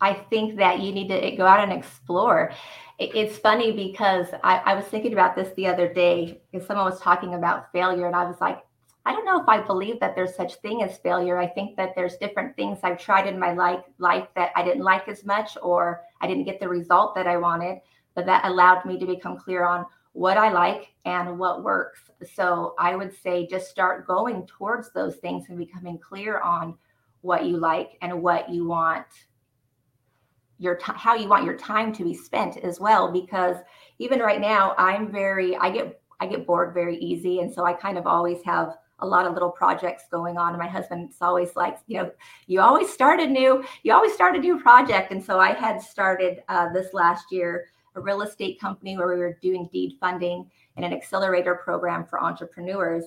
I 0.00 0.14
think 0.14 0.56
that 0.56 0.80
you 0.80 0.90
need 0.90 1.08
to 1.08 1.36
go 1.36 1.44
out 1.44 1.60
and 1.60 1.70
explore. 1.70 2.50
It's 2.98 3.36
funny 3.36 3.72
because 3.72 4.28
I, 4.42 4.56
I 4.64 4.74
was 4.74 4.86
thinking 4.86 5.12
about 5.12 5.36
this 5.36 5.52
the 5.56 5.66
other 5.66 5.92
day 5.92 6.40
because 6.50 6.66
someone 6.66 6.86
was 6.86 6.98
talking 6.98 7.34
about 7.34 7.70
failure, 7.72 8.06
and 8.06 8.16
I 8.16 8.24
was 8.24 8.40
like, 8.40 8.64
I 9.06 9.12
don't 9.12 9.24
know 9.24 9.40
if 9.40 9.48
I 9.48 9.60
believe 9.60 10.00
that 10.00 10.16
there's 10.16 10.34
such 10.34 10.56
thing 10.56 10.82
as 10.82 10.98
failure. 10.98 11.38
I 11.38 11.46
think 11.46 11.76
that 11.76 11.94
there's 11.94 12.16
different 12.16 12.56
things 12.56 12.80
I've 12.82 12.98
tried 12.98 13.28
in 13.28 13.38
my 13.38 13.52
life 13.52 13.84
life 13.98 14.26
that 14.34 14.50
I 14.56 14.64
didn't 14.64 14.82
like 14.82 15.06
as 15.06 15.24
much 15.24 15.56
or 15.62 16.02
I 16.20 16.26
didn't 16.26 16.44
get 16.44 16.58
the 16.58 16.68
result 16.68 17.14
that 17.14 17.28
I 17.28 17.36
wanted, 17.36 17.78
but 18.16 18.26
that 18.26 18.44
allowed 18.44 18.84
me 18.84 18.98
to 18.98 19.06
become 19.06 19.38
clear 19.38 19.64
on 19.64 19.86
what 20.12 20.36
I 20.36 20.50
like 20.50 20.92
and 21.04 21.38
what 21.38 21.62
works. 21.62 22.00
So 22.34 22.74
I 22.80 22.96
would 22.96 23.14
say 23.14 23.46
just 23.46 23.70
start 23.70 24.08
going 24.08 24.44
towards 24.48 24.92
those 24.92 25.16
things 25.16 25.44
and 25.48 25.56
becoming 25.56 25.98
clear 25.98 26.40
on 26.40 26.76
what 27.20 27.44
you 27.44 27.58
like 27.58 27.98
and 28.02 28.20
what 28.22 28.50
you 28.50 28.66
want 28.66 29.06
your 30.58 30.74
t- 30.74 30.92
how 30.94 31.14
you 31.14 31.28
want 31.28 31.44
your 31.44 31.56
time 31.56 31.92
to 31.92 32.02
be 32.02 32.14
spent 32.14 32.56
as 32.56 32.80
well 32.80 33.12
because 33.12 33.56
even 33.98 34.20
right 34.20 34.40
now 34.40 34.74
I'm 34.78 35.12
very 35.12 35.54
I 35.56 35.70
get 35.70 36.00
I 36.18 36.26
get 36.26 36.46
bored 36.46 36.72
very 36.72 36.96
easy 36.96 37.40
and 37.40 37.52
so 37.52 37.64
I 37.64 37.74
kind 37.74 37.98
of 37.98 38.06
always 38.06 38.42
have 38.44 38.76
a 39.00 39.06
lot 39.06 39.26
of 39.26 39.34
little 39.34 39.50
projects 39.50 40.04
going 40.10 40.38
on. 40.38 40.50
And 40.50 40.58
my 40.58 40.68
husband's 40.68 41.16
always 41.20 41.54
like, 41.54 41.78
you 41.86 41.98
know, 41.98 42.10
you 42.46 42.60
always 42.60 42.90
start 42.90 43.20
a 43.20 43.26
new, 43.26 43.64
you 43.82 43.92
always 43.92 44.12
start 44.12 44.36
a 44.36 44.40
new 44.40 44.58
project. 44.58 45.12
And 45.12 45.22
so 45.22 45.38
I 45.38 45.52
had 45.52 45.80
started 45.80 46.42
uh, 46.48 46.72
this 46.72 46.94
last 46.94 47.30
year 47.30 47.66
a 47.94 48.00
real 48.00 48.22
estate 48.22 48.60
company 48.60 48.96
where 48.96 49.08
we 49.08 49.16
were 49.16 49.38
doing 49.42 49.68
deed 49.72 49.96
funding 49.98 50.50
and 50.76 50.84
an 50.84 50.92
accelerator 50.92 51.54
program 51.54 52.04
for 52.04 52.22
entrepreneurs. 52.22 53.04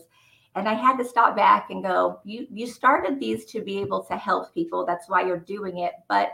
And 0.55 0.67
I 0.67 0.73
had 0.73 0.97
to 0.97 1.05
stop 1.05 1.35
back 1.35 1.69
and 1.69 1.83
go, 1.83 2.19
you 2.25 2.47
you 2.51 2.65
started 2.67 3.19
these 3.19 3.45
to 3.45 3.61
be 3.61 3.79
able 3.79 4.03
to 4.05 4.17
help 4.17 4.53
people. 4.53 4.85
That's 4.85 5.07
why 5.07 5.25
you're 5.25 5.37
doing 5.37 5.79
it. 5.79 5.93
But 6.07 6.31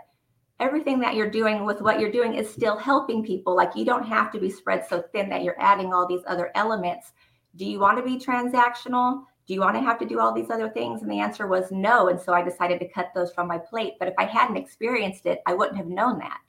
everything 0.59 0.99
that 0.99 1.15
you're 1.15 1.29
doing 1.29 1.65
with 1.65 1.81
what 1.81 1.99
you're 1.99 2.11
doing 2.11 2.33
is 2.33 2.49
still 2.49 2.77
helping 2.77 3.25
people. 3.25 3.55
Like 3.55 3.75
you 3.75 3.83
don't 3.83 4.07
have 4.07 4.31
to 4.31 4.39
be 4.39 4.49
spread 4.49 4.87
so 4.87 5.03
thin 5.11 5.29
that 5.29 5.43
you're 5.43 5.59
adding 5.61 5.93
all 5.93 6.07
these 6.07 6.23
other 6.27 6.51
elements. 6.55 7.11
Do 7.57 7.65
you 7.65 7.79
want 7.79 7.97
to 7.97 8.03
be 8.03 8.17
transactional? 8.17 9.23
Do 9.47 9.53
you 9.53 9.59
want 9.59 9.75
to 9.75 9.81
have 9.81 9.99
to 9.99 10.05
do 10.05 10.19
all 10.19 10.33
these 10.33 10.49
other 10.49 10.69
things? 10.69 11.01
And 11.01 11.11
the 11.11 11.19
answer 11.19 11.47
was 11.47 11.71
no. 11.71 12.09
And 12.09 12.19
so 12.19 12.33
I 12.33 12.41
decided 12.41 12.79
to 12.79 12.89
cut 12.89 13.11
those 13.13 13.31
from 13.31 13.47
my 13.47 13.57
plate. 13.57 13.93
But 13.99 14.07
if 14.07 14.15
I 14.17 14.25
hadn't 14.25 14.57
experienced 14.57 15.25
it, 15.25 15.41
I 15.45 15.53
wouldn't 15.53 15.77
have 15.77 15.87
known 15.87 16.19
that. 16.19 16.39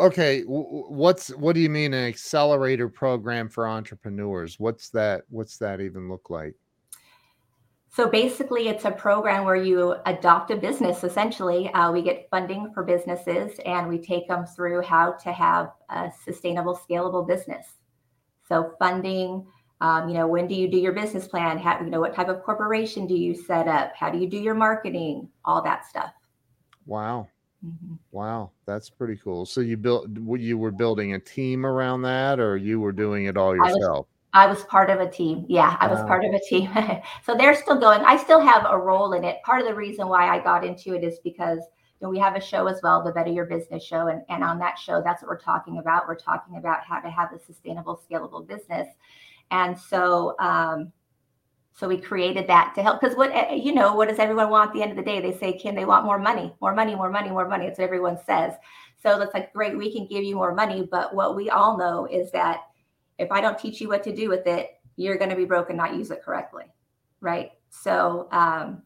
Okay, 0.00 0.42
what's 0.42 1.28
what 1.36 1.54
do 1.54 1.60
you 1.60 1.70
mean 1.70 1.94
an 1.94 2.04
accelerator 2.04 2.88
program 2.88 3.48
for 3.48 3.68
entrepreneurs? 3.68 4.58
What's 4.58 4.90
that? 4.90 5.22
What's 5.28 5.56
that 5.58 5.80
even 5.80 6.08
look 6.08 6.30
like? 6.30 6.54
So 7.90 8.08
basically, 8.08 8.66
it's 8.66 8.84
a 8.86 8.90
program 8.90 9.44
where 9.44 9.54
you 9.54 9.94
adopt 10.06 10.50
a 10.50 10.56
business. 10.56 11.04
Essentially, 11.04 11.70
uh, 11.74 11.92
we 11.92 12.02
get 12.02 12.26
funding 12.28 12.72
for 12.74 12.82
businesses, 12.82 13.60
and 13.64 13.88
we 13.88 13.98
take 13.98 14.26
them 14.26 14.46
through 14.46 14.82
how 14.82 15.12
to 15.12 15.32
have 15.32 15.70
a 15.90 16.10
sustainable, 16.24 16.76
scalable 16.76 17.24
business. 17.24 17.64
So 18.48 18.74
funding, 18.80 19.46
um, 19.80 20.08
you 20.08 20.14
know, 20.14 20.26
when 20.26 20.46
do 20.46 20.54
you 20.54 20.68
do 20.68 20.78
your 20.78 20.92
business 20.92 21.26
plan? 21.26 21.58
How, 21.58 21.80
you 21.80 21.90
know, 21.90 22.00
what 22.00 22.14
type 22.14 22.28
of 22.28 22.42
corporation 22.42 23.06
do 23.06 23.14
you 23.14 23.34
set 23.34 23.68
up? 23.68 23.92
How 23.94 24.10
do 24.10 24.18
you 24.18 24.28
do 24.28 24.38
your 24.38 24.54
marketing? 24.54 25.28
All 25.44 25.62
that 25.62 25.86
stuff. 25.86 26.12
Wow. 26.86 27.28
Mm-hmm. 27.64 27.94
Wow, 28.12 28.50
that's 28.66 28.90
pretty 28.90 29.16
cool. 29.16 29.46
So 29.46 29.60
you 29.62 29.76
built 29.76 30.08
you 30.10 30.58
were 30.58 30.70
building 30.70 31.14
a 31.14 31.18
team 31.18 31.64
around 31.64 32.02
that 32.02 32.38
or 32.38 32.56
you 32.56 32.78
were 32.78 32.92
doing 32.92 33.24
it 33.24 33.38
all 33.38 33.56
yourself? 33.56 34.06
I 34.34 34.46
was, 34.46 34.56
I 34.56 34.60
was 34.60 34.64
part 34.64 34.90
of 34.90 35.00
a 35.00 35.10
team. 35.10 35.46
Yeah, 35.48 35.76
I 35.80 35.86
was 35.86 36.00
wow. 36.00 36.06
part 36.06 36.24
of 36.26 36.34
a 36.34 36.40
team. 36.40 36.70
so 37.24 37.34
they're 37.34 37.54
still 37.54 37.80
going. 37.80 38.02
I 38.02 38.18
still 38.18 38.40
have 38.40 38.66
a 38.68 38.76
role 38.76 39.14
in 39.14 39.24
it. 39.24 39.42
Part 39.44 39.62
of 39.62 39.66
the 39.66 39.74
reason 39.74 40.08
why 40.08 40.28
I 40.28 40.42
got 40.42 40.64
into 40.64 40.94
it 40.94 41.04
is 41.04 41.18
because 41.24 41.58
you 41.58 42.06
know, 42.06 42.10
we 42.10 42.18
have 42.18 42.36
a 42.36 42.40
show 42.40 42.66
as 42.66 42.80
well, 42.82 43.02
the 43.02 43.12
Better 43.12 43.30
Your 43.30 43.46
Business 43.46 43.82
show. 43.82 44.08
And, 44.08 44.22
and 44.28 44.44
on 44.44 44.58
that 44.58 44.78
show, 44.78 45.00
that's 45.02 45.22
what 45.22 45.28
we're 45.28 45.40
talking 45.40 45.78
about. 45.78 46.06
We're 46.06 46.16
talking 46.16 46.56
about 46.58 46.84
how 46.84 47.00
to 47.00 47.08
have 47.08 47.32
a 47.32 47.38
sustainable, 47.38 47.98
scalable 48.10 48.46
business. 48.46 48.88
And 49.50 49.78
so 49.78 50.34
um, 50.38 50.92
so 51.76 51.88
we 51.88 51.98
created 51.98 52.46
that 52.46 52.72
to 52.76 52.82
help 52.82 53.00
because 53.00 53.16
what 53.16 53.32
eh, 53.32 53.46
eh, 53.50 53.54
you 53.56 53.74
know, 53.74 53.94
what 53.94 54.08
does 54.08 54.20
everyone 54.20 54.48
want 54.48 54.68
at 54.68 54.74
the 54.74 54.82
end 54.82 54.92
of 54.92 54.96
the 54.96 55.02
day? 55.02 55.20
They 55.20 55.36
say, 55.36 55.58
Can 55.58 55.74
they 55.74 55.84
want 55.84 56.04
more 56.04 56.20
money, 56.20 56.54
more 56.60 56.72
money, 56.72 56.94
more 56.94 57.10
money, 57.10 57.30
more 57.30 57.48
money. 57.48 57.66
It's 57.66 57.78
what 57.78 57.84
everyone 57.84 58.16
says. 58.24 58.52
So 59.02 59.18
that's 59.18 59.34
like, 59.34 59.52
great, 59.52 59.76
we 59.76 59.92
can 59.92 60.06
give 60.06 60.22
you 60.22 60.36
more 60.36 60.54
money. 60.54 60.86
But 60.88 61.14
what 61.14 61.34
we 61.34 61.50
all 61.50 61.76
know 61.76 62.06
is 62.06 62.30
that 62.30 62.62
if 63.18 63.30
I 63.32 63.40
don't 63.40 63.58
teach 63.58 63.80
you 63.80 63.88
what 63.88 64.04
to 64.04 64.14
do 64.14 64.28
with 64.28 64.46
it, 64.46 64.70
you're 64.96 65.18
going 65.18 65.30
to 65.30 65.36
be 65.36 65.44
broke 65.44 65.68
and 65.68 65.76
not 65.76 65.96
use 65.96 66.12
it 66.12 66.22
correctly. 66.22 66.64
Right. 67.20 67.50
So, 67.70 68.28
um, 68.30 68.82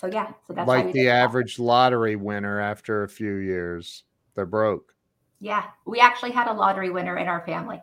so 0.00 0.06
yeah, 0.06 0.30
so 0.46 0.52
that's 0.52 0.68
like 0.68 0.92
the 0.92 1.08
average 1.08 1.56
that. 1.56 1.62
lottery 1.64 2.14
winner 2.14 2.60
after 2.60 3.02
a 3.02 3.08
few 3.08 3.34
years, 3.36 4.04
they're 4.36 4.46
broke. 4.46 4.94
Yeah. 5.40 5.64
We 5.86 5.98
actually 5.98 6.30
had 6.30 6.46
a 6.46 6.52
lottery 6.52 6.90
winner 6.90 7.16
in 7.16 7.26
our 7.26 7.44
family, 7.44 7.82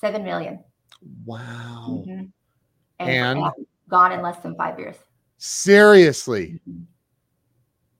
7 0.00 0.24
million. 0.24 0.64
Wow. 1.24 2.04
Mm-hmm. 2.06 2.24
And, 3.00 3.38
and 3.38 3.52
gone 3.88 4.12
in 4.12 4.22
less 4.22 4.38
than 4.38 4.54
five 4.56 4.78
years. 4.78 4.96
Seriously. 5.38 6.60
Mm-hmm. 6.68 6.82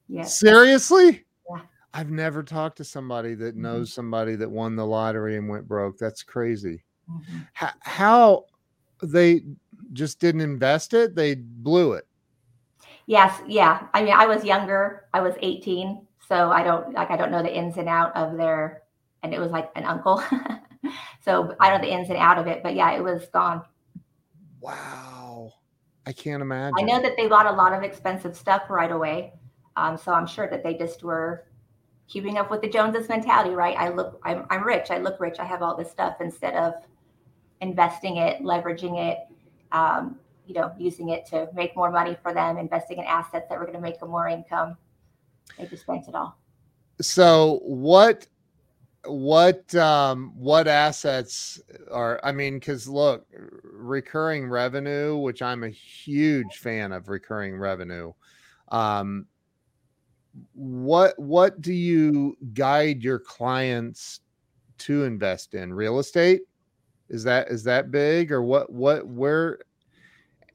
Yeah. 0.09 0.24
Seriously? 0.24 1.24
Yeah. 1.50 1.61
I've 1.92 2.11
never 2.11 2.42
talked 2.42 2.76
to 2.78 2.84
somebody 2.84 3.34
that 3.34 3.55
mm-hmm. 3.55 3.62
knows 3.62 3.92
somebody 3.92 4.36
that 4.36 4.50
won 4.50 4.76
the 4.76 4.86
lottery 4.86 5.36
and 5.36 5.48
went 5.48 5.68
broke. 5.68 5.98
That's 5.98 6.22
crazy. 6.22 6.84
Mm-hmm. 7.11 7.38
How, 7.52 7.70
how 7.80 8.44
they 9.02 9.42
just 9.92 10.18
didn't 10.20 10.40
invest 10.40 10.94
it, 10.94 11.14
they 11.14 11.34
blew 11.34 11.92
it. 11.92 12.07
Yes, 13.07 13.40
yeah. 13.46 13.86
I 13.92 14.02
mean, 14.02 14.14
I 14.14 14.26
was 14.26 14.44
younger. 14.44 15.05
I 15.12 15.20
was 15.20 15.34
18, 15.42 16.07
so 16.26 16.50
I 16.50 16.62
don't 16.62 16.94
like 16.94 17.11
I 17.11 17.16
don't 17.16 17.30
know 17.30 17.42
the 17.42 17.55
ins 17.55 17.76
and 17.76 17.88
out 17.88 18.16
of 18.16 18.38
their 18.38 18.82
and 19.22 19.34
it 19.34 19.40
was 19.40 19.50
like 19.50 19.70
an 19.76 19.84
uncle. 19.84 20.22
so 21.20 21.55
I 21.61 21.70
don't 21.70 21.80
know 21.80 21.89
the 21.89 21.95
ins 21.95 22.09
and 22.09 22.18
out 22.18 22.39
of 22.39 22.47
it, 22.47 22.62
but 22.62 22.74
yeah, 22.74 22.93
it 22.93 23.03
was 23.03 23.26
gone. 23.26 23.62
Wow. 24.61 25.53
I 26.07 26.12
can't 26.12 26.43
imagine. 26.43 26.74
I 26.78 26.82
know 26.82 27.01
that 27.01 27.16
they 27.16 27.28
bought 27.28 27.47
a 27.47 27.53
lot 27.53 27.72
of 27.72 27.82
expensive 27.82 28.37
stuff 28.37 28.68
right 28.68 28.91
away. 28.91 29.32
Um, 29.76 29.97
so 29.97 30.12
I'm 30.12 30.26
sure 30.26 30.49
that 30.49 30.62
they 30.62 30.74
just 30.74 31.03
were 31.03 31.47
keeping 32.07 32.39
up 32.39 32.51
with 32.51 32.61
the 32.61 32.68
Joneses 32.68 33.09
mentality, 33.09 33.55
right? 33.55 33.76
I 33.76 33.89
look, 33.89 34.20
I'm, 34.24 34.47
I'm 34.51 34.64
rich. 34.64 34.91
I 34.91 34.99
look 34.99 35.18
rich. 35.20 35.37
I 35.39 35.45
have 35.45 35.62
all 35.62 35.76
this 35.76 35.91
stuff 35.91 36.16
instead 36.20 36.55
of 36.55 36.74
investing 37.61 38.18
it, 38.18 38.43
leveraging 38.43 38.99
it, 39.11 39.18
um, 39.72 40.18
you 40.47 40.55
know, 40.55 40.72
using 40.78 41.09
it 41.09 41.26
to 41.26 41.49
make 41.55 41.74
more 41.74 41.91
money 41.91 42.16
for 42.22 42.35
them, 42.35 42.59
investing 42.59 42.99
in 42.99 43.05
assets 43.05 43.47
that 43.49 43.59
were 43.59 43.64
going 43.64 43.76
to 43.76 43.82
make 43.82 43.99
them 43.99 44.11
more 44.11 44.28
income. 44.28 44.76
They 45.59 45.66
just 45.66 45.82
spent 45.82 46.09
it 46.09 46.14
all. 46.14 46.39
So 47.01 47.61
what 47.64 48.26
what 49.07 49.74
um 49.74 50.32
what 50.34 50.66
assets 50.66 51.61
are 51.90 52.20
i 52.24 52.32
mean 52.32 52.55
because 52.55 52.88
look 52.88 53.26
recurring 53.62 54.48
revenue 54.48 55.16
which 55.16 55.42
i'm 55.42 55.64
a 55.64 55.68
huge 55.68 56.57
fan 56.57 56.90
of 56.92 57.09
recurring 57.09 57.57
revenue 57.57 58.12
um 58.68 59.26
what 60.55 61.18
what 61.18 61.61
do 61.61 61.72
you 61.72 62.36
guide 62.55 63.02
your 63.02 63.18
clients 63.18 64.20
to 64.78 65.05
invest 65.05 65.55
in? 65.55 65.72
Real 65.72 65.98
estate? 65.98 66.42
Is 67.09 67.24
that 67.24 67.48
is 67.48 67.64
that 67.64 67.90
big 67.90 68.32
or 68.32 68.42
what 68.42 68.70
what 68.70 69.07
where? 69.07 69.61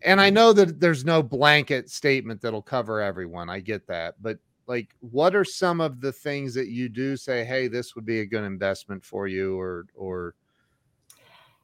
And 0.01 0.21
i 0.21 0.29
know 0.29 0.53
that 0.53 0.79
there's 0.79 1.03
no 1.03 1.21
blanket 1.21 1.89
statement 1.89 2.41
that'll 2.41 2.61
cover 2.61 3.01
everyone 3.01 3.49
i 3.49 3.59
get 3.59 3.85
that 3.87 4.15
but 4.21 4.39
like 4.69 4.95
what 5.01 5.35
are 5.35 5.43
some 5.43 5.81
of 5.81 5.99
the 5.99 6.13
things 6.13 6.53
that 6.53 6.69
you 6.69 6.87
do 6.87 7.17
say 7.17 7.43
hey 7.43 7.67
this 7.67 7.95
would 7.95 8.05
be 8.05 8.21
a 8.21 8.25
good 8.25 8.43
investment 8.43 9.03
for 9.03 9.27
you 9.27 9.59
or 9.59 9.85
or 9.95 10.35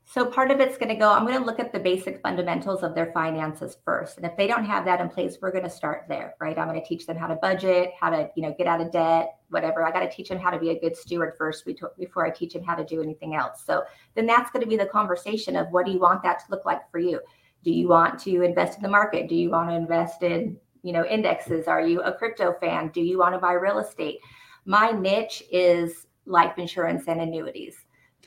so 0.08 0.26
part 0.26 0.52
of 0.52 0.60
it's 0.60 0.78
going 0.78 0.90
to 0.90 0.96
go 0.96 1.10
i'm 1.12 1.26
going 1.26 1.40
to 1.40 1.46
look 1.46 1.60
at 1.60 1.72
the 1.72 1.80
basic 1.80 2.22
fundamentals 2.22 2.84
of 2.84 2.94
their 2.94 3.12
finances 3.14 3.78
first 3.86 4.18
and 4.18 4.26
if 4.26 4.36
they 4.36 4.48
don't 4.48 4.66
have 4.66 4.84
that 4.84 5.00
in 5.00 5.08
place 5.08 5.38
we're 5.42 5.52
going 5.52 5.64
to 5.64 5.70
start 5.70 6.06
there 6.10 6.34
right? 6.42 6.58
I'm 6.58 6.68
going 6.68 6.82
to 6.82 6.88
teach 6.88 7.06
them 7.06 7.16
how 7.16 7.28
to 7.28 7.36
budget 7.36 7.92
how 8.00 8.10
to 8.10 8.30
you 8.36 8.44
know 8.44 8.54
get 8.58 8.68
out 8.68 8.82
of 8.82 8.92
debt 8.92 9.38
whatever. 9.50 9.86
I 9.86 9.92
got 9.92 10.00
to 10.02 10.10
teach 10.10 10.30
them 10.30 10.40
how 10.40 10.50
to 10.50 10.60
be 10.60 10.72
a 10.72 10.80
good 10.80 10.96
steward 10.96 11.34
first 11.38 11.66
before 11.66 12.26
i 12.26 12.30
teach 12.30 12.54
them 12.54 12.64
how 12.64 12.76
to 12.76 12.84
do 12.84 13.02
anything 13.02 13.36
else. 13.36 13.64
So 13.66 13.84
then 14.16 14.26
that's 14.26 14.52
going 14.52 14.64
to 14.64 14.68
be 14.68 14.78
the 14.78 14.86
conversation 14.86 15.56
of 15.56 15.68
what 15.70 15.86
do 15.86 15.92
you 15.92 16.00
want 16.00 16.24
that 16.24 16.40
to 16.40 16.46
look 16.50 16.66
like 16.66 16.90
for 16.92 17.00
you? 17.00 17.22
Do 17.64 17.72
you 17.72 17.88
want 17.88 18.20
to 18.22 18.44
invest 18.44 18.78
in 18.78 18.84
the 18.84 18.90
market? 18.90 19.30
Do 19.30 19.36
you 19.36 19.50
want 19.50 19.70
to 19.70 19.76
invest 19.76 20.24
in 20.24 20.58
you 20.86 20.94
know 20.94 21.04
indexes. 21.04 21.68
Are 21.68 21.82
you 21.82 22.02
a 22.04 22.14
crypto 22.14 22.54
fan? 22.62 22.90
Do 22.90 23.02
you 23.02 23.18
want 23.18 23.34
to 23.34 23.40
buy 23.40 23.54
real 23.54 23.80
estate? 23.80 24.20
My 24.66 24.92
niche 24.92 25.42
is 25.52 26.06
life 26.28 26.60
insurance 26.60 27.06
and 27.08 27.20
annuities. 27.22 27.76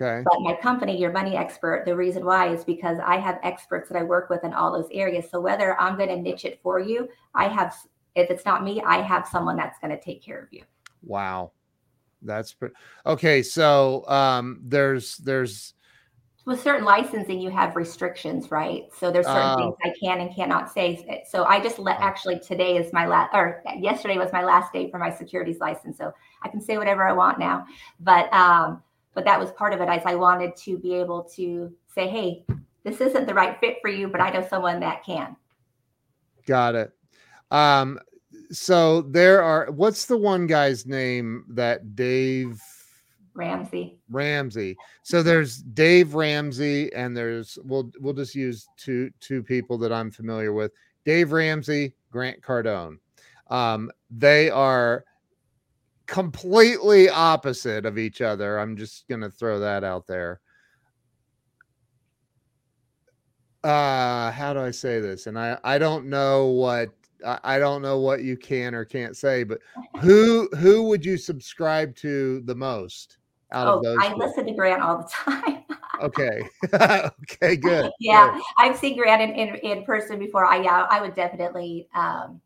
Okay. 0.01 0.25
But 0.25 0.41
my 0.41 0.55
company 0.61 0.99
your 0.99 1.13
money 1.13 1.37
expert 1.37 1.85
the 1.87 1.95
reason 1.95 2.25
why 2.25 2.53
is 2.53 2.65
because 2.65 2.99
i 3.05 3.17
have 3.17 3.39
experts 3.43 3.89
that 3.89 3.99
i 3.99 4.03
work 4.03 4.29
with 4.29 4.43
in 4.43 4.53
all 4.53 4.73
those 4.73 4.89
areas. 4.93 5.31
So 5.31 5.41
whether 5.41 5.81
i'm 5.81 5.97
going 5.97 6.09
to 6.09 6.17
niche 6.17 6.45
it 6.45 6.59
for 6.61 6.81
you 6.81 7.09
i 7.35 7.47
have 7.47 7.77
if 8.17 8.29
it's 8.29 8.45
not 8.45 8.65
me 8.65 8.83
i 8.85 9.01
have 9.03 9.29
someone 9.29 9.57
that's 9.57 9.79
going 9.79 9.97
to 9.97 10.01
take 10.01 10.21
care 10.21 10.43
of 10.43 10.53
you. 10.53 10.65
Wow. 11.03 11.53
That's 12.23 12.53
pretty 12.53 12.75
okay 13.07 13.45
so 13.45 14.05
um 14.09 14.61
there's 14.65 15.19
there's 15.19 15.75
with 16.49 16.63
certain 16.63 16.85
licensing 16.87 17.43
you 17.43 17.51
have 17.51 17.77
restrictions 17.77 18.51
right? 18.51 18.85
So 18.99 19.13
there's 19.13 19.27
certain 19.27 19.59
things 19.59 19.75
oh. 19.85 19.89
i 19.89 19.93
can 20.03 20.21
and 20.23 20.35
cannot 20.35 20.73
say. 20.73 21.23
So 21.29 21.45
i 21.45 21.61
just 21.61 21.79
let 21.79 21.99
oh. 22.01 22.03
actually 22.03 22.41
today 22.41 22.79
is 22.79 22.91
my 22.93 23.07
last 23.07 23.35
or 23.35 23.63
yesterday 23.79 24.17
was 24.17 24.33
my 24.33 24.43
last 24.43 24.73
day 24.73 24.91
for 24.91 24.99
my 24.99 25.11
securities 25.11 25.61
license 25.61 25.99
so 25.99 26.11
i 26.43 26.49
can 26.49 26.63
say 26.63 26.79
whatever 26.79 27.07
i 27.07 27.13
want 27.13 27.39
now. 27.39 27.67
But 28.01 28.33
um 28.33 28.83
but 29.15 29.27
that 29.27 29.39
was 29.39 29.51
part 29.53 29.75
of 29.75 29.83
it 29.83 29.91
as 29.91 30.03
i 30.07 30.15
wanted 30.15 30.57
to 30.57 30.79
be 30.79 30.95
able 30.95 31.25
to 31.37 31.71
say 31.95 32.09
hey 32.09 32.47
this 32.83 33.03
isn't 33.03 33.27
the 33.27 33.35
right 33.35 33.61
fit 33.61 33.77
for 33.83 33.91
you 33.91 34.09
but 34.09 34.23
i 34.23 34.31
know 34.31 34.47
someone 34.49 34.81
that 34.81 35.05
can. 35.05 35.37
Got 36.47 36.75
it. 36.75 36.93
Um 37.51 38.01
so 38.51 39.03
there 39.03 39.43
are 39.43 39.71
what's 39.71 40.07
the 40.07 40.17
one 40.17 40.47
guy's 40.47 40.87
name 40.87 41.45
that 41.51 41.95
dave 41.95 42.63
Ramsey. 43.39 43.97
Ramsey. 44.11 44.77
So 45.05 45.23
there's 45.23 45.59
Dave 45.63 46.15
Ramsey, 46.15 46.93
and 46.93 47.17
there's 47.17 47.57
we'll 47.65 47.91
we'll 48.01 48.13
just 48.13 48.35
use 48.35 48.69
two 48.77 49.11
two 49.21 49.45
people 49.45 49.79
that 49.79 49.93
I'm 49.93 50.11
familiar 50.11 50.53
with. 50.53 50.73
Dave 51.05 51.31
Ramsey, 51.31 51.95
Grant 52.11 52.43
Cardone. 52.43 52.99
Um, 53.49 53.93
they 54.11 54.51
are 54.51 55.05
completely 56.07 57.09
opposite 57.09 57.87
of 57.87 57.97
each 57.97 58.21
other. 58.21 58.59
I'm 58.59 58.77
just 58.77 59.07
gonna 59.09 59.31
throw 59.31 59.61
that 59.61 59.85
out 59.85 60.09
there. 60.09 60.41
Uh, 63.63 64.33
how 64.33 64.53
do 64.53 64.61
I 64.61 64.73
say 64.73 65.01
this? 65.01 65.29
And 65.29 65.39
I 65.39 65.59
I 65.63 65.79
don't 65.79 66.07
know 66.07 66.47
what 66.47 66.91
I 67.25 67.59
don't 67.59 67.83
know 67.83 67.99
what 67.99 68.23
you 68.23 68.37
can 68.37 68.75
or 68.75 68.85
can't 68.85 69.17
say, 69.17 69.45
but 69.45 69.61
who 70.01 70.49
who 70.57 70.83
would 70.85 71.05
you 71.05 71.17
subscribe 71.17 71.95
to 71.97 72.41
the 72.41 72.55
most? 72.57 73.18
Out 73.53 73.67
oh, 73.67 73.77
of 73.79 73.85
those? 73.85 73.99
I 74.01 74.15
listen 74.15 74.47
to 74.47 74.53
Grant 74.53 74.83
all 74.83 74.99
the 74.99 75.09
time. 75.09 75.65
okay. 76.03 76.43
okay, 77.23 77.57
good. 77.57 77.91
Yeah. 78.01 78.33
Good. 78.33 78.43
I've 78.59 78.77
seen 78.77 78.97
Grant 78.97 79.23
in, 79.23 79.31
in, 79.31 79.55
in, 79.57 79.85
person 79.85 80.19
before. 80.19 80.45
I 80.45 80.63
yeah, 80.63 80.87
I 80.91 81.01
would 81.01 81.15
definitely 81.15 81.89
um 81.95 82.41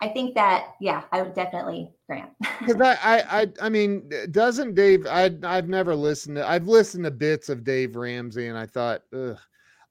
I 0.00 0.08
think 0.08 0.34
that 0.34 0.74
yeah, 0.80 1.02
I 1.12 1.22
would 1.22 1.34
definitely 1.34 1.90
Grant. 2.06 2.30
Because 2.58 2.80
I, 2.80 3.42
I 3.42 3.46
I 3.60 3.68
mean, 3.68 4.08
doesn't 4.30 4.74
Dave 4.74 5.06
I 5.06 5.30
I've 5.44 5.68
never 5.68 5.94
listened 5.94 6.36
to 6.36 6.48
I've 6.48 6.66
listened 6.66 7.04
to 7.04 7.10
bits 7.10 7.48
of 7.48 7.64
Dave 7.64 7.96
Ramsey 7.96 8.48
and 8.48 8.58
I 8.58 8.66
thought, 8.66 9.02
ugh. 9.14 9.38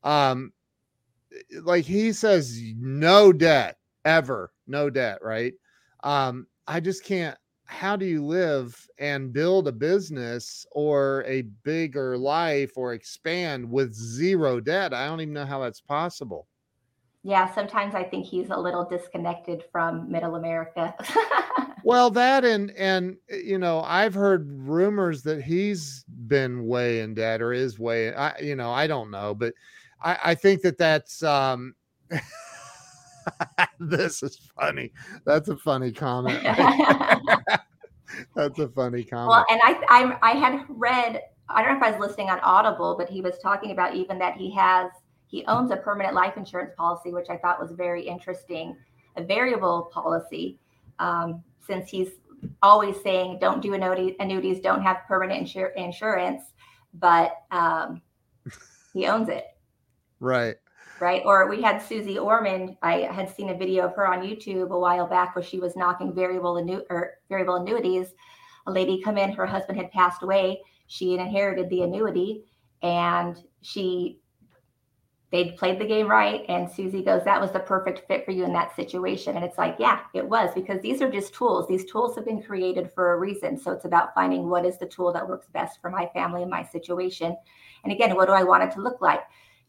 Um 0.03 0.53
like 1.64 1.86
he 1.86 2.12
says 2.12 2.59
no 2.78 3.32
debt 3.32 3.78
ever, 4.05 4.51
no 4.68 4.89
debt, 4.89 5.20
right? 5.22 5.53
Um, 6.03 6.47
I 6.68 6.80
just 6.80 7.03
can't 7.03 7.38
how 7.72 7.95
do 7.95 8.05
you 8.05 8.24
live 8.24 8.88
and 8.99 9.32
build 9.32 9.67
a 9.67 9.72
business 9.72 10.65
or 10.72 11.24
a 11.26 11.43
bigger 11.63 12.17
life 12.17 12.74
or 12.76 12.93
expand 12.93 13.69
with 13.69 13.93
zero 13.93 14.59
debt? 14.59 14.93
I 14.93 15.07
don't 15.07 15.22
even 15.22 15.34
know 15.34 15.45
how 15.45 15.61
that's 15.61 15.80
possible. 15.80 16.47
Yeah, 17.24 17.51
sometimes 17.53 17.95
I 17.95 18.03
think 18.03 18.26
he's 18.26 18.49
a 18.49 18.57
little 18.57 18.84
disconnected 18.84 19.63
from 19.72 20.11
middle 20.11 20.36
America. 20.36 20.93
well, 21.84 22.09
that 22.11 22.43
and 22.43 22.72
and 22.72 23.15
you 23.30 23.57
know, 23.57 23.82
I've 23.82 24.13
heard 24.13 24.51
rumors 24.51 25.24
that 25.24 25.41
he's 25.41 26.03
been 26.28 26.67
way 26.67 26.99
in 26.99 27.13
debt 27.13 27.41
or 27.41 27.53
is 27.53 27.80
way. 27.80 28.13
I 28.13 28.38
you 28.39 28.55
know, 28.55 28.72
I 28.72 28.86
don't 28.86 29.11
know, 29.11 29.34
but 29.34 29.53
I, 30.03 30.17
I 30.26 30.36
think 30.36 30.61
that 30.63 30.78
that's 30.78 31.24
um. 31.24 31.74
this 33.80 34.24
is 34.24 34.38
funny. 34.59 34.91
That's 35.26 35.49
a 35.49 35.57
funny 35.57 35.91
comment. 35.91 36.43
that's 38.36 38.59
a 38.59 38.67
funny 38.69 39.03
comment. 39.03 39.30
Well, 39.30 39.45
and 39.49 39.59
I, 39.63 39.84
I 39.89 40.32
I 40.32 40.32
had 40.32 40.65
read. 40.69 41.22
I 41.49 41.61
don't 41.63 41.74
know 41.74 41.78
if 41.78 41.84
I 41.84 41.97
was 41.97 42.07
listening 42.07 42.30
on 42.30 42.39
Audible, 42.39 42.95
but 42.97 43.09
he 43.09 43.22
was 43.22 43.38
talking 43.39 43.72
about 43.72 43.95
even 43.95 44.17
that 44.19 44.38
he 44.38 44.53
has 44.55 44.89
he 45.28 45.45
owns 45.45 45.72
a 45.72 45.78
permanent 45.78 46.13
life 46.13 46.38
insurance 46.38 46.72
policy, 46.78 47.11
which 47.11 47.30
I 47.30 47.38
thought 47.38 47.59
was 47.59 47.72
very 47.72 48.05
interesting, 48.05 48.76
a 49.15 49.24
variable 49.24 49.89
policy, 49.93 50.59
um, 50.99 51.41
since 51.65 51.89
he's 51.89 52.09
always 52.61 53.01
saying 53.01 53.39
don't 53.39 53.61
do 53.61 53.74
annuities, 53.74 54.15
annuities 54.19 54.59
don't 54.59 54.82
have 54.82 54.97
permanent 55.07 55.47
insur- 55.47 55.76
insurance, 55.76 56.43
but 56.95 57.43
um, 57.51 58.01
he 58.93 59.07
owns 59.07 59.30
it. 59.30 59.45
Right. 60.19 60.55
Right. 61.02 61.24
Or 61.26 61.49
we 61.49 61.64
had 61.64 61.82
Susie 61.82 62.20
Orman. 62.20 62.78
I 62.84 62.99
had 63.12 63.28
seen 63.36 63.49
a 63.49 63.58
video 63.58 63.86
of 63.88 63.95
her 63.95 64.08
on 64.08 64.22
YouTube 64.22 64.70
a 64.70 64.80
while 64.80 65.08
back 65.08 65.36
where 65.36 65.43
she 65.43 65.60
was 65.60 65.76
knocking 65.76 66.14
variable 66.14 66.54
annu- 66.54 66.86
or 66.91 67.16
variable 67.28 67.56
annuities. 67.56 68.14
A 68.68 68.72
lady 68.72 69.02
come 69.02 69.18
in, 69.18 69.32
her 69.32 69.47
husband 69.47 69.80
had 69.80 69.91
passed 69.91 70.22
away. 70.22 70.62
She 70.86 71.16
inherited 71.16 71.72
the 71.72 71.82
annuity 71.82 72.43
and 72.84 73.43
she 73.62 74.20
they'd 75.32 75.58
played 75.58 75.80
the 75.80 75.88
game 75.88 76.08
right. 76.08 76.45
And 76.49 76.70
Susie 76.70 77.04
goes, 77.04 77.24
That 77.24 77.41
was 77.41 77.52
the 77.52 77.62
perfect 77.62 78.08
fit 78.08 78.24
for 78.24 78.30
you 78.30 78.45
in 78.45 78.54
that 78.54 78.76
situation. 78.76 79.36
And 79.36 79.43
it's 79.43 79.58
like, 79.58 79.78
Yeah, 79.80 80.02
it 80.14 80.30
was 80.30 80.52
because 80.54 80.82
these 80.82 81.02
are 81.02 81.10
just 81.10 81.34
tools. 81.34 81.68
These 81.68 81.86
tools 81.86 82.14
have 82.16 82.26
been 82.26 82.43
created 82.43 82.91
for 82.93 83.14
a 83.14 83.20
reason. 83.20 83.58
So 83.58 83.72
it's 83.72 83.86
about 83.86 84.14
finding 84.14 84.49
what 84.52 84.68
is 84.68 84.78
the 84.78 84.86
tool 84.86 85.12
that 85.14 85.28
works 85.28 85.47
best 85.52 85.82
for 85.82 85.89
my 85.89 86.12
family 86.14 86.43
and 86.43 86.52
my 86.52 86.64
situation. 86.64 87.36
And 87.84 87.91
again, 87.91 88.16
what 88.16 88.28
do 88.28 88.34
I 88.34 88.43
want 88.43 88.66
it 88.66 88.72
to 88.74 88.82
look 88.82 89.02
like? 89.02 89.22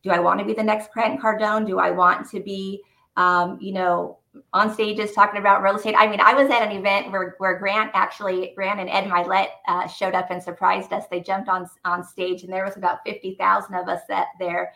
Do 0.03 0.11
I 0.11 0.19
want 0.19 0.41
to 0.41 0.47
be 0.47 0.53
the 0.53 0.63
next 0.63 0.93
Grant 0.93 1.21
Cardone? 1.21 1.67
Do 1.67 1.79
I 1.79 1.91
want 1.91 2.29
to 2.31 2.41
be, 2.41 2.83
um, 3.17 3.59
you 3.61 3.73
know, 3.73 4.19
on 4.53 4.73
stages 4.73 5.13
talking 5.13 5.41
about 5.41 5.63
real 5.63 5.77
estate. 5.77 5.95
I 5.97 6.07
mean, 6.07 6.21
I 6.21 6.35
was 6.35 6.51
at 6.51 6.63
an 6.63 6.73
event 6.73 7.11
where, 7.11 7.35
where 7.39 7.59
Grant 7.59 7.91
actually, 7.95 8.53
Grant 8.55 8.81
and 8.81 8.89
Ed 8.89 9.05
Mylett 9.05 9.49
uh, 9.69 9.87
showed 9.87 10.15
up 10.15 10.31
and 10.31 10.43
surprised 10.43 10.93
us. 10.93 11.05
They 11.11 11.21
jumped 11.21 11.49
on 11.49 11.69
on 11.85 12.03
stage, 12.03 12.43
and 12.43 12.53
there 12.53 12.65
was 12.65 12.77
about 12.77 12.99
fifty 13.05 13.35
thousand 13.35 13.75
of 13.75 13.89
us 13.89 14.01
that 14.09 14.29
there. 14.39 14.73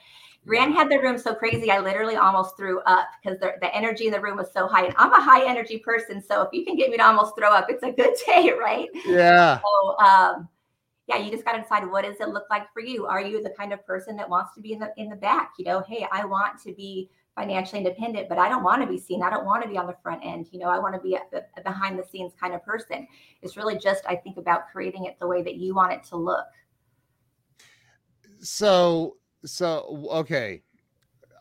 Grant 0.47 0.74
had 0.74 0.89
the 0.89 0.99
room 1.01 1.18
so 1.18 1.35
crazy, 1.35 1.72
I 1.72 1.81
literally 1.81 2.14
almost 2.14 2.57
threw 2.57 2.79
up 2.83 3.09
because 3.20 3.41
the, 3.41 3.55
the 3.61 3.74
energy 3.74 4.07
in 4.07 4.12
the 4.12 4.20
room 4.20 4.37
was 4.37 4.53
so 4.53 4.68
high. 4.68 4.85
And 4.85 4.95
I'm 4.97 5.12
a 5.12 5.20
high 5.20 5.45
energy 5.45 5.79
person. 5.79 6.22
So 6.22 6.43
if 6.43 6.51
you 6.53 6.64
can 6.64 6.77
get 6.77 6.89
me 6.89 6.99
to 6.99 7.05
almost 7.05 7.35
throw 7.37 7.53
up, 7.53 7.66
it's 7.68 7.83
a 7.83 7.91
good 7.91 8.14
day, 8.27 8.53
right? 8.57 8.89
Yeah. 9.05 9.59
So, 9.59 9.99
um, 9.99 10.49
yeah, 11.07 11.19
you 11.19 11.31
just 11.31 11.45
got 11.45 11.53
to 11.53 11.63
decide 11.63 11.89
what 11.89 12.05
does 12.05 12.21
it 12.21 12.29
look 12.29 12.47
like 12.51 12.73
for 12.73 12.81
you? 12.81 13.07
Are 13.07 13.21
you 13.21 13.43
the 13.43 13.51
kind 13.51 13.73
of 13.73 13.85
person 13.87 14.17
that 14.17 14.29
wants 14.29 14.55
to 14.55 14.61
be 14.61 14.73
in 14.73 14.79
the 14.79 14.93
in 14.97 15.09
the 15.09 15.17
back? 15.17 15.53
You 15.59 15.65
know, 15.65 15.85
hey, 15.89 16.07
I 16.11 16.25
want 16.25 16.61
to 16.63 16.73
be 16.73 17.11
financially 17.37 17.79
independent, 17.79 18.29
but 18.29 18.39
I 18.39 18.49
don't 18.49 18.65
want 18.65 18.83
to 18.83 18.89
be 18.89 18.99
seen. 18.99 19.23
I 19.23 19.31
don't 19.31 19.45
want 19.45 19.63
to 19.63 19.69
be 19.69 19.77
on 19.77 19.87
the 19.87 19.97
front 20.03 20.25
end. 20.25 20.49
You 20.51 20.59
know, 20.59 20.69
I 20.69 20.79
want 20.79 20.95
to 20.95 21.01
be 21.01 21.15
a, 21.15 21.21
a 21.57 21.63
behind 21.63 21.99
the 21.99 22.05
scenes 22.05 22.33
kind 22.41 22.55
of 22.55 22.65
person. 22.65 23.07
It's 23.43 23.57
really 23.57 23.79
just, 23.79 24.05
I 24.09 24.17
think, 24.17 24.39
about 24.39 24.69
creating 24.73 25.05
it 25.05 25.19
the 25.21 25.27
way 25.27 25.43
that 25.43 25.57
you 25.57 25.75
want 25.75 25.93
it 25.93 26.03
to 26.05 26.17
look. 26.17 26.47
So 28.41 29.17
so 29.47 30.07
okay 30.11 30.63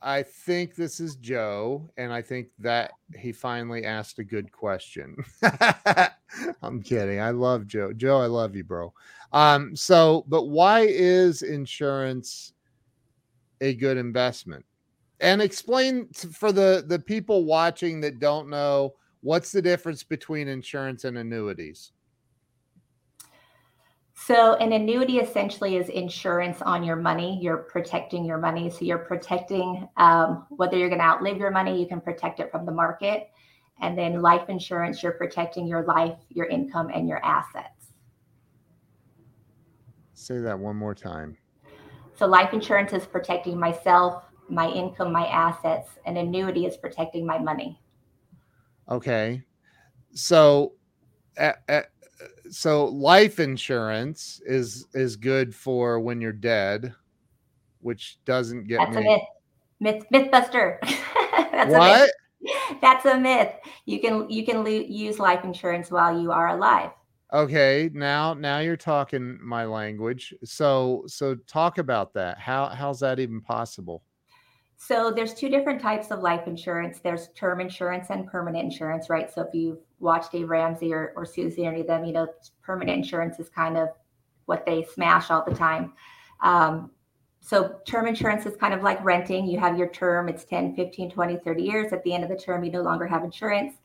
i 0.02 0.22
think 0.22 0.76
this 0.76 1.00
is 1.00 1.16
joe 1.16 1.90
and 1.98 2.14
i 2.14 2.22
think 2.22 2.48
that 2.60 2.92
he 3.18 3.32
finally 3.32 3.86
asked 3.86 4.20
a 4.20 4.24
good 4.24 4.52
question 4.52 5.16
i'm 6.62 6.82
kidding 6.82 7.20
i 7.20 7.32
love 7.32 7.66
joe 7.66 7.92
joe 7.94 8.20
i 8.20 8.28
love 8.28 8.56
you 8.56 8.64
bro 8.64 8.94
um 9.36 9.76
so 9.76 10.26
but 10.28 10.46
why 10.46 10.82
is 10.82 11.44
insurance 11.44 12.54
a 13.62 13.76
good 13.76 13.98
investment 13.98 14.66
and 15.20 15.42
explain 15.42 16.08
for 16.14 16.52
the 16.52 16.84
the 16.88 17.00
people 17.00 17.46
watching 17.46 18.02
that 18.02 18.20
don't 18.20 18.50
know 18.50 18.94
what's 19.22 19.52
the 19.52 19.62
difference 19.62 20.04
between 20.04 20.48
insurance 20.48 21.04
and 21.04 21.18
annuities 21.18 21.92
so, 24.18 24.56
an 24.56 24.72
annuity 24.72 25.20
essentially 25.20 25.76
is 25.76 25.90
insurance 25.90 26.62
on 26.62 26.84
your 26.84 26.96
money. 26.96 27.38
You're 27.42 27.58
protecting 27.58 28.24
your 28.24 28.38
money. 28.38 28.70
So, 28.70 28.86
you're 28.86 28.98
protecting 28.98 29.88
um, 29.98 30.48
whether 30.50 30.78
you're 30.78 30.90
going 30.90 31.02
to 31.02 31.06
outlive 31.06 31.38
your 31.38 31.52
money, 31.52 31.80
you 31.80 31.86
can 31.86 32.00
protect 32.00 32.40
it 32.40 32.50
from 32.50 32.66
the 32.66 32.72
market. 32.72 33.30
And 33.82 33.98
then 33.98 34.22
life 34.22 34.50
insurance, 34.50 35.04
you're 35.04 35.12
protecting 35.12 35.68
your 35.68 35.84
life, 35.84 36.18
your 36.30 36.46
income, 36.46 36.90
and 36.94 37.10
your 37.10 37.24
assets. 37.26 37.75
Say 40.26 40.40
that 40.40 40.58
one 40.58 40.76
more 40.76 40.96
time. 40.96 41.38
So, 42.16 42.26
life 42.26 42.52
insurance 42.52 42.94
is 42.94 43.06
protecting 43.06 43.60
myself, 43.60 44.24
my 44.50 44.68
income, 44.68 45.12
my 45.12 45.28
assets. 45.28 46.00
and 46.08 46.18
annuity 46.18 46.66
is 46.66 46.78
protecting 46.78 47.28
my 47.28 47.38
money. 47.38 47.80
Okay. 48.90 49.44
So, 50.16 50.74
at, 51.38 51.62
at 51.68 51.92
so 52.50 52.86
life 52.86 53.40
insurance 53.40 54.42
is 54.48 54.88
is 54.96 55.16
good 55.16 55.54
for 55.54 56.00
when 56.00 56.22
you're 56.22 56.32
dead, 56.32 56.96
which 57.82 58.18
doesn't 58.26 58.64
get 58.64 58.80
That's 58.80 58.96
me. 58.96 59.04
a 59.04 59.06
myth. 59.06 59.22
Myth 59.80 60.06
Mythbuster. 60.12 60.80
That's 61.52 61.72
what? 61.72 62.02
A 62.02 62.02
myth. 62.02 62.82
That's 62.82 63.06
a 63.06 63.20
myth. 63.20 63.52
You 63.86 64.00
can 64.00 64.28
you 64.28 64.44
can 64.44 64.64
lo- 64.64 64.72
use 64.72 65.20
life 65.20 65.44
insurance 65.44 65.92
while 65.92 66.20
you 66.20 66.32
are 66.32 66.48
alive. 66.48 66.90
Okay, 67.34 67.90
now 67.94 68.34
now 68.34 68.60
you're 68.60 68.78
talking 68.78 69.40
my 69.42 69.66
language. 69.66 70.34
So 70.44 71.04
so 71.08 71.36
talk 71.48 71.80
about 71.80 72.14
that. 72.14 72.40
How 72.40 72.68
how's 72.68 73.00
that 73.00 73.20
even 73.20 73.42
possible? 73.42 74.04
So 74.78 75.12
there's 75.12 75.34
two 75.34 75.50
different 75.50 75.82
types 75.82 76.12
of 76.12 76.20
life 76.20 76.48
insurance. 76.48 77.00
There's 77.00 77.30
term 77.30 77.62
insurance 77.62 78.08
and 78.10 78.28
permanent 78.28 78.66
insurance, 78.66 79.10
right? 79.10 79.34
So 79.34 79.42
if 79.42 79.54
you've 79.54 79.80
watched 80.00 80.34
Dave 80.34 80.50
Ramsey 80.50 80.94
or, 80.94 81.14
or 81.16 81.26
Susie 81.26 81.66
or 81.66 81.72
any 81.72 81.82
of 81.82 81.88
them, 81.88 82.06
you 82.06 82.14
know, 82.14 82.28
permanent 82.62 82.98
insurance 82.98 83.40
is 83.40 83.50
kind 83.50 83.78
of 83.78 83.90
what 84.46 84.66
they 84.66 84.84
smash 84.84 85.32
all 85.32 85.44
the 85.48 85.56
time. 85.56 85.94
Um, 86.42 86.92
so 87.40 87.80
term 87.88 88.08
insurance 88.08 88.46
is 88.46 88.56
kind 88.58 88.74
of 88.74 88.84
like 88.84 89.04
renting. 89.04 89.48
You 89.48 89.60
have 89.60 89.78
your 89.78 89.90
term, 89.90 90.28
it's 90.28 90.44
10, 90.44 90.76
15, 90.76 91.12
20, 91.12 91.38
30 91.38 91.64
years. 91.64 91.94
At 91.94 92.04
the 92.04 92.14
end 92.14 92.24
of 92.24 92.30
the 92.30 92.38
term, 92.38 92.64
you 92.64 92.72
no 92.72 92.82
longer 92.82 93.08
have 93.08 93.24
insurance. 93.24 93.76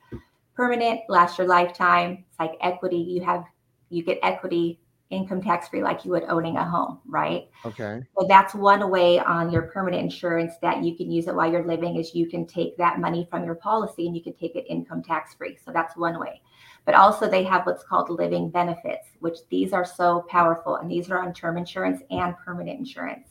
Permanent 0.60 1.00
lasts 1.08 1.38
your 1.38 1.46
lifetime. 1.46 2.22
It's 2.28 2.38
like 2.38 2.52
equity. 2.60 2.98
You 2.98 3.24
have 3.24 3.44
you 3.88 4.02
get 4.02 4.18
equity 4.22 4.78
income 5.08 5.40
tax 5.40 5.68
free 5.68 5.82
like 5.82 6.04
you 6.04 6.10
would 6.10 6.24
owning 6.24 6.58
a 6.58 6.68
home, 6.68 6.98
right? 7.06 7.48
Okay. 7.64 8.02
So 8.18 8.26
that's 8.28 8.54
one 8.54 8.90
way 8.90 9.18
on 9.18 9.50
your 9.50 9.62
permanent 9.62 10.02
insurance 10.02 10.52
that 10.60 10.84
you 10.84 10.94
can 10.94 11.10
use 11.10 11.28
it 11.28 11.34
while 11.34 11.50
you're 11.50 11.66
living 11.66 11.96
is 11.96 12.14
you 12.14 12.28
can 12.28 12.46
take 12.46 12.76
that 12.76 13.00
money 13.00 13.26
from 13.30 13.42
your 13.42 13.54
policy 13.54 14.06
and 14.06 14.14
you 14.14 14.22
can 14.22 14.34
take 14.34 14.54
it 14.54 14.66
income 14.68 15.02
tax 15.02 15.32
free. 15.32 15.56
So 15.64 15.72
that's 15.72 15.96
one 15.96 16.20
way. 16.20 16.42
But 16.84 16.94
also 16.94 17.26
they 17.26 17.42
have 17.44 17.64
what's 17.64 17.82
called 17.82 18.10
living 18.10 18.50
benefits, 18.50 19.08
which 19.20 19.38
these 19.48 19.72
are 19.72 19.86
so 19.86 20.26
powerful 20.28 20.76
and 20.76 20.90
these 20.90 21.10
are 21.10 21.22
on 21.22 21.32
term 21.32 21.56
insurance 21.56 22.02
and 22.10 22.36
permanent 22.36 22.78
insurance. 22.78 23.28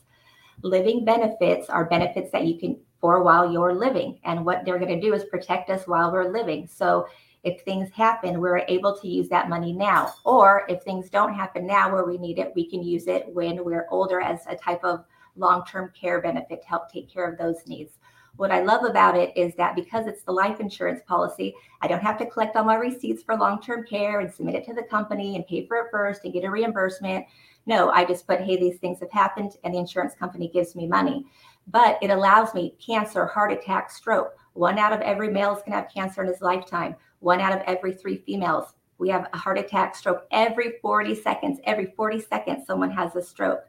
Living 0.63 1.05
benefits 1.05 1.69
are 1.69 1.85
benefits 1.85 2.31
that 2.31 2.45
you 2.45 2.57
can 2.57 2.79
for 2.99 3.23
while 3.23 3.51
you're 3.51 3.73
living 3.73 4.19
and 4.23 4.45
what 4.45 4.65
they're 4.65 4.79
going 4.79 4.93
to 4.93 5.01
do 5.01 5.13
is 5.13 5.23
protect 5.25 5.69
us 5.69 5.87
while 5.87 6.11
we're 6.11 6.31
living. 6.31 6.67
So 6.67 7.07
if 7.43 7.61
things 7.61 7.89
happen, 7.91 8.39
we're 8.39 8.65
able 8.67 8.97
to 8.97 9.07
use 9.07 9.29
that 9.29 9.49
money 9.49 9.71
now. 9.71 10.13
Or 10.25 10.65
if 10.67 10.83
things 10.83 11.09
don't 11.09 11.33
happen 11.33 11.65
now 11.65 11.91
where 11.91 12.05
we 12.05 12.17
need 12.17 12.37
it, 12.39 12.51
we 12.55 12.69
can 12.69 12.83
use 12.83 13.07
it 13.07 13.27
when 13.33 13.63
we're 13.63 13.87
older 13.89 14.19
as 14.19 14.45
a 14.47 14.55
type 14.55 14.83
of 14.83 15.05
long 15.37 15.63
term 15.65 15.91
care 15.99 16.21
benefit 16.21 16.61
to 16.61 16.67
help 16.67 16.91
take 16.91 17.09
care 17.09 17.29
of 17.29 17.37
those 17.37 17.65
needs. 17.65 17.97
What 18.35 18.51
I 18.51 18.61
love 18.61 18.85
about 18.85 19.17
it 19.17 19.35
is 19.35 19.53
that 19.55 19.75
because 19.75 20.07
it's 20.07 20.23
the 20.23 20.31
life 20.31 20.61
insurance 20.61 21.01
policy, 21.05 21.53
I 21.81 21.87
don't 21.87 22.01
have 22.01 22.17
to 22.19 22.25
collect 22.25 22.55
all 22.55 22.63
my 22.63 22.75
receipts 22.75 23.21
for 23.21 23.35
long 23.35 23.61
term 23.61 23.85
care 23.85 24.21
and 24.21 24.33
submit 24.33 24.55
it 24.55 24.65
to 24.65 24.73
the 24.73 24.83
company 24.83 25.35
and 25.35 25.45
pay 25.45 25.65
for 25.65 25.77
it 25.77 25.87
first 25.91 26.23
and 26.23 26.33
get 26.33 26.45
a 26.45 26.49
reimbursement. 26.49 27.25
No, 27.65 27.89
I 27.89 28.05
just 28.05 28.25
put, 28.25 28.39
hey, 28.39 28.57
these 28.57 28.79
things 28.79 29.01
have 29.01 29.11
happened, 29.11 29.57
and 29.63 29.73
the 29.73 29.77
insurance 29.77 30.15
company 30.15 30.47
gives 30.47 30.73
me 30.73 30.87
money. 30.87 31.25
But 31.71 31.97
it 32.01 32.09
allows 32.09 32.53
me 32.53 32.75
cancer, 32.83 33.25
heart 33.25 33.51
attack, 33.51 33.91
stroke. 33.91 34.35
One 34.53 34.79
out 34.79 34.93
of 34.93 35.01
every 35.01 35.29
male 35.29 35.55
is 35.55 35.59
going 35.59 35.71
to 35.71 35.77
have 35.77 35.93
cancer 35.93 36.21
in 36.21 36.27
his 36.27 36.41
lifetime 36.41 36.95
one 37.19 37.41
out 37.41 37.53
of 37.53 37.63
every 37.67 37.93
three 37.93 38.17
females. 38.17 38.73
We 38.97 39.09
have 39.09 39.27
a 39.31 39.37
heart 39.37 39.57
attack, 39.57 39.95
stroke 39.95 40.25
every 40.31 40.73
40 40.81 41.15
seconds. 41.15 41.59
Every 41.63 41.93
40 41.95 42.21
seconds, 42.21 42.65
someone 42.65 42.91
has 42.91 43.15
a 43.15 43.21
stroke. 43.21 43.61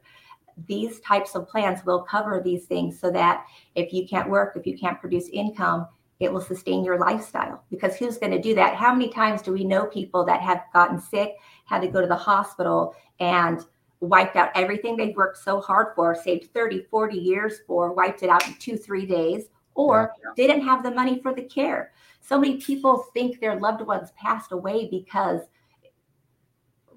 These 0.67 0.99
types 1.01 1.35
of 1.35 1.47
plans 1.47 1.85
will 1.85 2.03
cover 2.03 2.41
these 2.43 2.65
things 2.65 2.99
so 2.99 3.09
that 3.11 3.45
if 3.75 3.93
you 3.93 4.07
can't 4.07 4.29
work, 4.29 4.55
if 4.55 4.65
you 4.65 4.77
can't 4.77 4.99
produce 4.99 5.29
income, 5.29 5.87
it 6.19 6.31
will 6.31 6.41
sustain 6.41 6.83
your 6.83 6.99
lifestyle. 6.99 7.63
Because 7.71 7.95
who's 7.95 8.17
going 8.17 8.33
to 8.33 8.41
do 8.41 8.53
that? 8.55 8.75
How 8.75 8.93
many 8.93 9.09
times 9.09 9.41
do 9.41 9.53
we 9.53 9.63
know 9.63 9.85
people 9.85 10.25
that 10.25 10.41
have 10.41 10.63
gotten 10.73 10.99
sick, 10.99 11.35
had 11.65 11.81
to 11.81 11.87
go 11.87 12.01
to 12.01 12.07
the 12.07 12.15
hospital, 12.15 12.93
and 13.19 13.65
wiped 14.01 14.35
out 14.35 14.49
everything 14.55 14.97
they've 14.97 15.15
worked 15.15 15.37
so 15.37 15.61
hard 15.61 15.95
for, 15.95 16.15
saved 16.15 16.51
30, 16.53 16.87
40 16.89 17.17
years 17.17 17.59
for, 17.65 17.93
wiped 17.93 18.23
it 18.23 18.29
out 18.29 18.45
in 18.47 18.55
two, 18.55 18.75
three 18.75 19.05
days, 19.05 19.45
or 19.75 20.13
yeah. 20.21 20.31
didn't 20.35 20.65
have 20.65 20.83
the 20.83 20.91
money 20.91 21.21
for 21.21 21.33
the 21.33 21.43
care. 21.43 21.93
So 22.19 22.39
many 22.39 22.57
people 22.57 23.05
think 23.13 23.39
their 23.39 23.59
loved 23.59 23.81
ones 23.81 24.11
passed 24.17 24.51
away 24.51 24.89
because 24.89 25.41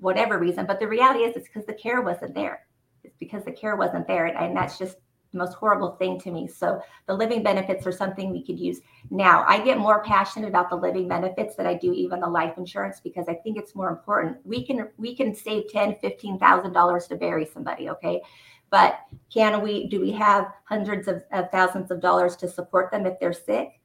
whatever 0.01 0.39
reason, 0.39 0.67
but 0.67 0.81
the 0.81 0.89
reality 0.89 1.21
is 1.21 1.37
it's 1.37 1.47
because 1.47 1.67
the 1.67 1.75
care 1.75 2.03
wasn't 2.03 2.35
there. 2.35 2.67
It's 3.05 3.17
because 3.19 3.45
the 3.45 3.53
care 3.53 3.77
wasn't 3.77 4.07
there. 4.07 4.27
And, 4.27 4.37
and 4.37 4.57
that's 4.57 4.79
just 4.79 4.97
the 5.35 5.39
most 5.39 5.55
horrible 5.55 5.97
thing 5.97 6.19
to 6.21 6.31
me. 6.31 6.49
So 6.49 6.81
the 7.07 7.15
living 7.15 7.43
benefits 7.43 7.87
are 7.87 7.93
something 7.93 8.31
we 8.31 8.43
could 8.43 8.59
use 8.59 8.81
now. 9.11 9.45
I 9.47 9.63
get 9.63 9.79
more 9.79 10.03
passionate 10.03 10.49
about 10.49 10.71
the 10.71 10.77
living 10.77 11.09
benefits 11.09 11.57
than 11.57 11.67
I 11.67 11.75
do 11.75 11.93
even 11.93 12.21
the 12.21 12.29
life 12.29 12.57
insurance 12.57 13.01
because 13.01 13.27
I 13.29 13.35
think 13.35 13.59
it's 13.59 13.75
more 13.75 13.91
important. 13.91 14.39
We 14.45 14.65
can 14.65 14.89
we 14.97 15.15
can 15.15 15.35
save 15.35 15.69
ten, 15.71 15.97
fifteen 16.01 16.39
thousand 16.39 16.73
dollars 16.73 17.07
to 17.09 17.17
bury 17.17 17.45
somebody, 17.45 17.91
okay? 17.91 18.23
But 18.71 19.01
can 19.33 19.61
we 19.61 19.89
do 19.89 20.01
we 20.01 20.13
have 20.13 20.47
hundreds 20.65 21.09
of, 21.09 21.23
of 21.33 21.51
thousands 21.51 21.91
of 21.91 22.01
dollars 22.01 22.37
to 22.37 22.49
support 22.49 22.91
them 22.91 23.07
if 23.07 23.19
they're 23.21 23.33
sick? 23.33 23.81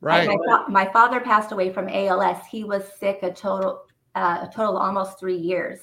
Right. 0.00 0.28
My, 0.28 0.64
my, 0.68 0.92
father 0.92 1.20
passed 1.20 1.52
away 1.52 1.72
from 1.72 1.88
ALS. 1.88 2.38
He 2.50 2.64
was 2.64 2.82
sick 2.98 3.20
a 3.22 3.32
total 3.32 3.84
uh, 4.16 4.46
a 4.48 4.52
total 4.52 4.76
of 4.76 4.82
almost 4.82 5.20
three 5.20 5.36
years. 5.36 5.78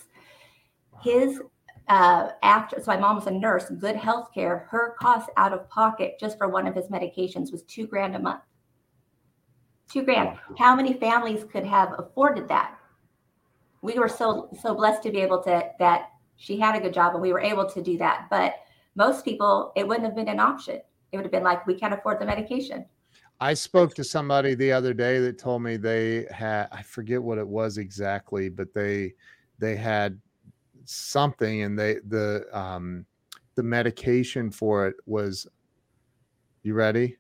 His 1.02 1.40
uh, 1.90 2.30
after, 2.44 2.80
so 2.80 2.92
my 2.92 2.98
mom 2.98 3.16
was 3.16 3.26
a 3.26 3.32
nurse, 3.32 3.70
good 3.80 3.96
health 3.96 4.30
care. 4.34 4.68
Her 4.70 4.96
cost 5.00 5.30
out 5.38 5.54
of 5.54 5.68
pocket 5.70 6.18
just 6.20 6.38
for 6.38 6.48
one 6.48 6.68
of 6.68 6.76
his 6.76 6.86
medications 6.86 7.52
was 7.52 7.64
two 7.64 7.88
grand 7.88 8.16
a 8.16 8.20
month. 8.20 8.42
Two 9.92 10.04
grand. 10.04 10.38
How 10.58 10.76
many 10.76 10.94
families 10.94 11.44
could 11.52 11.66
have 11.66 11.94
afforded 11.98 12.48
that? 12.48 12.78
We 13.82 13.98
were 13.98 14.08
so 14.08 14.50
so 14.62 14.76
blessed 14.76 15.02
to 15.04 15.12
be 15.12 15.20
able 15.20 15.42
to 15.44 15.72
that 15.80 16.12
she 16.36 16.60
had 16.60 16.76
a 16.76 16.80
good 16.80 16.94
job 16.94 17.14
and 17.14 17.22
we 17.24 17.34
were 17.34 17.40
able 17.40 17.68
to 17.68 17.82
do 17.82 17.98
that. 17.98 18.28
But 18.30 18.56
most 18.96 19.26
people, 19.26 19.72
it 19.76 19.88
wouldn't 19.88 20.06
have 20.06 20.16
been 20.16 20.28
an 20.28 20.40
option. 20.40 20.82
It 21.12 21.18
would 21.18 21.24
have 21.26 21.32
been 21.32 21.44
like, 21.44 21.66
we 21.66 21.74
can't 21.74 21.94
afford 21.94 22.20
the 22.20 22.26
medication. 22.26 22.86
I 23.40 23.56
spoke 23.56 23.96
to 23.96 24.04
somebody 24.04 24.54
the 24.54 24.72
other 24.72 24.94
day 24.94 25.20
that 25.20 25.40
told 25.40 25.64
me 25.64 25.78
they 25.78 26.28
had 26.30 26.68
I 26.72 26.84
forget 26.84 27.24
what 27.24 27.40
it 27.40 27.48
was 27.48 27.80
exactly, 27.80 28.50
but 28.50 28.76
they 28.76 29.14
they 29.58 29.76
had 29.76 30.20
something 30.86 31.64
and 31.64 31.78
they 31.78 31.98
the 32.08 32.46
um 32.52 33.06
the 33.56 33.64
medication 33.64 34.52
for 34.52 34.88
it 34.88 34.96
was 35.06 35.48
you 36.64 36.74
ready? 36.74 37.18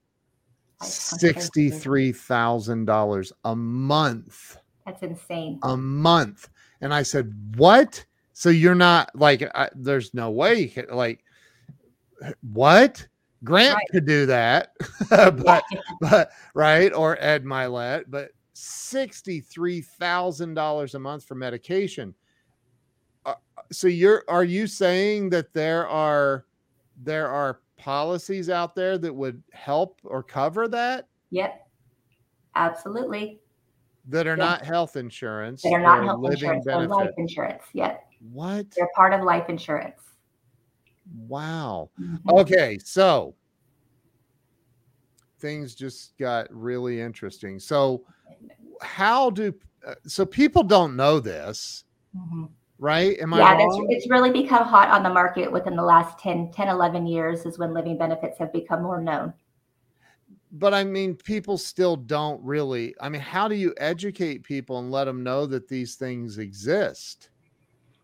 $63,000 0.82 3.32
a 3.44 3.56
month. 3.56 4.58
That's 4.86 5.04
insane. 5.04 5.60
A 5.64 5.76
month. 5.76 6.48
And 6.82 6.94
I 6.94 7.04
said, 7.04 7.34
"What?" 7.58 8.06
So 8.34 8.48
you're 8.50 8.76
not 8.76 9.12
like 9.14 9.44
I, 9.54 9.70
there's 9.76 10.14
no 10.14 10.32
way 10.32 10.62
you 10.62 10.70
can 10.70 10.86
like 10.90 11.26
what? 12.42 13.06
Grant 13.44 13.76
right. 13.76 13.88
could 13.92 14.06
do 14.06 14.26
that, 14.26 14.72
but 15.10 15.64
but 16.02 16.32
right 16.54 16.94
or 16.94 17.18
Ed 17.22 17.44
Mylett, 17.46 18.06
but 18.08 18.32
sixty 18.54 19.42
three 19.42 19.82
thousand 19.82 20.54
dollars 20.54 20.96
a 20.96 21.00
month 21.00 21.26
for 21.26 21.36
medication. 21.36 22.16
So 23.72 23.88
you're 23.88 24.24
are 24.28 24.44
you 24.44 24.68
saying 24.68 25.30
that 25.32 25.54
there 25.54 25.88
are 25.88 26.46
there 27.02 27.28
are 27.28 27.62
policies 27.78 28.50
out 28.50 28.76
there 28.76 28.98
that 28.98 29.14
would 29.14 29.42
help 29.52 30.00
or 30.04 30.24
cover 30.24 30.68
that? 30.68 31.08
Yep, 31.32 31.68
absolutely. 32.56 33.40
That 34.08 34.28
are 34.28 34.32
yep. 34.32 34.40
not 34.40 34.66
health 34.66 34.96
insurance. 34.96 35.62
That 35.62 35.74
are 35.74 35.80
not 35.80 36.04
health 36.04 36.26
insurance 36.26 36.66
benefit. 36.66 36.92
or 36.92 37.06
life 37.06 37.14
insurance. 37.18 37.64
Yep. 37.74 38.04
What? 38.32 38.72
They're 38.72 38.90
part 38.96 39.14
of 39.14 39.22
life 39.22 39.50
insurance. 39.50 40.02
Wow. 41.28 41.90
Mm-hmm. 42.00 42.30
Okay, 42.30 42.78
so 42.84 43.36
things 45.40 45.76
just 45.76 46.18
got 46.18 46.48
really 46.52 47.02
interesting. 47.02 47.60
So, 47.60 48.04
how 48.82 49.30
do 49.30 49.54
uh, 49.88 49.96
so 50.06 50.26
people 50.26 50.64
don't 50.64 50.96
know 50.96 51.20
this, 51.20 51.86
mm-hmm. 52.16 52.46
Right? 52.80 53.20
Am 53.20 53.34
I 53.34 53.40
yeah, 53.40 53.58
it's 53.90 54.10
really 54.10 54.32
become 54.32 54.66
hot 54.66 54.90
on 54.90 55.04
the 55.04 55.10
market 55.10 55.52
within 55.52 55.76
the 55.76 55.84
last 55.84 56.18
10, 56.20 56.52
10, 56.52 56.70
11 56.70 57.06
years 57.06 57.46
is 57.46 57.60
when 57.60 57.74
living 57.74 57.98
benefits 57.98 58.40
have 58.40 58.52
become 58.52 58.82
more 58.82 59.02
known. 59.02 59.34
But 60.52 60.74
I 60.74 60.84
mean, 60.84 61.16
people 61.16 61.58
still 61.58 61.96
don't 61.96 62.44
really. 62.44 62.96
I 63.00 63.10
mean, 63.10 63.22
how 63.22 63.48
do 63.48 63.56
you 63.56 63.74
educate 63.78 64.44
people 64.44 64.80
and 64.80 64.90
let 64.90 65.04
them 65.06 65.24
know 65.24 65.46
that 65.46 65.68
these 65.68 65.96
things 65.96 66.40
exist? 66.40 67.30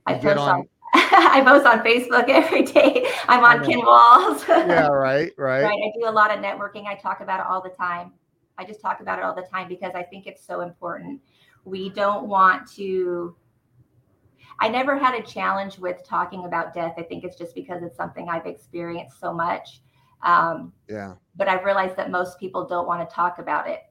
I 0.05 0.13
post 0.15 0.37
on, 0.37 0.49
on 0.59 0.67
I 0.93 1.41
post 1.43 1.65
on 1.65 1.79
Facebook 1.79 2.29
every 2.29 2.61
day. 2.61 3.07
I'm 3.27 3.43
on 3.43 3.65
Ken 3.65 3.79
Walls. 3.79 4.43
yeah, 4.47 4.87
right, 4.87 5.31
right. 5.37 5.63
Right. 5.63 5.79
I 5.83 5.91
do 5.99 6.07
a 6.07 6.11
lot 6.11 6.29
of 6.29 6.43
networking. 6.43 6.85
I 6.85 6.95
talk 6.95 7.21
about 7.21 7.39
it 7.39 7.47
all 7.47 7.61
the 7.61 7.69
time. 7.69 8.11
I 8.59 8.63
just 8.63 8.79
talk 8.79 8.99
about 8.99 9.17
it 9.17 9.25
all 9.25 9.33
the 9.33 9.47
time 9.51 9.67
because 9.67 9.93
I 9.95 10.03
think 10.03 10.27
it's 10.27 10.45
so 10.45 10.61
important. 10.61 11.21
We 11.63 11.89
don't 11.89 12.27
want 12.27 12.71
to. 12.73 13.35
I 14.59 14.69
never 14.69 14.97
had 14.97 15.15
a 15.15 15.21
challenge 15.21 15.77
with 15.77 16.03
talking 16.05 16.45
about 16.45 16.73
death. 16.73 16.93
I 16.97 17.03
think 17.03 17.23
it's 17.23 17.37
just 17.37 17.53
because 17.55 17.83
it's 17.83 17.97
something 17.97 18.29
I've 18.29 18.45
experienced 18.45 19.19
so 19.19 19.33
much. 19.33 19.81
Um, 20.23 20.73
yeah. 20.89 21.15
But 21.35 21.47
I've 21.47 21.65
realized 21.65 21.95
that 21.97 22.09
most 22.09 22.39
people 22.39 22.65
don't 22.65 22.87
want 22.87 23.07
to 23.07 23.13
talk 23.13 23.39
about 23.39 23.67
it. 23.69 23.81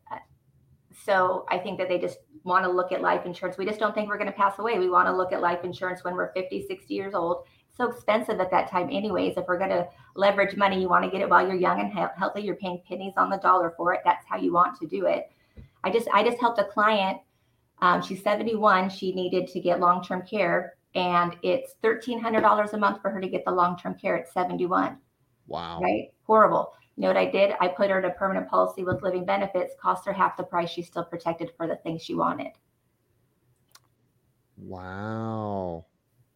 So 1.04 1.44
I 1.50 1.58
think 1.58 1.78
that 1.78 1.88
they 1.88 1.98
just 1.98 2.18
want 2.44 2.64
to 2.64 2.70
look 2.70 2.92
at 2.92 3.00
life 3.00 3.26
insurance. 3.26 3.58
We 3.58 3.64
just 3.64 3.78
don't 3.78 3.94
think 3.94 4.08
we're 4.08 4.18
going 4.18 4.30
to 4.30 4.36
pass 4.36 4.58
away. 4.58 4.78
We 4.78 4.88
want 4.88 5.08
to 5.08 5.16
look 5.16 5.32
at 5.32 5.40
life 5.40 5.64
insurance 5.64 6.04
when 6.04 6.14
we're 6.14 6.32
50, 6.32 6.66
60 6.66 6.94
years 6.94 7.14
old. 7.14 7.46
It's 7.68 7.76
so 7.76 7.90
expensive 7.90 8.38
at 8.40 8.50
that 8.50 8.70
time, 8.70 8.88
anyways. 8.90 9.36
If 9.36 9.46
we're 9.48 9.58
going 9.58 9.70
to 9.70 9.88
leverage 10.14 10.56
money, 10.56 10.80
you 10.80 10.88
want 10.88 11.04
to 11.04 11.10
get 11.10 11.20
it 11.20 11.28
while 11.28 11.46
you're 11.46 11.56
young 11.56 11.80
and 11.80 11.92
healthy. 12.16 12.42
You're 12.42 12.56
paying 12.56 12.80
pennies 12.86 13.14
on 13.16 13.30
the 13.30 13.38
dollar 13.38 13.74
for 13.76 13.92
it. 13.94 14.00
That's 14.04 14.24
how 14.26 14.36
you 14.36 14.52
want 14.52 14.78
to 14.80 14.86
do 14.86 15.06
it. 15.06 15.30
I 15.82 15.90
just, 15.90 16.08
I 16.12 16.22
just 16.22 16.38
helped 16.38 16.58
a 16.58 16.64
client. 16.64 17.18
Um, 17.80 18.02
she's 18.02 18.22
71. 18.22 18.90
She 18.90 19.12
needed 19.12 19.48
to 19.48 19.60
get 19.60 19.80
long 19.80 20.02
term 20.02 20.22
care, 20.26 20.76
and 20.94 21.36
it's 21.42 21.74
$1,300 21.82 22.72
a 22.72 22.78
month 22.78 23.02
for 23.02 23.10
her 23.10 23.20
to 23.20 23.28
get 23.28 23.44
the 23.44 23.50
long 23.50 23.76
term 23.78 23.94
care 23.94 24.16
at 24.16 24.32
71. 24.32 24.96
Wow. 25.46 25.80
Right? 25.80 26.12
Horrible. 26.22 26.72
You 26.96 27.02
know 27.02 27.08
what 27.08 27.16
I 27.16 27.28
did? 27.28 27.54
I 27.60 27.68
put 27.68 27.90
her 27.90 27.98
in 27.98 28.04
a 28.04 28.10
permanent 28.10 28.48
policy 28.48 28.84
with 28.84 29.02
living 29.02 29.24
benefits, 29.24 29.74
cost 29.80 30.06
her 30.06 30.12
half 30.12 30.36
the 30.36 30.44
price. 30.44 30.70
She's 30.70 30.86
still 30.86 31.04
protected 31.04 31.50
for 31.56 31.66
the 31.66 31.76
things 31.76 32.02
she 32.02 32.14
wanted. 32.14 32.52
Wow. 34.56 35.86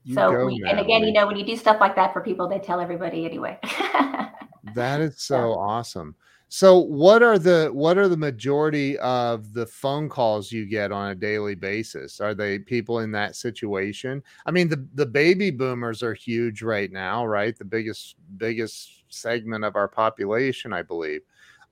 You 0.02 0.14
so, 0.14 0.46
we, 0.46 0.62
and 0.68 0.80
again, 0.80 1.04
you 1.04 1.12
know, 1.12 1.26
when 1.26 1.36
you 1.36 1.44
do 1.44 1.56
stuff 1.56 1.78
like 1.80 1.94
that 1.96 2.12
for 2.12 2.20
people, 2.20 2.48
they 2.48 2.58
tell 2.58 2.80
everybody 2.80 3.24
anyway. 3.24 3.58
that 4.74 5.00
is 5.00 5.20
so 5.20 5.50
yeah. 5.50 5.54
awesome. 5.54 6.16
So 6.50 6.78
what 6.78 7.22
are 7.22 7.38
the 7.38 7.68
what 7.72 7.98
are 7.98 8.08
the 8.08 8.16
majority 8.16 8.98
of 9.00 9.52
the 9.52 9.66
phone 9.66 10.08
calls 10.08 10.50
you 10.50 10.64
get 10.64 10.90
on 10.92 11.10
a 11.10 11.14
daily 11.14 11.54
basis? 11.54 12.20
Are 12.20 12.34
they 12.34 12.58
people 12.58 13.00
in 13.00 13.12
that 13.12 13.36
situation? 13.36 14.22
I 14.46 14.50
mean 14.50 14.68
the 14.68 14.86
the 14.94 15.04
baby 15.06 15.50
boomers 15.50 16.02
are 16.02 16.14
huge 16.14 16.62
right 16.62 16.90
now, 16.90 17.26
right? 17.26 17.56
The 17.56 17.66
biggest 17.66 18.16
biggest 18.38 19.04
segment 19.08 19.64
of 19.64 19.76
our 19.76 19.88
population, 19.88 20.72
I 20.72 20.82
believe. 20.82 21.20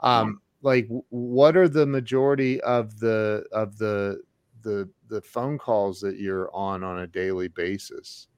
Um 0.00 0.40
like 0.62 0.88
what 1.08 1.56
are 1.56 1.68
the 1.68 1.86
majority 1.86 2.60
of 2.62 2.98
the 2.98 3.44
of 3.52 3.78
the 3.78 4.20
the 4.62 4.90
the 5.08 5.22
phone 5.22 5.56
calls 5.58 6.00
that 6.00 6.18
you're 6.18 6.54
on 6.54 6.84
on 6.84 6.98
a 6.98 7.06
daily 7.06 7.48
basis? 7.48 8.28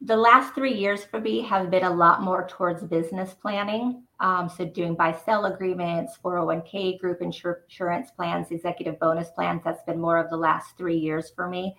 The 0.00 0.16
last 0.16 0.54
three 0.54 0.74
years 0.74 1.04
for 1.04 1.20
me 1.20 1.42
have 1.42 1.70
been 1.70 1.82
a 1.82 1.92
lot 1.92 2.22
more 2.22 2.46
towards 2.46 2.84
business 2.84 3.34
planning. 3.34 4.04
Um, 4.20 4.48
so 4.48 4.64
doing 4.64 4.94
buy 4.94 5.12
sell 5.12 5.46
agreements, 5.46 6.16
401k 6.24 7.00
group 7.00 7.20
insurance 7.20 8.10
plans, 8.12 8.50
executive 8.50 8.98
bonus 9.00 9.30
plans. 9.30 9.62
That's 9.64 9.82
been 9.82 10.00
more 10.00 10.18
of 10.18 10.30
the 10.30 10.36
last 10.36 10.76
three 10.76 10.96
years 10.96 11.30
for 11.30 11.48
me. 11.48 11.76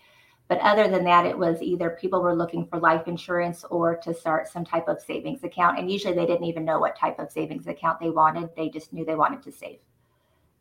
But 0.49 0.59
other 0.59 0.89
than 0.89 1.03
that, 1.05 1.27
it 1.27 1.37
was 1.37 1.61
either 1.61 1.91
people 1.91 2.21
were 2.21 2.35
looking 2.35 2.65
for 2.65 2.79
life 2.79 3.07
insurance 3.07 3.63
or 3.69 3.95
to 3.97 4.13
start 4.13 4.47
some 4.47 4.65
type 4.65 4.87
of 4.87 4.99
savings 4.99 5.43
account. 5.43 5.77
And 5.77 5.91
usually 5.91 6.15
they 6.15 6.25
didn't 6.25 6.45
even 6.45 6.65
know 6.65 6.79
what 6.79 6.97
type 6.97 7.19
of 7.19 7.31
savings 7.31 7.67
account 7.67 7.99
they 7.99 8.09
wanted. 8.09 8.49
They 8.55 8.67
just 8.67 8.91
knew 8.91 9.05
they 9.05 9.15
wanted 9.15 9.43
to 9.43 9.51
save. 9.51 9.79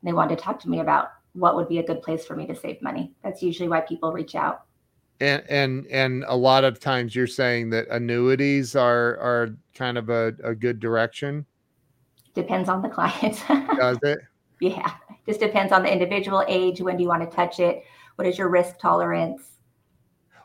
And 0.01 0.09
they 0.09 0.13
wanted 0.13 0.37
to 0.37 0.45
talk 0.45 0.61
to 0.61 0.69
me 0.69 0.81
about 0.81 1.09
what 1.33 1.57
would 1.57 1.69
be 1.69 1.79
a 1.79 1.87
good 1.87 2.03
place 2.03 2.25
for 2.25 2.37
me 2.37 2.47
to 2.47 2.55
save 2.55 2.83
money. 2.83 3.15
That's 3.25 3.43
usually 3.43 3.69
why 3.69 3.81
people 3.81 4.13
reach 4.13 4.35
out 4.35 4.68
and 5.21 5.43
and 5.49 5.87
and 5.89 6.25
a 6.29 6.37
lot 6.37 6.65
of 6.65 6.81
times 6.81 7.15
you're 7.15 7.27
saying 7.27 7.71
that 7.71 7.89
annuities 7.89 8.77
are 8.77 9.17
are 9.19 9.57
kind 9.75 9.99
of 9.99 10.09
a, 10.11 10.35
a 10.45 10.55
good 10.55 10.81
direction? 10.81 11.47
Depends 12.35 12.69
on 12.69 12.83
the 12.83 12.89
client. 12.89 13.43
Does 13.77 13.99
it? 14.03 14.19
Yeah 14.61 14.93
just 15.29 15.41
depends 15.41 15.73
on 15.73 15.83
the 15.83 15.93
individual 15.93 16.43
age 16.49 16.81
when 16.81 16.97
do 16.97 17.03
you 17.03 17.09
want 17.09 17.23
to 17.29 17.37
touch 17.37 17.61
it 17.61 17.85
what 18.17 18.27
is 18.27 18.37
your 18.37 18.49
risk 18.49 18.79
tolerance? 18.81 19.43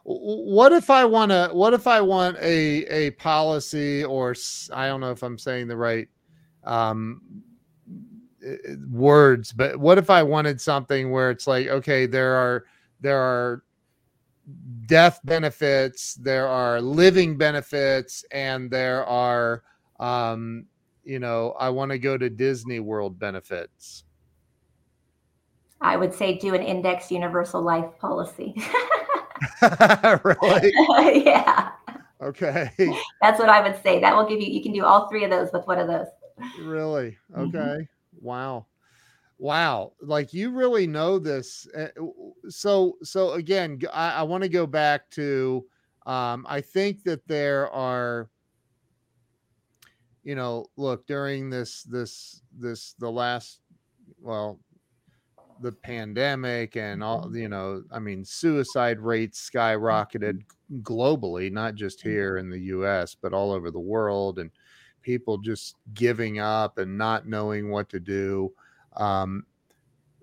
What 0.03 0.73
if 0.73 0.89
i 0.89 1.05
want 1.05 1.31
to 1.31 1.49
what 1.53 1.73
if 1.73 1.87
i 1.87 2.01
want 2.01 2.37
a 2.39 2.83
a 2.87 3.11
policy 3.11 4.03
or 4.03 4.35
i 4.73 4.87
don't 4.87 4.99
know 4.99 5.11
if 5.11 5.23
i'm 5.23 5.37
saying 5.37 5.69
the 5.69 5.77
right 5.77 6.09
um 6.65 7.21
words 8.89 9.53
but 9.53 9.77
what 9.77 9.97
if 9.97 10.09
i 10.09 10.21
wanted 10.21 10.59
something 10.59 11.09
where 11.09 11.31
it's 11.31 11.47
like 11.47 11.67
okay 11.67 12.05
there 12.05 12.35
are 12.35 12.65
there 12.99 13.17
are 13.17 13.63
death 14.85 15.19
benefits, 15.23 16.15
there 16.15 16.47
are 16.47 16.81
living 16.81 17.37
benefits, 17.37 18.23
and 18.31 18.69
there 18.69 19.05
are 19.05 19.63
um, 19.99 20.65
you 21.03 21.19
know, 21.19 21.55
I 21.59 21.69
want 21.69 21.91
to 21.91 21.99
go 21.99 22.17
to 22.17 22.29
Disney 22.29 22.79
World 22.79 23.19
benefits? 23.19 24.03
I 25.81 25.97
would 25.97 26.13
say 26.13 26.37
do 26.37 26.53
an 26.53 26.61
index 26.61 27.11
universal 27.11 27.61
life 27.61 27.97
policy. 27.99 28.55
really? 30.23 30.71
yeah. 31.25 31.71
Okay. 32.21 32.71
That's 33.21 33.39
what 33.39 33.49
I 33.49 33.61
would 33.61 33.81
say. 33.83 33.99
That 33.99 34.15
will 34.15 34.25
give 34.25 34.39
you, 34.39 34.47
you 34.47 34.63
can 34.63 34.71
do 34.71 34.85
all 34.85 35.09
three 35.09 35.25
of 35.25 35.29
those 35.29 35.49
with 35.51 35.67
one 35.67 35.79
of 35.79 35.87
those. 35.87 36.07
Really? 36.61 37.17
Okay. 37.37 37.57
Mm-hmm. 37.57 38.25
Wow. 38.25 38.67
Wow. 39.43 39.91
Like 40.01 40.33
you 40.33 40.51
really 40.51 40.87
know 40.87 41.19
this. 41.19 41.67
Eh, 41.75 41.89
so, 42.47 42.95
so 43.03 43.33
again, 43.33 43.77
I, 43.91 44.11
I 44.11 44.23
want 44.23 44.41
to 44.43 44.47
go 44.47 44.65
back 44.65 45.09
to, 45.11 45.65
um, 46.05 46.45
I 46.47 46.61
think 46.61 47.03
that 47.03 47.27
there 47.27 47.69
are, 47.69 48.29
you 50.23 50.35
know, 50.35 50.67
look 50.77 51.05
during 51.07 51.49
this, 51.49 51.83
this, 51.83 52.41
this, 52.57 52.95
the 52.99 53.11
last, 53.11 53.59
well, 54.21 54.61
the 55.59 55.73
pandemic 55.73 56.77
and 56.77 57.03
all 57.03 57.25
mm-hmm. 57.25 57.35
you 57.35 57.47
know 57.47 57.83
i 57.91 57.99
mean 57.99 58.25
suicide 58.25 58.99
rates 58.99 59.49
skyrocketed 59.53 60.39
mm-hmm. 60.39 60.79
globally 60.79 61.49
not 61.51 61.75
just 61.75 61.99
mm-hmm. 61.99 62.09
here 62.09 62.37
in 62.37 62.49
the 62.49 62.57
us 62.57 63.15
but 63.15 63.33
all 63.33 63.51
over 63.51 63.69
the 63.69 63.79
world 63.79 64.39
and 64.39 64.49
people 65.03 65.37
just 65.37 65.75
giving 65.93 66.39
up 66.39 66.79
and 66.79 66.97
not 66.97 67.27
knowing 67.27 67.69
what 67.69 67.87
to 67.87 67.99
do 67.99 68.51
um, 68.97 69.45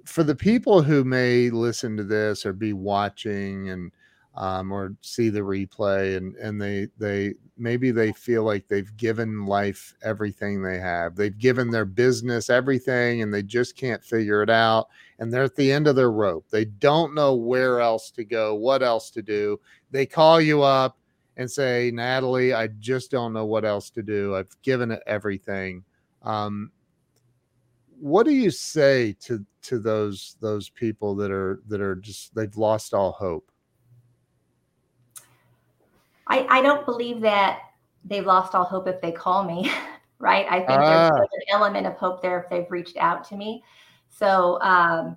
for 0.05 0.23
the 0.23 0.35
people 0.35 0.83
who 0.83 1.05
may 1.05 1.51
listen 1.51 1.97
to 1.97 2.05
this 2.05 2.45
or 2.45 2.53
be 2.53 2.73
watching 2.73 3.71
and 3.71 3.93
um, 4.37 4.73
or 4.73 4.95
see 5.01 5.29
the 5.29 5.41
replay 5.41 6.17
and 6.17 6.37
and 6.37 6.61
they 6.61 6.89
they 6.99 7.35
maybe 7.59 7.91
they 7.91 8.13
feel 8.13 8.45
like 8.45 8.67
they've 8.69 8.97
given 8.97 9.45
life 9.45 9.93
everything 10.03 10.63
they 10.63 10.79
have. 10.79 11.17
They've 11.17 11.37
given 11.37 11.71
their 11.71 11.85
business 11.85 12.49
everything 12.49 13.23
and 13.23 13.35
they 13.35 13.43
just 13.43 13.77
can't 13.77 14.03
figure 14.03 14.43
it 14.43 14.51
out 14.51 14.89
and 15.19 15.33
they're 15.33 15.45
at 15.45 15.57
the 15.57 15.71
end 15.71 15.89
of 15.89 15.97
their 15.97 16.13
rope. 16.13 16.47
They 16.51 16.65
don't 16.65 17.15
know 17.15 17.35
where 17.35 17.81
else 17.81 18.11
to 18.13 18.25
go 18.25 18.55
what 18.55 18.83
else 18.83 19.11
to 19.11 19.23
do. 19.23 19.61
They 19.91 20.07
call 20.07 20.41
you 20.41 20.63
up 20.63 20.97
and 21.37 21.51
say 21.51 21.91
natalie 21.95 22.53
i 22.53 22.67
just 22.67 23.11
don't 23.11 23.33
know 23.33 23.47
what 23.47 23.65
else 23.65 23.91
to 23.91 24.03
do. 24.03 24.37
I've 24.37 24.55
given 24.63 24.91
it 24.91 25.03
everything. 25.07 25.85
Um, 26.23 26.71
what 28.01 28.25
do 28.25 28.33
you 28.33 28.51
say 28.51 29.13
to 29.21 29.45
to 29.63 29.79
those 29.79 30.37
those 30.41 30.69
people 30.71 31.15
that 31.15 31.31
are 31.31 31.61
that 31.69 31.81
are 31.81 31.97
just 31.97 32.35
they've 32.35 32.57
lost 32.57 32.95
all 32.95 33.13
hope 33.13 33.51
I, 36.31 36.47
I 36.49 36.63
don't 36.63 36.87
believe 36.87 37.21
that 37.23 37.59
they've 38.05 38.25
lost 38.25 38.55
all 38.55 38.65
hope 38.65 38.87
if 38.87 39.01
they 39.01 39.11
call 39.11 39.45
me, 39.45 39.71
right? 40.19 40.47
I 40.49 40.59
think 40.59 40.81
ah. 40.81 41.11
there's 41.13 41.29
an 41.33 41.41
element 41.53 41.87
of 41.87 41.95
hope 41.95 42.23
there 42.23 42.41
if 42.41 42.49
they've 42.49 42.71
reached 42.71 42.97
out 42.97 43.25
to 43.25 43.37
me. 43.37 43.65
So, 44.09 44.59
um, 44.63 45.17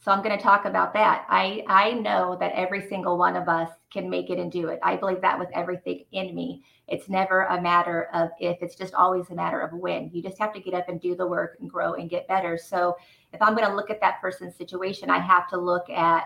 so 0.00 0.12
I'm 0.12 0.22
going 0.22 0.36
to 0.36 0.42
talk 0.42 0.64
about 0.64 0.92
that. 0.94 1.26
I 1.28 1.64
I 1.66 1.92
know 1.92 2.36
that 2.38 2.52
every 2.52 2.88
single 2.88 3.18
one 3.18 3.34
of 3.34 3.48
us 3.48 3.68
can 3.92 4.08
make 4.08 4.30
it 4.30 4.38
and 4.38 4.50
do 4.50 4.68
it. 4.68 4.78
I 4.82 4.96
believe 4.96 5.20
that 5.22 5.38
with 5.38 5.48
everything 5.54 6.04
in 6.12 6.34
me. 6.34 6.62
It's 6.86 7.08
never 7.08 7.42
a 7.44 7.60
matter 7.60 8.08
of 8.14 8.30
if. 8.38 8.58
It's 8.62 8.76
just 8.76 8.94
always 8.94 9.28
a 9.30 9.34
matter 9.34 9.60
of 9.60 9.72
when. 9.72 10.10
You 10.12 10.22
just 10.22 10.38
have 10.38 10.54
to 10.54 10.60
get 10.60 10.72
up 10.72 10.88
and 10.88 11.00
do 11.00 11.16
the 11.16 11.26
work 11.26 11.56
and 11.60 11.68
grow 11.68 11.94
and 11.94 12.08
get 12.08 12.28
better. 12.28 12.56
So, 12.56 12.96
if 13.32 13.42
I'm 13.42 13.54
going 13.56 13.68
to 13.68 13.74
look 13.74 13.90
at 13.90 14.00
that 14.00 14.20
person's 14.20 14.56
situation, 14.56 15.10
I 15.10 15.18
have 15.18 15.48
to 15.48 15.58
look 15.58 15.90
at 15.90 16.24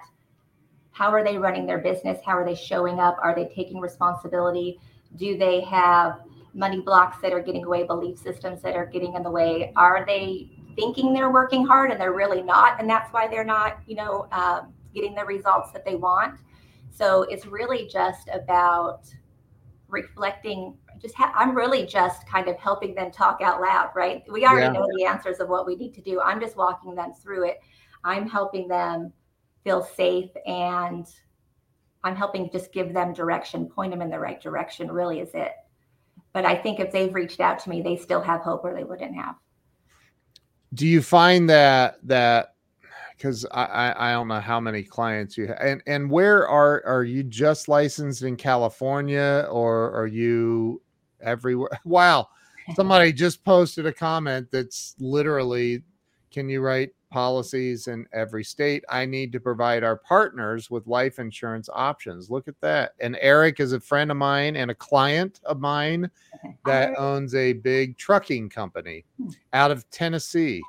how 0.92 1.10
are 1.10 1.24
they 1.24 1.38
running 1.38 1.66
their 1.66 1.78
business 1.78 2.18
how 2.24 2.32
are 2.32 2.44
they 2.44 2.54
showing 2.54 3.00
up 3.00 3.16
are 3.22 3.34
they 3.34 3.46
taking 3.48 3.80
responsibility 3.80 4.78
do 5.16 5.36
they 5.36 5.60
have 5.62 6.20
money 6.54 6.80
blocks 6.80 7.16
that 7.22 7.32
are 7.32 7.40
getting 7.40 7.64
away 7.64 7.82
belief 7.82 8.18
systems 8.18 8.60
that 8.60 8.76
are 8.76 8.84
getting 8.86 9.14
in 9.14 9.22
the 9.22 9.30
way 9.30 9.72
are 9.74 10.04
they 10.06 10.50
thinking 10.76 11.12
they're 11.12 11.30
working 11.30 11.66
hard 11.66 11.90
and 11.90 12.00
they're 12.00 12.12
really 12.12 12.42
not 12.42 12.80
and 12.80 12.88
that's 12.88 13.12
why 13.12 13.26
they're 13.28 13.44
not 13.44 13.78
you 13.86 13.94
know 13.94 14.26
um, 14.32 14.72
getting 14.94 15.14
the 15.14 15.24
results 15.24 15.72
that 15.72 15.84
they 15.84 15.96
want 15.96 16.40
so 16.90 17.22
it's 17.22 17.46
really 17.46 17.88
just 17.88 18.28
about 18.32 19.02
reflecting 19.88 20.76
just 21.00 21.14
ha- 21.14 21.32
i'm 21.34 21.54
really 21.54 21.86
just 21.86 22.26
kind 22.26 22.48
of 22.48 22.56
helping 22.58 22.94
them 22.94 23.10
talk 23.10 23.40
out 23.42 23.60
loud 23.60 23.90
right 23.94 24.22
we 24.30 24.46
already 24.46 24.66
yeah. 24.66 24.72
know 24.72 24.88
the 24.96 25.04
answers 25.04 25.40
of 25.40 25.48
what 25.48 25.66
we 25.66 25.76
need 25.76 25.92
to 25.94 26.00
do 26.00 26.20
i'm 26.20 26.40
just 26.40 26.56
walking 26.56 26.94
them 26.94 27.12
through 27.12 27.46
it 27.46 27.60
i'm 28.04 28.28
helping 28.28 28.68
them 28.68 29.12
feel 29.64 29.82
safe 29.82 30.30
and 30.46 31.06
I'm 32.04 32.16
helping 32.16 32.50
just 32.50 32.72
give 32.72 32.92
them 32.92 33.12
direction, 33.12 33.66
point 33.66 33.92
them 33.92 34.02
in 34.02 34.10
the 34.10 34.18
right 34.18 34.40
direction, 34.40 34.90
really 34.90 35.20
is 35.20 35.30
it. 35.34 35.52
But 36.32 36.44
I 36.44 36.56
think 36.56 36.80
if 36.80 36.90
they've 36.90 37.14
reached 37.14 37.40
out 37.40 37.58
to 37.60 37.70
me, 37.70 37.82
they 37.82 37.96
still 37.96 38.20
have 38.20 38.40
hope 38.40 38.64
or 38.64 38.74
they 38.74 38.84
wouldn't 38.84 39.14
have. 39.14 39.36
Do 40.74 40.86
you 40.86 41.02
find 41.02 41.48
that 41.50 41.98
that 42.06 42.54
because 43.16 43.46
I, 43.52 43.94
I 43.96 44.12
don't 44.12 44.28
know 44.28 44.40
how 44.40 44.58
many 44.58 44.82
clients 44.82 45.36
you 45.36 45.46
have 45.48 45.58
and 45.60 45.82
and 45.86 46.10
where 46.10 46.48
are 46.48 46.82
are 46.86 47.04
you 47.04 47.22
just 47.22 47.68
licensed 47.68 48.22
in 48.22 48.36
California 48.36 49.46
or 49.50 49.92
are 49.92 50.06
you 50.06 50.82
everywhere? 51.20 51.70
Wow. 51.84 52.28
Somebody 52.76 53.12
just 53.12 53.44
posted 53.44 53.86
a 53.86 53.92
comment 53.92 54.48
that's 54.52 54.94
literally 54.98 55.82
can 56.30 56.48
you 56.48 56.60
write 56.60 56.90
policies 57.12 57.86
in 57.86 58.06
every 58.12 58.42
state. 58.42 58.84
I 58.88 59.04
need 59.04 59.30
to 59.32 59.40
provide 59.40 59.84
our 59.84 59.96
partners 59.96 60.70
with 60.70 60.86
life 60.86 61.18
insurance 61.18 61.68
options. 61.72 62.30
Look 62.30 62.48
at 62.48 62.60
that. 62.62 62.94
And 63.00 63.16
Eric 63.20 63.60
is 63.60 63.72
a 63.72 63.80
friend 63.80 64.10
of 64.10 64.16
mine 64.16 64.56
and 64.56 64.70
a 64.70 64.74
client 64.74 65.40
of 65.44 65.60
mine 65.60 66.10
that 66.64 66.98
owns 66.98 67.34
a 67.34 67.52
big 67.52 67.98
trucking 67.98 68.48
company 68.48 69.04
hmm. 69.18 69.28
out 69.52 69.70
of 69.70 69.88
Tennessee. 69.90 70.62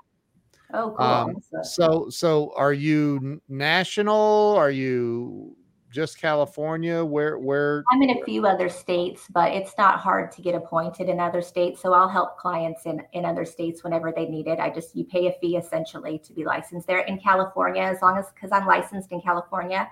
Oh, 0.73 0.93
cool. 0.97 1.05
Um, 1.05 1.35
so, 1.63 2.09
so 2.09 2.51
are 2.55 2.73
you 2.73 3.41
national? 3.47 4.55
Are 4.57 4.71
you 4.71 5.55
just 5.93 6.19
California? 6.19 7.05
Where 7.05 7.37
where 7.37 7.83
I'm 7.91 8.01
in 8.01 8.09
a 8.09 8.23
few 8.25 8.45
other 8.45 8.67
states, 8.67 9.27
but 9.31 9.53
it's 9.53 9.73
not 9.77 9.99
hard 9.99 10.31
to 10.33 10.41
get 10.41 10.55
appointed 10.55 11.07
in 11.07 11.19
other 11.19 11.41
states. 11.41 11.81
So 11.81 11.93
I'll 11.93 12.09
help 12.09 12.37
clients 12.37 12.85
in 12.85 13.01
in 13.13 13.23
other 13.23 13.45
states 13.45 13.83
whenever 13.83 14.11
they 14.11 14.25
need 14.25 14.47
it. 14.47 14.59
I 14.59 14.69
just 14.69 14.95
you 14.95 15.05
pay 15.05 15.27
a 15.27 15.33
fee 15.39 15.55
essentially 15.55 16.19
to 16.19 16.33
be 16.33 16.43
licensed 16.43 16.87
there 16.87 17.01
in 17.01 17.19
California, 17.19 17.83
as 17.83 18.01
long 18.01 18.17
as 18.17 18.25
because 18.33 18.51
I'm 18.51 18.65
licensed 18.65 19.11
in 19.11 19.21
California. 19.21 19.87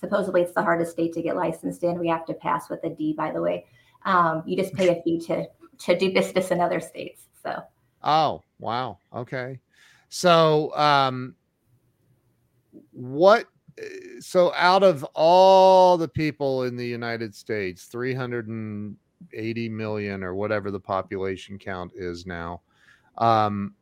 Supposedly 0.00 0.42
it's 0.42 0.54
the 0.54 0.62
hardest 0.62 0.92
state 0.92 1.12
to 1.14 1.22
get 1.22 1.36
licensed 1.36 1.82
in. 1.82 1.98
We 1.98 2.08
have 2.08 2.24
to 2.26 2.34
pass 2.34 2.70
with 2.70 2.82
a 2.84 2.90
D, 2.90 3.12
by 3.12 3.32
the 3.32 3.42
way. 3.42 3.66
Um, 4.04 4.42
you 4.46 4.56
just 4.56 4.74
pay 4.74 4.88
a 4.88 5.02
fee 5.02 5.20
to 5.26 5.46
to 5.78 5.98
do 5.98 6.12
business 6.12 6.52
in 6.52 6.60
other 6.60 6.80
states. 6.80 7.24
So 7.42 7.60
oh 8.04 8.42
wow. 8.60 8.98
Okay. 9.12 9.58
So 10.08 10.74
um 10.76 11.34
what 12.92 13.46
so 14.20 14.52
out 14.54 14.82
of 14.82 15.04
all 15.14 15.96
the 15.96 16.08
people 16.08 16.64
in 16.64 16.76
the 16.76 16.86
United 16.86 17.34
States, 17.34 17.84
380 17.84 19.68
million 19.68 20.22
or 20.22 20.34
whatever 20.34 20.70
the 20.70 20.80
population 20.80 21.58
count 21.58 21.92
is 21.94 22.26
now, 22.26 22.60
um, 23.18 23.74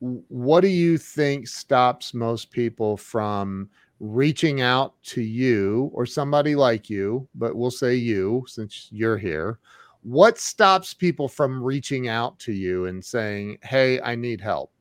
what 0.00 0.60
do 0.60 0.68
you 0.68 0.96
think 0.96 1.48
stops 1.48 2.14
most 2.14 2.50
people 2.50 2.96
from 2.96 3.68
reaching 4.00 4.60
out 4.60 4.94
to 5.02 5.20
you 5.20 5.90
or 5.92 6.06
somebody 6.06 6.54
like 6.54 6.88
you, 6.88 7.28
but 7.34 7.56
we'll 7.56 7.70
say 7.70 7.94
you 7.94 8.44
since 8.46 8.88
you're 8.92 9.18
here? 9.18 9.58
What 10.02 10.38
stops 10.38 10.94
people 10.94 11.26
from 11.28 11.62
reaching 11.62 12.08
out 12.08 12.38
to 12.40 12.52
you 12.52 12.86
and 12.86 13.04
saying, 13.04 13.58
Hey, 13.62 14.00
I 14.00 14.14
need 14.14 14.40
help? 14.40 14.72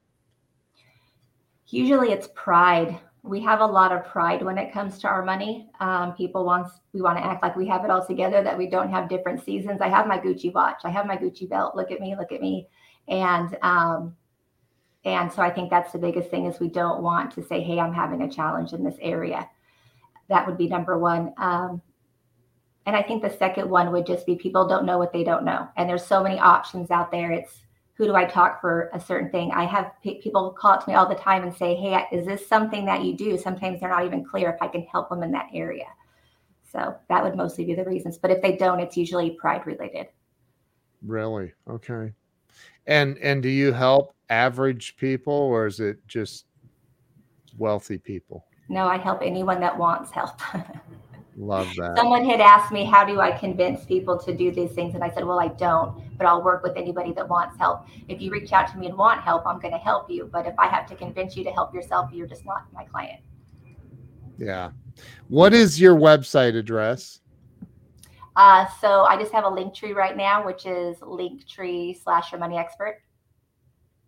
Usually 1.65 2.11
it's 2.11 2.29
pride 2.35 2.97
we 3.27 3.41
have 3.41 3.59
a 3.59 3.65
lot 3.65 3.91
of 3.91 4.05
pride 4.05 4.41
when 4.41 4.57
it 4.57 4.71
comes 4.71 4.97
to 4.99 5.07
our 5.07 5.23
money. 5.23 5.69
Um, 5.79 6.13
people 6.13 6.45
want 6.45 6.71
we 6.93 7.01
want 7.01 7.17
to 7.17 7.25
act 7.25 7.43
like 7.43 7.55
we 7.55 7.67
have 7.67 7.83
it 7.83 7.91
all 7.91 8.05
together, 8.05 8.43
that 8.43 8.57
we 8.57 8.67
don't 8.69 8.89
have 8.89 9.09
different 9.09 9.43
seasons. 9.43 9.81
I 9.81 9.89
have 9.89 10.07
my 10.07 10.17
Gucci 10.17 10.53
watch, 10.53 10.81
I 10.83 10.89
have 10.89 11.05
my 11.05 11.17
Gucci 11.17 11.47
belt. 11.49 11.75
Look 11.75 11.91
at 11.91 11.99
me, 11.99 12.15
look 12.15 12.31
at 12.31 12.41
me, 12.41 12.67
and 13.07 13.57
um, 13.61 14.15
and 15.05 15.31
so 15.31 15.41
I 15.41 15.49
think 15.49 15.69
that's 15.69 15.91
the 15.91 15.99
biggest 15.99 16.29
thing 16.29 16.45
is 16.45 16.59
we 16.59 16.69
don't 16.69 17.03
want 17.03 17.31
to 17.35 17.43
say, 17.43 17.61
hey, 17.61 17.79
I'm 17.79 17.93
having 17.93 18.21
a 18.21 18.29
challenge 18.29 18.73
in 18.73 18.83
this 18.83 18.97
area. 19.01 19.49
That 20.29 20.45
would 20.45 20.57
be 20.57 20.67
number 20.67 20.97
one. 20.97 21.33
Um, 21.37 21.81
and 22.85 22.95
I 22.95 23.03
think 23.03 23.21
the 23.21 23.37
second 23.37 23.69
one 23.69 23.91
would 23.91 24.05
just 24.05 24.25
be 24.25 24.35
people 24.35 24.67
don't 24.67 24.85
know 24.85 24.97
what 24.97 25.11
they 25.11 25.23
don't 25.23 25.43
know, 25.43 25.67
and 25.75 25.89
there's 25.89 26.05
so 26.05 26.23
many 26.23 26.39
options 26.39 26.91
out 26.91 27.11
there. 27.11 27.31
It's 27.31 27.61
who 27.97 28.05
do 28.05 28.13
I 28.13 28.25
talk 28.25 28.61
for 28.61 28.91
a 28.93 28.99
certain 28.99 29.31
thing? 29.31 29.51
I 29.51 29.65
have 29.65 29.91
p- 30.03 30.21
people 30.21 30.51
call 30.51 30.73
up 30.73 30.85
to 30.85 30.89
me 30.89 30.95
all 30.95 31.09
the 31.09 31.15
time 31.15 31.41
and 31.41 31.53
say, 31.53 31.73
Hey, 31.75 32.05
is 32.11 32.27
this 32.27 32.47
something 32.47 32.85
that 32.85 33.03
you 33.03 33.15
do? 33.15 33.37
Sometimes 33.37 33.79
they're 33.79 33.89
not 33.89 34.05
even 34.05 34.23
clear 34.23 34.51
if 34.51 34.61
I 34.61 34.67
can 34.67 34.83
help 34.83 35.09
them 35.09 35.23
in 35.23 35.31
that 35.31 35.47
area. 35.51 35.87
So 36.71 36.95
that 37.09 37.23
would 37.23 37.35
mostly 37.35 37.65
be 37.65 37.73
the 37.73 37.85
reasons. 37.85 38.19
But 38.19 38.29
if 38.29 38.41
they 38.41 38.55
don't, 38.55 38.79
it's 38.79 38.95
usually 38.95 39.31
pride 39.31 39.65
related. 39.65 40.07
Really? 41.01 41.53
Okay. 41.67 42.13
And 42.85 43.17
and 43.17 43.41
do 43.41 43.49
you 43.49 43.73
help 43.73 44.13
average 44.29 44.95
people 44.97 45.33
or 45.33 45.65
is 45.65 45.79
it 45.79 46.05
just 46.07 46.45
wealthy 47.57 47.97
people? 47.97 48.45
No, 48.69 48.85
I 48.85 48.97
help 48.97 49.21
anyone 49.23 49.59
that 49.61 49.75
wants 49.75 50.11
help. 50.11 50.39
Love 51.39 51.67
that. 51.77 51.95
Someone 51.95 52.25
had 52.25 52.41
asked 52.41 52.71
me, 52.71 52.83
How 52.83 53.05
do 53.05 53.21
I 53.21 53.31
convince 53.31 53.85
people 53.85 54.17
to 54.17 54.35
do 54.35 54.51
these 54.51 54.71
things? 54.71 54.95
And 54.95 55.03
I 55.03 55.09
said, 55.11 55.23
Well, 55.23 55.39
I 55.39 55.49
don't, 55.49 56.17
but 56.17 56.25
I'll 56.25 56.43
work 56.43 56.63
with 56.63 56.75
anybody 56.75 57.13
that 57.13 57.29
wants 57.29 57.57
help. 57.57 57.85
If 58.07 58.21
you 58.21 58.31
reach 58.31 58.51
out 58.53 58.67
to 58.71 58.77
me 58.77 58.87
and 58.87 58.97
want 58.97 59.21
help, 59.21 59.45
I'm 59.45 59.59
going 59.59 59.73
to 59.73 59.79
help 59.79 60.09
you. 60.09 60.27
But 60.31 60.47
if 60.47 60.55
I 60.57 60.67
have 60.67 60.87
to 60.87 60.95
convince 60.95 61.37
you 61.37 61.43
to 61.43 61.51
help 61.51 61.75
yourself, 61.75 62.09
you're 62.11 62.27
just 62.27 62.43
not 62.43 62.65
my 62.73 62.85
client. 62.85 63.21
Yeah. 64.39 64.71
What 65.27 65.53
is 65.53 65.79
your 65.79 65.95
website 65.95 66.55
address? 66.55 67.21
Uh, 68.35 68.65
so 68.81 69.03
I 69.03 69.15
just 69.17 69.31
have 69.31 69.45
a 69.45 69.49
link 69.49 69.75
tree 69.75 69.93
right 69.93 70.17
now, 70.17 70.43
which 70.43 70.65
is 70.65 70.97
linktree 70.97 72.01
slash 72.01 72.31
your 72.31 72.39
money 72.39 72.57
expert. 72.57 73.01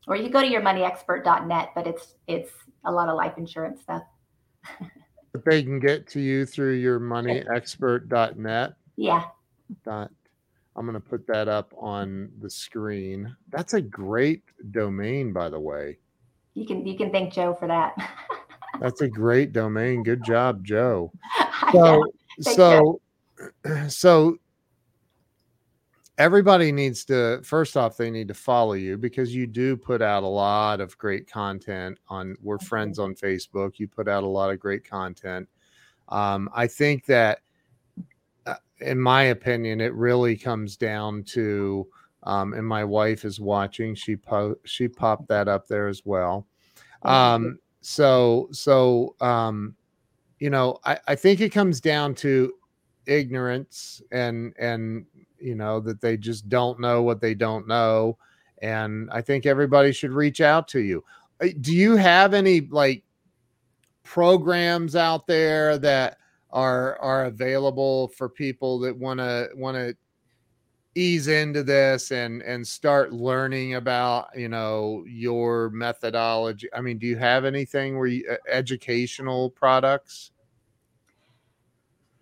Or 0.08 0.16
you 0.16 0.24
can 0.24 0.32
go 0.32 0.42
to 0.42 0.48
yourmoneyexpert.net, 0.48 1.70
but 1.76 1.86
it's 1.86 2.16
it's 2.28 2.52
a 2.86 2.92
lot 2.92 3.10
of 3.10 3.16
life 3.16 3.38
insurance 3.38 3.82
stuff. 3.82 4.02
But 5.32 5.46
they 5.46 5.64
can 5.64 5.80
get 5.80 6.08
to 6.10 6.20
you 6.20 6.46
through 6.46 6.74
your 6.74 7.00
moneyexpert.net. 7.00 8.74
Yeah. 8.96 9.24
Dot. 9.86 10.12
I'm 10.76 10.86
going 10.86 10.94
to 10.94 11.00
put 11.00 11.28
that 11.28 11.48
up 11.48 11.74
on 11.78 12.32
the 12.42 12.50
screen. 12.50 13.36
That's 13.50 13.74
a 13.74 13.82
great 13.82 14.44
domain, 14.72 15.34
by 15.34 15.50
the 15.50 15.60
way. 15.60 15.98
You 16.54 16.66
can 16.66 16.86
you 16.86 16.98
can 16.98 17.12
thank 17.12 17.34
Joe 17.34 17.54
for 17.54 17.68
that. 17.68 17.96
That's 18.80 19.02
a 19.02 19.08
great 19.08 19.54
domain. 19.54 20.04
Good 20.04 20.24
job, 20.24 20.66
Joe. 20.66 21.12
So. 21.72 22.06
So, 22.42 23.02
so 23.90 24.38
everybody 26.20 26.72
needs 26.72 27.06
to 27.06 27.42
first 27.44 27.76
off 27.78 27.98
they 27.98 28.12
need 28.12 28.28
to 28.28 28.34
follow 28.34 28.74
you 28.74 28.98
because 28.98 29.34
you 29.34 29.48
do 29.48 29.76
put 29.76 30.02
out 30.02 30.22
a 30.22 30.28
lot 30.28 30.82
of 30.82 30.96
great 30.98 31.32
content 31.32 31.98
on 32.10 32.36
we're 32.42 32.60
friends 32.60 33.00
on 33.00 33.16
facebook 33.16 33.80
you 33.80 33.88
put 33.88 34.08
out 34.08 34.24
a 34.24 34.28
lot 34.28 34.52
of 34.52 34.60
great 34.60 34.88
content. 34.88 35.48
Um, 36.10 36.50
i 36.54 36.68
think 36.68 37.06
that 37.06 37.40
uh, 38.46 38.56
in 38.82 39.00
my 39.00 39.24
opinion 39.24 39.82
it 39.82 39.94
really 39.94 40.36
comes 40.36 40.78
down 40.78 41.24
to 41.24 41.88
um, 42.24 42.54
and 42.54 42.68
my 42.68 42.84
wife 42.84 43.26
is 43.26 43.40
watching 43.40 43.96
she 43.96 44.16
po- 44.16 44.58
she 44.66 44.88
popped 44.88 45.28
that 45.30 45.48
up 45.48 45.68
there 45.68 45.88
as 45.88 46.02
well. 46.06 46.46
Um, 47.04 47.60
so 47.82 48.50
so 48.52 49.16
um, 49.22 49.76
you 50.40 50.50
know 50.50 50.80
I, 50.84 51.00
I 51.08 51.16
think 51.16 51.40
it 51.40 51.52
comes 51.52 51.80
down 51.80 52.14
to 52.16 52.54
ignorance 53.06 54.02
and 54.12 54.54
and 54.60 55.06
you 55.42 55.56
know 55.56 55.80
that 55.80 56.02
they 56.02 56.18
just 56.18 56.50
don't 56.50 56.80
know 56.80 57.02
what 57.02 57.22
they 57.22 57.34
don't 57.34 57.68
know 57.68 58.18
and 58.62 59.10
i 59.12 59.22
think 59.22 59.46
everybody 59.46 59.92
should 59.92 60.12
reach 60.12 60.42
out 60.42 60.68
to 60.68 60.80
you. 60.80 61.04
Uh, 61.42 61.48
do 61.62 61.74
you 61.74 61.96
have 61.96 62.34
any 62.34 62.62
like 62.62 63.04
programs 64.04 64.96
out 64.96 65.28
there 65.28 65.78
that 65.78 66.18
are 66.52 66.98
are 67.00 67.26
available 67.26 68.08
for 68.10 68.28
people 68.28 68.80
that 68.80 68.98
want 68.98 69.20
to 69.20 69.50
want 69.56 69.78
to 69.78 69.96
ease 70.96 71.28
into 71.28 71.64
this 71.64 72.12
and 72.12 72.42
and 72.42 72.68
start 72.68 73.14
learning 73.14 73.76
about 73.76 74.28
you 74.36 74.50
know 74.50 75.04
your 75.08 75.70
methodology? 75.70 76.68
I 76.74 76.82
mean 76.82 76.98
do 76.98 77.08
you 77.08 77.18
have 77.18 77.46
anything 77.46 77.98
where 77.98 78.08
you 78.08 78.28
uh, 78.30 78.36
educational 78.50 79.52
products 79.52 80.32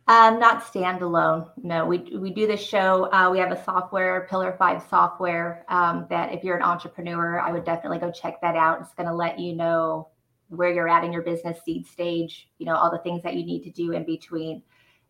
Um, 0.10 0.40
not 0.40 0.64
standalone. 0.64 1.50
No, 1.62 1.86
we 1.86 1.98
we 2.18 2.32
do 2.32 2.48
the 2.48 2.56
show. 2.56 3.12
Uh, 3.12 3.30
we 3.30 3.40
have 3.40 3.52
a 3.52 3.62
software, 3.66 4.26
Pillar 4.30 4.56
Five 4.58 4.82
software. 4.90 5.66
Um, 5.68 6.08
that 6.10 6.32
if 6.34 6.46
you're 6.46 6.56
an 6.56 6.64
entrepreneur, 6.64 7.42
I 7.42 7.52
would 7.52 7.66
definitely 7.66 8.00
go 8.00 8.10
check 8.10 8.40
that 8.42 8.56
out. 8.56 8.80
It's 8.82 8.94
going 8.94 9.10
to 9.10 9.14
let 9.14 9.38
you 9.38 9.54
know 9.54 10.08
where 10.48 10.74
you're 10.74 10.88
at 10.88 11.04
in 11.04 11.12
your 11.12 11.24
business 11.24 11.60
seed 11.66 11.86
stage. 11.86 12.50
You 12.58 12.68
know 12.68 12.76
all 12.76 12.90
the 12.90 13.00
things 13.00 13.22
that 13.24 13.36
you 13.36 13.46
need 13.46 13.64
to 13.64 13.70
do 13.70 13.92
in 13.92 14.06
between. 14.06 14.64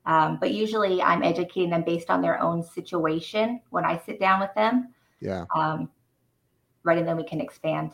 Um, 0.07 0.39
but 0.39 0.51
usually, 0.51 0.99
I'm 1.01 1.21
educating 1.21 1.69
them 1.69 1.83
based 1.83 2.09
on 2.09 2.21
their 2.21 2.41
own 2.41 2.63
situation 2.63 3.61
when 3.69 3.85
I 3.85 3.99
sit 3.99 4.19
down 4.19 4.39
with 4.39 4.53
them. 4.55 4.95
yeah 5.19 5.45
Um, 5.55 5.89
right, 6.83 6.97
and 6.97 7.07
then 7.07 7.17
we 7.17 7.23
can 7.23 7.39
expand. 7.39 7.91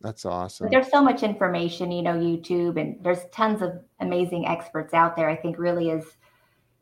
That's 0.00 0.24
awesome 0.24 0.68
there's 0.70 0.90
so 0.90 1.02
much 1.02 1.22
information, 1.22 1.90
you 1.90 2.02
know, 2.02 2.14
YouTube, 2.14 2.80
and 2.80 3.02
there's 3.02 3.24
tons 3.32 3.62
of 3.62 3.80
amazing 4.00 4.46
experts 4.46 4.94
out 4.94 5.16
there. 5.16 5.28
I 5.28 5.36
think 5.36 5.58
really 5.58 5.90
is 5.90 6.04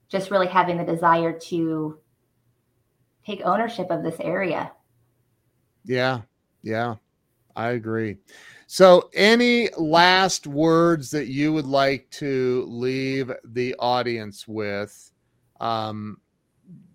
just 0.09 0.31
really 0.31 0.47
having 0.47 0.77
the 0.77 0.85
desire 0.85 1.33
to 1.33 1.99
take 3.25 3.41
ownership 3.45 3.91
of 3.91 4.03
this 4.03 4.17
area. 4.21 4.73
Yeah, 5.85 6.23
yeah, 6.63 6.97
I 7.55 7.71
agree. 7.71 8.17
So, 8.67 9.11
any 9.15 9.69
last 9.77 10.47
words 10.47 11.11
that 11.13 11.29
you 11.29 11.53
would 11.53 11.67
like 11.67 12.11
to 12.13 12.67
leave 12.69 13.31
the 13.45 13.75
audience 13.79 14.47
with 14.49 15.13
um, 15.61 16.19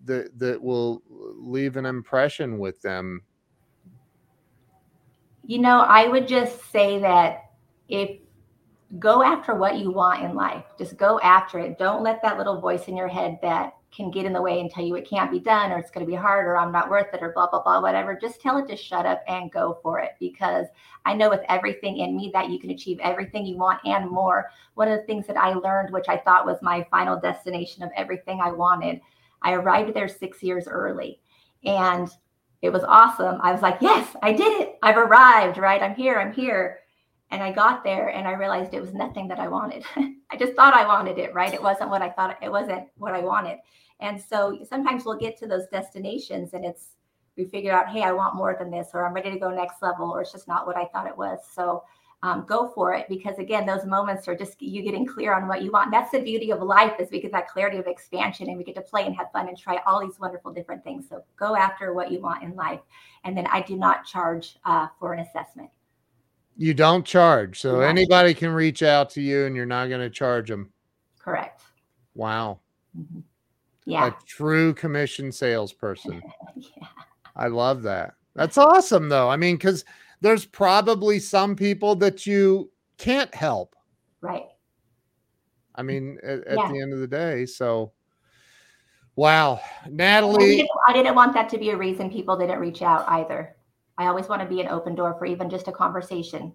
that 0.06 0.38
that 0.38 0.62
will 0.62 1.02
leave 1.08 1.78
an 1.78 1.86
impression 1.86 2.60
with 2.60 2.82
them? 2.82 3.22
You 5.52 5.60
know, 5.60 5.82
I 5.82 6.08
would 6.08 6.30
just 6.30 6.72
say 6.72 6.98
that 7.00 7.50
if 7.90 8.20
go 9.00 9.22
after 9.22 9.54
what 9.54 9.80
you 9.80 9.92
want 9.92 10.24
in 10.24 10.34
life, 10.34 10.64
just 10.78 10.96
go 10.96 11.20
after 11.20 11.60
it. 11.60 11.78
Don't 11.78 12.04
let 12.04 12.22
that 12.22 12.38
little 12.38 12.62
voice 12.62 12.88
in 12.88 12.96
your 12.96 13.10
head 13.10 13.38
that 13.42 13.74
can 13.94 14.12
get 14.12 14.26
in 14.26 14.32
the 14.32 14.42
way 14.42 14.62
and 14.62 14.72
tell 14.72 14.86
you 14.86 14.96
it 14.96 15.10
can't 15.10 15.30
be 15.30 15.42
done 15.42 15.74
or 15.74 15.78
it's 15.78 15.92
going 15.92 16.06
to 16.06 16.10
be 16.10 16.16
hard 16.16 16.46
or 16.46 16.56
I'm 16.56 16.72
not 16.72 16.90
worth 16.90 17.14
it 17.14 17.22
or 17.22 17.34
blah, 17.34 17.50
blah, 17.50 17.64
blah, 17.64 17.82
whatever. 17.82 18.16
Just 18.16 18.40
tell 18.40 18.60
it 18.60 18.68
to 18.70 18.78
shut 18.78 19.06
up 19.06 19.24
and 19.28 19.52
go 19.52 19.78
for 19.84 20.00
it 20.00 20.12
because 20.22 20.68
I 21.04 21.16
know 21.16 21.30
with 21.30 21.42
everything 21.50 21.98
in 21.98 22.16
me 22.16 22.32
that 22.34 22.50
you 22.50 22.58
can 22.58 22.70
achieve 22.70 23.00
everything 23.02 23.46
you 23.46 23.58
want 23.58 23.82
and 23.84 24.10
more. 24.10 24.52
One 24.76 24.88
of 24.88 24.98
the 24.98 25.06
things 25.06 25.28
that 25.28 25.36
I 25.36 25.52
learned, 25.52 25.92
which 25.92 26.08
I 26.08 26.16
thought 26.16 26.46
was 26.46 26.62
my 26.62 26.88
final 26.90 27.20
destination 27.20 27.84
of 27.84 27.92
everything 27.98 28.40
I 28.42 28.54
wanted, 28.54 29.02
I 29.42 29.52
arrived 29.52 29.94
there 29.94 30.08
six 30.08 30.42
years 30.42 30.70
early 30.70 31.20
and 31.66 32.10
it 32.62 32.72
was 32.72 32.84
awesome. 32.84 33.40
I 33.42 33.52
was 33.52 33.62
like, 33.62 33.78
yes, 33.82 34.16
I 34.22 34.34
did 34.34 34.62
it. 34.62 34.76
I've 34.84 34.98
arrived, 34.98 35.58
right? 35.58 35.82
I'm 35.82 35.96
here, 35.96 36.20
I'm 36.20 36.34
here. 36.34 36.80
And 37.32 37.42
I 37.42 37.52
got 37.52 37.84
there 37.84 38.10
and 38.10 38.28
I 38.28 38.34
realized 38.34 38.74
it 38.74 38.82
was 38.82 38.94
nothing 38.94 39.28
that 39.30 39.40
I 39.40 39.48
wanted. 39.48 39.84
I 39.96 40.38
just 40.38 40.54
thought 40.54 40.74
I 40.74 40.86
wanted 40.86 41.18
it, 41.18 41.34
right? 41.34 41.54
It 41.54 41.64
wasn't 41.64 41.90
what 41.90 42.02
I 42.02 42.10
thought, 42.10 42.38
it 42.42 42.52
wasn't 42.52 42.88
what 42.98 43.14
I 43.14 43.22
wanted. 43.22 43.58
And 44.00 44.22
so 44.22 44.60
sometimes 44.68 45.06
we'll 45.06 45.18
get 45.18 45.38
to 45.40 45.48
those 45.48 45.68
destinations 45.72 46.54
and 46.54 46.66
it's, 46.66 46.96
we 47.38 47.46
figure 47.46 47.72
out, 47.72 47.90
hey, 47.90 48.04
I 48.04 48.12
want 48.12 48.36
more 48.36 48.56
than 48.60 48.70
this, 48.70 48.90
or 48.94 49.06
I'm 49.06 49.14
ready 49.14 49.32
to 49.32 49.40
go 49.40 49.50
next 49.50 49.82
level, 49.82 50.12
or 50.12 50.22
it's 50.22 50.34
just 50.34 50.50
not 50.50 50.68
what 50.68 50.76
I 50.76 50.86
thought 50.86 51.08
it 51.08 51.18
was. 51.18 51.40
So 51.54 51.84
um, 52.24 52.46
go 52.48 52.70
for 52.76 52.94
it 52.94 53.08
because 53.10 53.38
again, 53.40 53.66
those 53.66 53.86
moments 53.86 54.28
are 54.28 54.36
just 54.36 54.62
you 54.62 54.84
getting 54.84 55.06
clear 55.06 55.34
on 55.34 55.48
what 55.48 55.64
you 55.64 55.72
want. 55.72 55.92
That's 55.92 56.12
the 56.12 56.20
beauty 56.22 56.52
of 56.52 56.62
life 56.62 56.94
is 57.00 57.10
we 57.10 57.20
get 57.20 57.32
that 57.32 57.48
clarity 57.48 57.78
of 57.78 57.88
expansion 57.88 58.48
and 58.48 58.58
we 58.58 58.64
get 58.64 58.76
to 58.76 58.82
play 58.82 59.06
and 59.08 59.16
have 59.16 59.32
fun 59.32 59.48
and 59.48 59.58
try 59.58 59.80
all 59.88 60.00
these 60.06 60.20
wonderful 60.20 60.54
different 60.54 60.84
things. 60.84 61.10
So 61.10 61.24
go 61.36 61.56
after 61.56 61.94
what 61.94 62.12
you 62.12 62.22
want 62.22 62.44
in 62.44 62.56
life. 62.56 62.82
And 63.24 63.36
then 63.36 63.48
I 63.48 63.62
do 63.62 63.76
not 63.76 64.06
charge 64.06 64.58
uh, 64.66 64.88
for 65.00 65.14
an 65.14 65.20
assessment. 65.20 65.70
You 66.58 66.76
don't 66.76 67.04
charge, 67.06 67.60
so 67.60 67.80
Right. 67.80 67.90
anybody 67.90 68.36
can 68.36 68.52
reach 68.52 68.84
out 68.84 69.10
to 69.12 69.22
you, 69.22 69.46
and 69.46 69.56
you're 69.56 69.66
not 69.66 69.88
going 69.88 70.02
to 70.02 70.10
charge 70.10 70.50
them. 70.50 70.72
Correct. 71.18 71.62
Wow, 72.14 72.60
Mhm. 72.96 73.24
Yeah. 73.86 74.08
a 74.08 74.16
true 74.26 74.74
commission 74.74 75.32
salesperson. 75.32 76.22
yeah. 76.56 76.88
I 77.36 77.48
love 77.48 77.82
that. 77.84 78.14
That's 78.36 78.58
awesome, 78.58 79.10
though. 79.10 79.30
I 79.30 79.38
mean, 79.38 79.56
because 79.56 79.86
there's 80.22 80.46
probably 80.46 81.20
some 81.20 81.56
people 81.56 81.96
that 81.96 82.26
you 82.26 82.72
can't 82.98 83.34
help. 83.34 83.76
Right. 84.22 84.46
I 85.76 85.84
mean, 85.84 86.18
at, 86.24 86.46
at 86.48 86.70
the 86.72 86.80
end 86.82 86.94
of 86.94 87.00
the 87.00 87.08
day. 87.08 87.46
So, 87.46 87.92
wow, 89.16 89.60
I 89.86 89.90
Natalie. 89.90 90.58
didn't, 90.58 90.70
I 90.88 90.94
didn't 90.94 91.16
want 91.16 91.34
that 91.34 91.50
to 91.50 91.58
be 91.58 91.70
a 91.72 91.78
reason 91.78 92.10
people 92.10 92.38
didn't 92.38 92.60
reach 92.60 92.82
out 92.82 93.08
either. 93.10 93.56
I 93.98 94.08
always 94.08 94.28
want 94.28 94.42
to 94.42 94.48
be 94.48 94.62
an 94.62 94.68
open 94.68 94.96
door 94.96 95.16
for 95.18 95.26
even 95.26 95.50
just 95.50 95.68
a 95.68 95.72
conversation. 95.72 96.54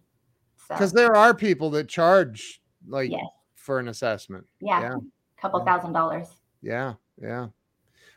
So 0.68 0.74
Because 0.74 0.92
there 0.92 1.14
are 1.16 1.34
people 1.34 1.70
that 1.70 1.88
charge 1.88 2.60
like 2.86 3.10
Yes. 3.10 3.24
for 3.54 3.78
an 3.78 3.88
assessment. 3.88 4.46
yeah, 4.60 4.80
yeah. 4.80 4.94
a 4.96 5.40
couple 5.40 5.60
Yeah. 5.60 5.64
thousand 5.64 5.92
dollars. 5.92 6.28
Yeah, 6.62 6.94
yeah. 7.20 7.48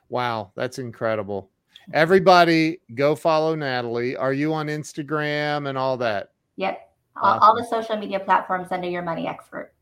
Wow, 0.10 0.52
that's 0.56 0.80
incredible. 0.80 1.52
Everybody, 1.94 2.80
go 2.94 3.16
follow 3.16 3.56
Natalie. 3.56 4.16
Are 4.16 4.34
you 4.34 4.54
on 4.54 4.68
Instagram 4.68 5.68
and 5.68 5.78
all 5.78 5.98
that? 5.98 6.30
Yep. 6.58 6.80
All, 7.22 7.40
all 7.40 7.56
the 7.56 7.66
social 7.66 7.98
media 7.98 8.20
platforms 8.20 8.68
under 8.72 8.88
your 8.88 9.02
money 9.02 9.28
expert. 9.28 9.74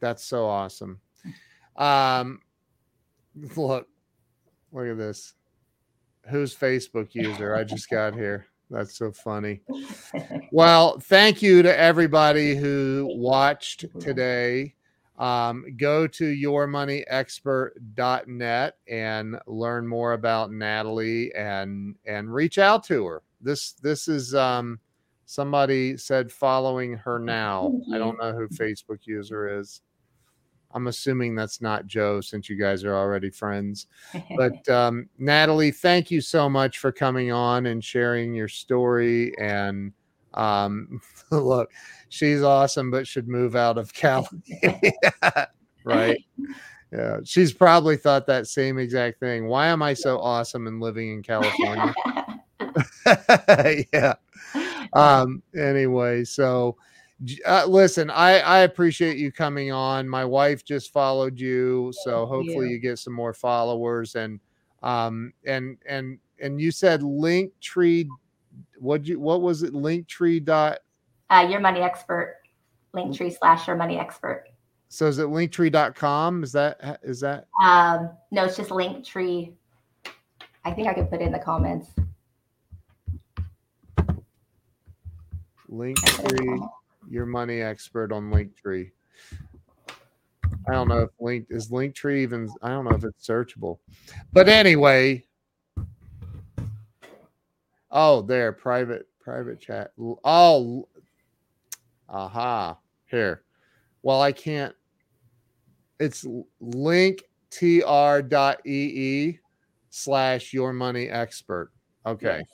That's 0.00 0.24
so 0.24 0.46
awesome. 0.46 1.00
Um, 1.76 2.40
look, 3.56 3.86
look 4.72 4.86
at 4.86 4.98
this. 4.98 5.34
Who's 6.28 6.54
Facebook 6.54 7.14
user? 7.14 7.54
I 7.54 7.64
just 7.64 7.88
got 7.90 8.14
here. 8.14 8.46
That's 8.70 8.96
so 8.96 9.12
funny. 9.12 9.62
Well, 10.52 10.98
thank 10.98 11.42
you 11.42 11.62
to 11.62 11.78
everybody 11.78 12.56
who 12.56 13.08
watched 13.14 13.84
today. 14.00 14.74
Um, 15.20 15.66
go 15.76 16.06
to 16.06 16.24
yourmoneyexpert.net 16.24 18.74
and 18.88 19.38
learn 19.46 19.86
more 19.86 20.14
about 20.14 20.50
Natalie 20.50 21.34
and 21.34 21.94
and 22.06 22.32
reach 22.32 22.56
out 22.56 22.82
to 22.84 23.04
her. 23.06 23.22
This 23.40 23.72
this 23.74 24.08
is 24.08 24.34
um 24.34 24.80
somebody 25.26 25.98
said 25.98 26.32
following 26.32 26.94
her 26.94 27.18
now. 27.18 27.70
I 27.92 27.98
don't 27.98 28.18
know 28.18 28.32
who 28.32 28.48
Facebook 28.48 29.06
user 29.06 29.60
is. 29.60 29.82
I'm 30.72 30.86
assuming 30.86 31.34
that's 31.34 31.60
not 31.60 31.86
Joe 31.86 32.20
since 32.20 32.48
you 32.48 32.56
guys 32.56 32.84
are 32.84 32.96
already 32.96 33.30
friends. 33.30 33.88
But 34.36 34.68
um, 34.74 35.08
Natalie, 35.18 35.72
thank 35.72 36.10
you 36.10 36.20
so 36.20 36.48
much 36.48 36.78
for 36.78 36.92
coming 36.92 37.30
on 37.30 37.66
and 37.66 37.84
sharing 37.84 38.34
your 38.34 38.48
story. 38.48 39.36
And 39.38 39.92
um, 40.34 41.00
look, 41.30 41.70
she's 42.08 42.42
awesome, 42.42 42.90
but 42.90 43.06
should 43.06 43.28
move 43.28 43.56
out 43.56 43.78
of 43.78 43.92
Cali. 43.94 44.26
right. 45.84 46.18
Yeah. 46.92 47.18
She's 47.24 47.52
probably 47.52 47.96
thought 47.96 48.26
that 48.26 48.48
same 48.48 48.78
exact 48.78 49.20
thing. 49.20 49.46
Why 49.46 49.68
am 49.68 49.82
I 49.82 49.94
so 49.94 50.18
awesome 50.18 50.66
and 50.66 50.80
living 50.80 51.12
in 51.12 51.22
California? 51.22 51.94
yeah. 53.92 54.14
Um, 54.92 55.42
anyway, 55.56 56.24
so 56.24 56.76
uh, 57.46 57.66
listen, 57.66 58.10
I, 58.10 58.40
I 58.40 58.58
appreciate 58.60 59.18
you 59.18 59.30
coming 59.30 59.70
on. 59.70 60.08
My 60.08 60.24
wife 60.24 60.64
just 60.64 60.92
followed 60.92 61.38
you, 61.38 61.92
so 62.02 62.26
hopefully 62.26 62.68
you. 62.68 62.74
you 62.74 62.78
get 62.78 62.98
some 62.98 63.12
more 63.12 63.34
followers. 63.34 64.14
And 64.14 64.40
um 64.82 65.32
and 65.44 65.76
and 65.86 66.18
and 66.40 66.60
you 66.60 66.70
said 66.70 67.02
Linktree. 67.02 68.08
What 68.80 69.04
you 69.04 69.20
what 69.20 69.42
was 69.42 69.62
it? 69.62 69.74
Linktree 69.74 70.44
dot. 70.44 70.78
Uh, 71.28 71.46
your 71.48 71.60
money 71.60 71.80
expert, 71.80 72.38
Linktree 72.94 73.36
slash 73.38 73.66
your 73.66 73.76
money 73.76 73.98
expert. 73.98 74.46
So 74.88 75.06
is 75.06 75.18
it 75.18 75.26
linktree.com? 75.26 76.42
Is 76.42 76.52
that 76.52 76.98
is 77.02 77.20
that 77.20 77.46
Um, 77.62 78.10
no, 78.30 78.44
it's 78.44 78.56
just 78.56 78.70
Linktree. 78.70 79.52
I 80.64 80.72
think 80.72 80.88
I 80.88 80.94
could 80.94 81.10
put 81.10 81.20
it 81.20 81.26
in 81.26 81.32
the 81.32 81.38
comments. 81.38 81.90
Linktree? 85.70 86.68
Your 87.08 87.26
money 87.26 87.60
expert 87.60 88.12
on 88.12 88.30
Linktree. 88.30 88.90
I 90.68 90.72
don't 90.72 90.88
know 90.88 91.00
if 91.00 91.10
link 91.20 91.46
is 91.50 91.70
Linktree 91.70 92.18
even. 92.18 92.48
I 92.62 92.70
don't 92.70 92.84
know 92.84 92.96
if 92.96 93.04
it's 93.04 93.26
searchable, 93.26 93.78
but 94.32 94.48
anyway. 94.48 95.24
Oh, 97.90 98.22
there, 98.22 98.52
private 98.52 99.06
private 99.20 99.60
chat. 99.60 99.92
Oh, 100.24 100.88
aha, 102.08 102.78
here. 103.06 103.42
Well, 104.02 104.20
I 104.22 104.32
can't. 104.32 104.74
It's 105.98 106.24
linktr.ee 106.62 107.38
slash 109.90 110.52
your 110.52 110.72
money 110.72 111.08
expert. 111.08 111.70
Okay. 112.06 112.38
Yes. 112.38 112.46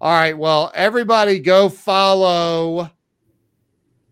All 0.00 0.12
right. 0.12 0.36
Well, 0.36 0.70
everybody 0.74 1.38
go 1.38 1.68
follow. 1.70 2.90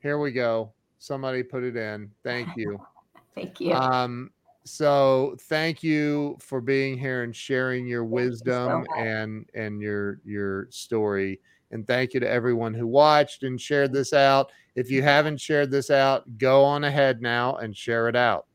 Here 0.01 0.19
we 0.19 0.33
go. 0.33 0.73
Somebody 0.99 1.43
put 1.43 1.63
it 1.65 1.77
in. 1.77 2.11
Thank 2.23 2.49
you. 2.57 2.81
Thank 3.35 3.61
you. 3.61 3.75
Um, 3.75 4.31
so 4.65 5.37
thank 5.43 5.83
you 5.83 6.37
for 6.41 6.61
being 6.61 6.99
here 6.99 7.23
and 7.23 7.37
sharing 7.37 7.87
your 7.87 8.05
you 8.05 8.09
so 8.09 8.15
wisdom 8.15 8.87
and 8.99 9.49
and 9.55 9.81
your 9.81 10.21
your 10.25 10.69
story. 10.71 11.41
And 11.71 11.87
thank 11.87 12.15
you 12.15 12.21
to 12.21 12.29
everyone 12.29 12.73
who 12.73 12.87
watched 12.87 13.43
and 13.43 13.61
shared 13.61 13.93
this 13.93 14.13
out. 14.13 14.51
If 14.75 14.91
you 14.91 15.03
haven't 15.15 15.41
shared 15.41 15.71
this 15.71 15.91
out, 15.91 16.39
go 16.39 16.65
on 16.65 16.85
ahead 16.85 17.21
now 17.21 17.57
and 17.57 17.77
share 17.77 18.09
it 18.09 18.17
out. 18.17 18.47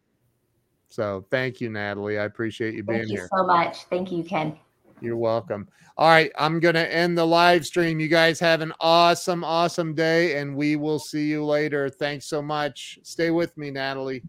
So 0.88 1.26
thank 1.30 1.62
you, 1.62 1.70
Natalie. 1.70 2.18
I 2.18 2.24
appreciate 2.24 2.74
you 2.74 2.84
being 2.84 2.99
Thank 2.99 3.12
you 3.12 3.18
here. 3.18 3.30
so 3.36 3.45
much. 3.45 3.84
Thank 3.86 4.12
you, 4.12 4.24
Ken. 4.24 4.57
You're 5.01 5.18
welcome. 5.18 5.68
All 5.97 6.10
right, 6.10 6.32
I'm 6.38 6.60
going 6.60 6.76
to 6.76 6.93
end 6.93 7.18
the 7.18 7.26
live 7.26 7.66
stream. 7.66 7.99
You 7.99 8.07
guys 8.07 8.39
have 8.39 8.62
an 8.62 8.74
awesome, 8.80 9.43
awesome 9.43 9.93
day, 9.93 10.39
and 10.39 10.55
we 10.55 10.78
will 10.78 10.97
see 10.97 11.26
you 11.28 11.45
later. 11.45 11.89
Thanks 11.89 12.26
so 12.26 12.41
much. 12.41 12.97
Stay 13.03 13.32
with 13.32 13.55
me, 13.57 13.70
Natalie. 13.70 14.24